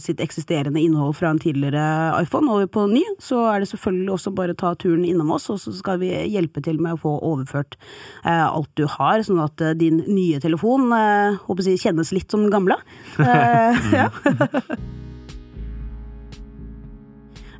sitt 0.00 0.22
eksisterende 0.24 0.80
innhold 0.80 1.12
fra 1.18 1.34
en 1.34 1.40
tidligere 1.42 2.14
iPhone 2.16 2.48
over 2.48 2.70
på 2.72 2.86
ny, 2.88 3.02
så 3.20 3.42
er 3.50 3.60
det 3.60 3.68
selvfølgelig 3.68 4.14
også 4.14 4.32
bare 4.38 4.54
å 4.56 4.60
ta 4.62 4.72
turen 4.80 5.04
innom 5.04 5.34
oss, 5.36 5.50
og 5.52 5.60
så 5.60 5.74
skal 5.76 6.00
vi 6.00 6.08
hjelpe 6.32 6.64
til 6.64 6.80
med 6.80 6.96
å 6.96 7.02
få 7.02 7.12
overført 7.28 7.76
eh, 8.24 8.46
alt 8.46 8.72
du 8.80 8.86
har, 8.88 9.20
sånn 9.26 9.42
at 9.44 9.60
eh, 9.60 9.76
din 9.76 10.00
nye 10.08 10.40
telefon 10.40 10.88
eh, 10.96 11.36
håper 11.44 11.68
jeg, 11.68 11.82
kjennes 11.84 12.14
litt 12.16 12.32
som 12.32 12.46
den 12.46 12.54
gamle. 12.54 12.80
Eh, 13.20 13.76
ja. 14.00 14.08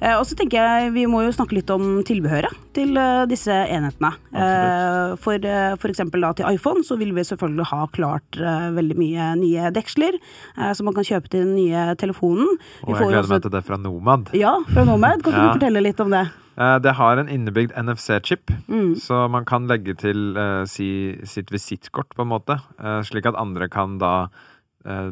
Eh, 0.00 0.16
Og 0.16 0.24
så 0.26 0.34
tenker 0.38 0.58
jeg 0.58 0.92
vi 0.94 1.04
må 1.06 1.22
jo 1.26 1.32
snakke 1.36 1.52
litt 1.58 1.70
om 1.70 2.02
tilbehøret 2.08 2.54
til 2.76 2.96
eh, 2.96 3.26
disse 3.30 3.52
enhetene. 3.52 4.12
Absolutt. 4.32 5.20
For, 5.20 5.46
f.eks. 5.80 6.02
til 6.40 6.46
iPhone 6.48 6.82
så 6.86 6.96
vil 7.00 7.12
vi 7.16 7.24
selvfølgelig 7.26 7.66
ha 7.72 7.86
klart 7.92 8.38
eh, 8.40 8.68
veldig 8.76 8.96
mye 8.98 9.30
nye 9.40 9.70
deksler 9.76 10.16
så 10.56 10.72
som 10.80 10.86
man 10.88 10.94
kan 10.96 11.04
kjøpe 11.04 11.28
til 11.28 11.44
den 11.44 11.54
nye 11.58 11.94
telefonen. 12.00 12.48
Og 12.84 12.94
jeg 12.96 13.06
gleder 13.10 13.22
også- 13.24 13.30
meg 13.34 13.42
til 13.42 13.50
det 13.50 13.64
fra 13.66 13.76
Nomad. 13.76 14.30
Ja, 14.34 14.54
fra 14.72 14.84
Nomad. 14.84 15.22
Kan 15.22 15.32
Ja. 15.34 15.52
du 15.52 15.58
fortelle 15.58 15.82
litt 15.82 16.00
om 16.00 16.10
det? 16.10 16.30
Eh, 16.58 16.78
Det 16.78 16.94
har 16.94 17.16
en 17.18 17.28
innebygd 17.28 17.72
NFC-chip, 17.76 18.50
Mm. 18.68 18.94
så 18.96 19.28
man 19.30 19.44
kan 19.44 19.66
legge 19.68 19.94
til 19.96 20.36
uh, 20.36 20.64
si, 20.64 21.16
sitt 21.24 21.50
visittkort, 21.50 22.08
på 22.14 22.22
en 22.22 22.28
måte. 22.28 22.60
Uh, 22.78 23.00
slik 23.02 23.26
at 23.26 23.34
andre 23.34 23.68
kan 23.68 23.98
da 23.98 24.28
eh, 24.86 25.10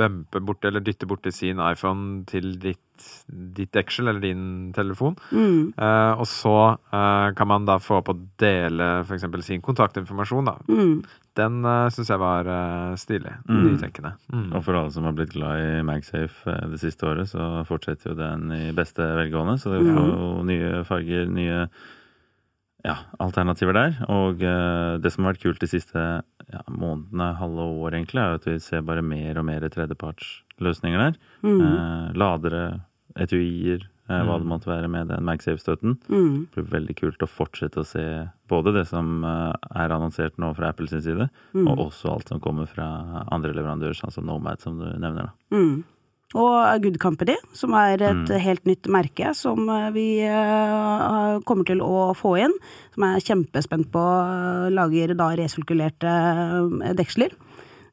bumpe 0.00 0.40
bort 0.44 0.64
eller 0.64 0.84
dytte 0.84 1.08
borti 1.08 1.32
sin 1.34 1.60
iPhone 1.62 2.24
til 2.28 2.54
ditt, 2.60 3.06
ditt 3.28 3.72
deksel 3.76 4.10
eller 4.10 4.24
din 4.24 4.44
telefon. 4.76 5.16
Mm. 5.30 5.72
Eh, 5.76 6.12
og 6.16 6.26
så 6.28 6.56
eh, 6.72 7.30
kan 7.36 7.50
man 7.50 7.68
da 7.68 7.78
få 7.82 8.00
opp 8.00 8.12
å 8.12 8.18
dele 8.40 8.92
f.eks. 9.04 9.28
sin 9.46 9.64
kontaktinformasjon. 9.64 10.50
Da. 10.50 10.56
Mm. 10.70 10.96
Den 11.38 11.60
uh, 11.62 11.86
syns 11.94 12.10
jeg 12.10 12.20
var 12.20 12.48
eh, 12.50 12.96
stilig. 12.98 13.32
Mm. 13.46 13.60
Nytenkende. 13.68 14.14
Mm. 14.32 14.48
Og 14.50 14.64
for 14.66 14.78
alle 14.78 14.90
som 14.94 15.06
har 15.06 15.14
blitt 15.16 15.34
glad 15.36 15.62
i 15.62 15.84
MagSafe 15.86 16.50
eh, 16.50 16.66
det 16.72 16.80
siste 16.82 17.06
året, 17.06 17.30
så 17.30 17.62
fortsetter 17.68 18.12
jo 18.12 18.18
den 18.18 18.50
i 18.56 18.74
beste 18.76 19.06
velgående. 19.20 19.56
Så 19.62 19.76
det 19.76 19.84
får 19.86 20.10
jo 20.10 20.30
nye 20.48 20.82
farger, 20.88 21.30
nye 21.30 21.64
ja, 22.84 22.96
alternativer 23.20 23.76
der. 23.76 23.96
Og 24.08 24.42
eh, 24.42 24.98
det 25.02 25.12
som 25.12 25.24
har 25.24 25.34
vært 25.34 25.42
kult 25.44 25.60
de 25.60 25.68
siste 25.70 26.00
ja, 26.50 26.62
månedene, 26.68 27.30
halve 27.38 27.66
året 27.80 27.98
egentlig, 28.00 28.22
er 28.22 28.38
at 28.40 28.46
vi 28.48 28.58
ser 28.62 28.82
bare 28.86 29.02
mer 29.04 29.38
og 29.38 29.44
mer 29.48 29.60
tredjepartsløsninger 29.70 30.98
der. 31.06 31.18
Mm. 31.44 31.60
Eh, 31.60 32.12
ladere, 32.18 32.62
etuier, 33.20 33.84
eh, 34.08 34.22
hva 34.26 34.38
det 34.40 34.48
måtte 34.50 34.70
være 34.70 34.88
med 34.90 35.08
den 35.12 35.24
MagSafe-støtten. 35.26 35.96
Mm. 36.08 36.48
Det 36.54 36.64
blir 36.64 36.72
veldig 36.80 36.96
kult 36.98 37.22
å 37.26 37.30
fortsette 37.30 37.82
å 37.82 37.86
se 37.86 38.04
både 38.50 38.72
det 38.78 38.86
som 38.90 39.24
eh, 39.24 39.52
er 39.84 39.94
annonsert 39.94 40.38
nå 40.42 40.52
fra 40.56 40.72
Apples 40.72 40.90
side, 40.96 41.28
Mm. 41.54 41.66
og 41.68 41.86
også 41.90 42.12
alt 42.12 42.28
som 42.30 42.40
kommer 42.40 42.66
fra 42.70 43.24
andre 43.30 43.52
leverandører, 43.56 43.96
sånn 43.98 44.12
som 44.14 44.26
Nomad, 44.26 44.60
som 44.62 44.78
du 44.78 44.86
nevner. 44.98 45.30
da. 45.30 45.56
Mm. 46.32 46.40
Og 46.40 46.82
Good 46.82 46.98
Company, 47.02 47.34
som 47.52 47.72
er 47.74 47.94
et 48.00 48.28
Mm. 48.28 48.40
helt 48.40 48.64
nytt 48.64 48.82
merke 48.86 49.34
som 49.34 49.68
eh, 49.68 49.90
vi 49.90 50.20
eh, 50.22 51.40
kommer 51.44 51.64
til 51.66 51.80
å 51.80 52.14
få 52.14 52.38
inn. 52.38 52.52
Som 52.94 53.04
er 53.04 53.18
kjempespent 53.18 53.90
på. 53.90 53.98
eh, 53.98 54.70
Lager 54.70 55.14
da 55.16 55.30
resirkulerte 55.34 56.94
deksler. 56.94 57.30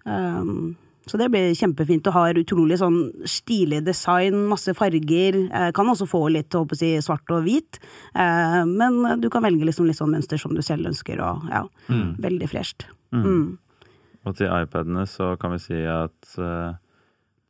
Um, 0.05 0.75
så 1.07 1.17
det 1.17 1.31
blir 1.31 1.53
kjempefint. 1.55 2.05
Og 2.07 2.13
har 2.13 2.33
utrolig 2.33 2.77
sånn 2.77 3.11
stilig 3.25 3.83
design, 3.83 4.47
masse 4.47 4.73
farger. 4.75 5.49
Kan 5.73 5.87
også 5.87 6.05
få 6.07 6.29
litt 6.31 6.49
håper 6.51 6.75
jeg, 6.77 7.01
svart 7.01 7.27
og 7.31 7.43
hvit, 7.45 7.79
men 8.13 9.19
du 9.21 9.29
kan 9.29 9.41
velge 9.41 9.63
liksom 9.65 9.87
litt 9.87 9.95
sånn 9.95 10.11
mønster 10.11 10.37
som 10.37 10.53
du 10.53 10.61
selv 10.61 10.85
ønsker, 10.85 11.19
og 11.23 11.47
ja, 11.49 11.63
veldig 12.19 12.49
fresht. 12.49 12.85
Mm. 13.13 13.57
Og 14.25 14.35
til 14.35 14.47
iPadene 14.51 15.07
så 15.07 15.37
kan 15.39 15.51
vi 15.51 15.59
si 15.63 15.79
at 15.85 16.35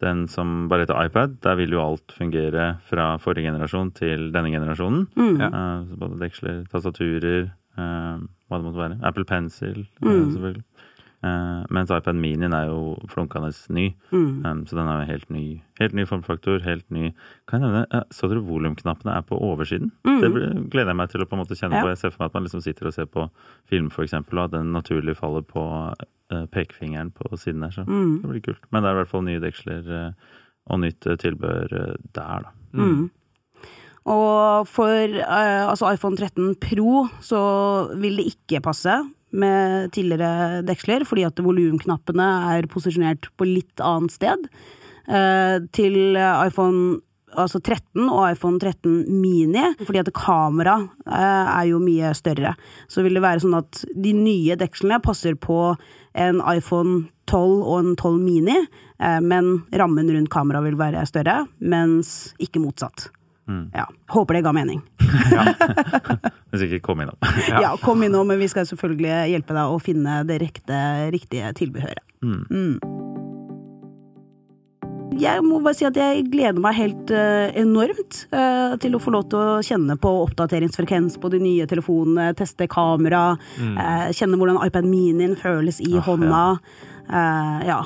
den 0.03 0.27
som 0.29 0.67
bare 0.69 0.85
heter 0.85 0.99
iPad, 1.07 1.37
der 1.43 1.55
vil 1.57 1.73
jo 1.73 1.81
alt 1.81 2.13
fungere 2.13 2.67
fra 2.85 3.15
forrige 3.21 3.49
generasjon 3.49 3.91
til 3.97 4.27
denne 4.33 4.51
generasjonen. 4.53 5.07
Ja. 5.17 5.49
Uh, 5.49 5.87
så 5.89 5.99
både 6.01 6.19
deksler, 6.21 6.59
tastaturer, 6.71 7.49
uh, 7.79 8.21
hva 8.47 8.59
det 8.59 8.67
måtte 8.67 8.83
være. 8.83 8.99
Apple 9.03 9.25
Pencil, 9.27 9.79
eh, 9.81 10.21
selvfølgelig. 10.33 10.63
Eh, 11.25 11.63
mens 11.73 11.89
iPad 11.89 12.13
Minien 12.13 12.53
er 12.53 12.67
jo 12.69 12.93
flunkende 13.09 13.49
ny, 13.73 13.87
Um, 14.11 14.65
så 14.69 14.75
den 14.77 14.87
er 14.87 14.99
jo 15.01 15.07
helt 15.09 15.29
ny. 15.33 15.61
Helt 15.79 15.93
ny 15.97 16.05
formfaktor, 16.05 16.61
helt 16.61 16.85
ny 16.93 17.09
Kan 17.49 17.61
jeg 17.61 17.71
nevne, 17.71 17.85
uh, 17.91 18.03
Så 18.13 18.29
dere 18.29 18.43
volumknappene 18.45 19.15
er 19.17 19.21
på 19.25 19.39
oversiden? 19.41 19.91
Det 20.05 20.29
gleder 20.69 20.93
jeg 20.93 20.95
meg 20.95 21.09
til 21.09 21.21
å 21.21 21.25
på 21.25 21.33
en 21.33 21.41
måte 21.41 21.57
kjenne 21.57 21.73
Ja. 21.73 21.81
på. 21.81 21.89
Jeg 21.89 21.97
ser 21.97 22.11
for 22.11 22.21
meg 22.21 22.29
at 22.29 22.33
man 22.35 22.43
liksom 22.43 22.61
sitter 22.61 22.87
og 22.87 22.93
ser 22.93 23.05
på 23.05 23.29
film, 23.65 23.89
eksempel, 23.89 24.37
og 24.37 24.43
at 24.45 24.51
den 24.51 24.71
naturlig 24.71 25.17
faller 25.17 25.41
på 25.41 25.65
uh, 25.97 26.45
pekefingeren 26.53 27.11
på 27.11 27.35
siden 27.35 27.61
der. 27.61 27.71
Så 27.71 27.85
det 27.85 28.29
blir 28.29 28.41
kult. 28.41 28.61
Men 28.71 28.83
det 28.83 28.89
er 28.89 28.93
i 28.93 29.01
hvert 29.01 29.09
fall 29.09 29.23
nye 29.23 29.41
deksler 29.41 30.13
og 30.69 30.79
nytt 30.79 31.01
tilbør 31.01 31.67
der, 32.13 32.45
da. 32.45 32.49
Mm. 32.73 33.09
Og 34.05 34.67
for 34.67 35.21
altså 35.25 35.93
iPhone 35.93 36.15
13 36.15 36.55
Pro 36.55 37.07
så 37.19 37.41
vil 37.97 38.17
det 38.17 38.35
ikke 38.35 38.61
passe 38.61 39.01
med 39.35 39.91
tidligere 39.95 40.61
deksler, 40.67 41.03
fordi 41.07 41.25
at 41.27 41.39
volumknappene 41.43 42.27
er 42.55 42.69
posisjonert 42.71 43.29
på 43.37 43.47
litt 43.49 43.83
annet 43.83 44.15
sted. 44.15 44.47
Eh, 45.07 45.57
til 45.75 46.15
iPhone 46.15 47.01
altså 47.35 47.59
13 47.59 48.07
og 48.07 48.23
iPhone 48.31 48.59
13 48.59 49.05
Mini, 49.11 49.63
fordi 49.83 50.01
at 50.01 50.13
kamera 50.15 50.77
eh, 51.05 51.51
er 51.51 51.67
jo 51.71 51.81
mye 51.83 52.13
større. 52.17 52.53
Så 52.87 53.03
vil 53.05 53.17
det 53.17 53.23
være 53.25 53.43
sånn 53.43 53.57
at 53.59 53.83
de 53.95 54.13
nye 54.15 54.57
dekslene 54.59 55.01
passer 55.03 55.35
på 55.39 55.75
en 56.17 56.41
iPhone 56.47 57.07
12 57.27 57.59
og 57.59 57.77
en 57.81 57.93
12 57.95 58.21
Mini, 58.23 58.57
eh, 58.57 59.19
men 59.21 59.61
rammen 59.73 60.11
rundt 60.13 60.31
kamera 60.33 60.63
vil 60.65 60.79
være 60.79 61.05
større, 61.09 61.43
mens 61.59 62.33
ikke 62.43 62.63
motsatt. 62.63 63.09
Ja, 63.73 63.85
Håper 64.11 64.37
det 64.37 64.43
ga 64.45 64.51
mening. 64.55 64.81
ja. 65.31 65.45
Hvis 66.51 66.65
ikke, 66.67 66.81
kom 66.89 67.01
innom. 67.03 67.15
Ja, 67.47 67.73
kom 67.83 68.03
innom, 68.03 68.27
men 68.27 68.39
vi 68.41 68.47
skal 68.51 68.67
selvfølgelig 68.67 69.29
hjelpe 69.33 69.55
deg 69.55 69.71
å 69.71 69.79
finne 69.83 70.21
det 70.27 70.41
rekte, 70.43 70.79
riktige 71.15 71.53
tilbehøret. 71.57 72.03
Mm. 72.23 72.77
Jeg 75.17 75.41
må 75.41 75.57
bare 75.65 75.73
si 75.73 75.85
at 75.87 75.95
jeg 75.97 76.27
gleder 76.29 76.59
meg 76.61 76.75
helt 76.77 77.11
eh, 77.15 77.47
enormt 77.57 78.19
eh, 78.35 78.75
til 78.83 78.93
å 78.97 78.99
få 79.01 79.13
lov 79.15 79.23
til 79.31 79.39
å 79.39 79.55
kjenne 79.65 79.95
på 79.97 80.11
oppdateringsfrekvens 80.27 81.15
på 81.23 81.31
de 81.33 81.39
nye 81.41 81.65
telefonene, 81.69 82.35
teste 82.37 82.67
kamera, 82.69 83.31
eh, 83.57 84.11
kjenne 84.13 84.37
hvordan 84.37 84.59
iPad 84.67 84.85
Minien 84.85 85.33
føles 85.39 85.79
i 85.81 85.95
Ah, 85.97 86.03
hånda. 86.05 86.43
Ja. 87.09 87.25
ja. 87.65 87.79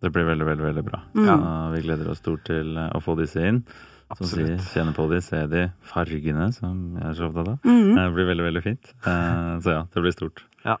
Det 0.00 0.12
blir 0.14 0.28
veldig, 0.30 0.46
veldig 0.46 0.64
veldig 0.64 0.86
bra. 0.86 1.02
Mm. 1.18 1.26
Ja, 1.28 1.36
vi 1.74 1.82
gleder 1.84 2.08
oss 2.14 2.22
stort 2.22 2.46
til 2.48 2.72
å 2.78 3.00
få 3.04 3.18
disse 3.18 3.42
inn. 3.50 3.64
Absolutt. 4.10 4.62
kjenne 4.72 4.94
på 4.96 5.08
de, 5.10 5.20
se 5.24 5.46
de, 5.52 5.66
fargene, 5.84 6.48
som 6.56 6.96
jeg 6.96 7.10
er 7.10 7.18
så 7.18 7.28
opptatt 7.28 7.48
av. 7.54 7.58
Mm. 7.68 7.94
Det 7.98 8.06
blir 8.16 8.30
veldig, 8.32 8.46
veldig 8.48 8.62
fint. 8.64 8.94
Eh, 9.04 9.54
Så 9.64 9.76
ja, 9.76 9.82
det 9.94 10.04
blir 10.06 10.16
stort. 10.16 10.44
Ja. 10.64 10.78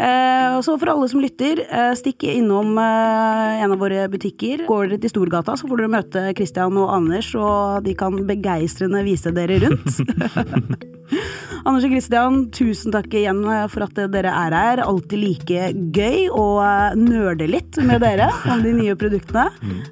Eh, 0.00 0.56
og 0.56 0.62
så 0.64 0.76
for 0.80 0.92
alle 0.94 1.08
som 1.12 1.20
lytter, 1.20 1.60
eh, 1.66 1.92
stikk 1.98 2.24
innom 2.30 2.72
eh, 2.80 3.64
en 3.64 3.74
av 3.74 3.80
våre 3.80 4.06
butikker. 4.08 4.64
Går 4.68 4.94
dere 4.94 5.02
til 5.02 5.12
Storgata, 5.12 5.56
så 5.60 5.68
får 5.68 5.82
dere 5.82 5.92
møte 5.92 6.22
Christian 6.38 6.78
og 6.80 6.92
Anders, 6.94 7.28
og 7.36 7.84
de 7.84 7.94
kan 7.98 8.16
begeistrende 8.28 9.04
vise 9.04 9.32
dere 9.36 9.60
rundt. 9.66 10.00
Anders 11.68 11.84
og 11.84 11.92
Christian, 11.92 12.38
tusen 12.54 12.94
takk 12.94 13.12
igjen 13.12 13.42
for 13.68 13.84
at 13.84 13.98
dere 14.14 14.32
er 14.32 14.56
her. 14.56 14.84
Alltid 14.86 15.20
like 15.20 15.70
gøy 15.92 16.30
å 16.32 16.46
nerde 16.96 17.50
litt 17.50 17.76
med 17.84 18.00
dere 18.00 18.30
om 18.48 18.64
de 18.64 18.72
nye 18.78 18.96
produktene. 18.96 19.50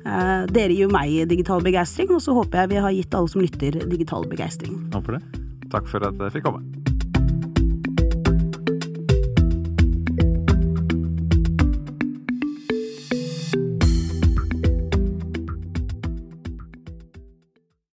Eh, 0.09 0.47
dere 0.55 0.79
gir 0.79 0.93
meg 0.95 1.29
digital 1.29 1.61
begeistring, 1.65 2.15
og 2.17 2.25
så 2.25 2.37
håper 2.39 2.65
jeg 2.65 2.73
vi 2.73 2.85
har 2.87 2.97
gitt 2.97 3.19
alle 3.19 3.35
som 3.35 3.45
lytter 3.45 3.83
digital 3.85 4.25
begeistring. 4.31 4.87
Takk 5.69 5.91
for 5.91 6.09
at 6.09 6.17
jeg 6.17 6.39
fikk 6.39 6.49
komme. 6.49 6.65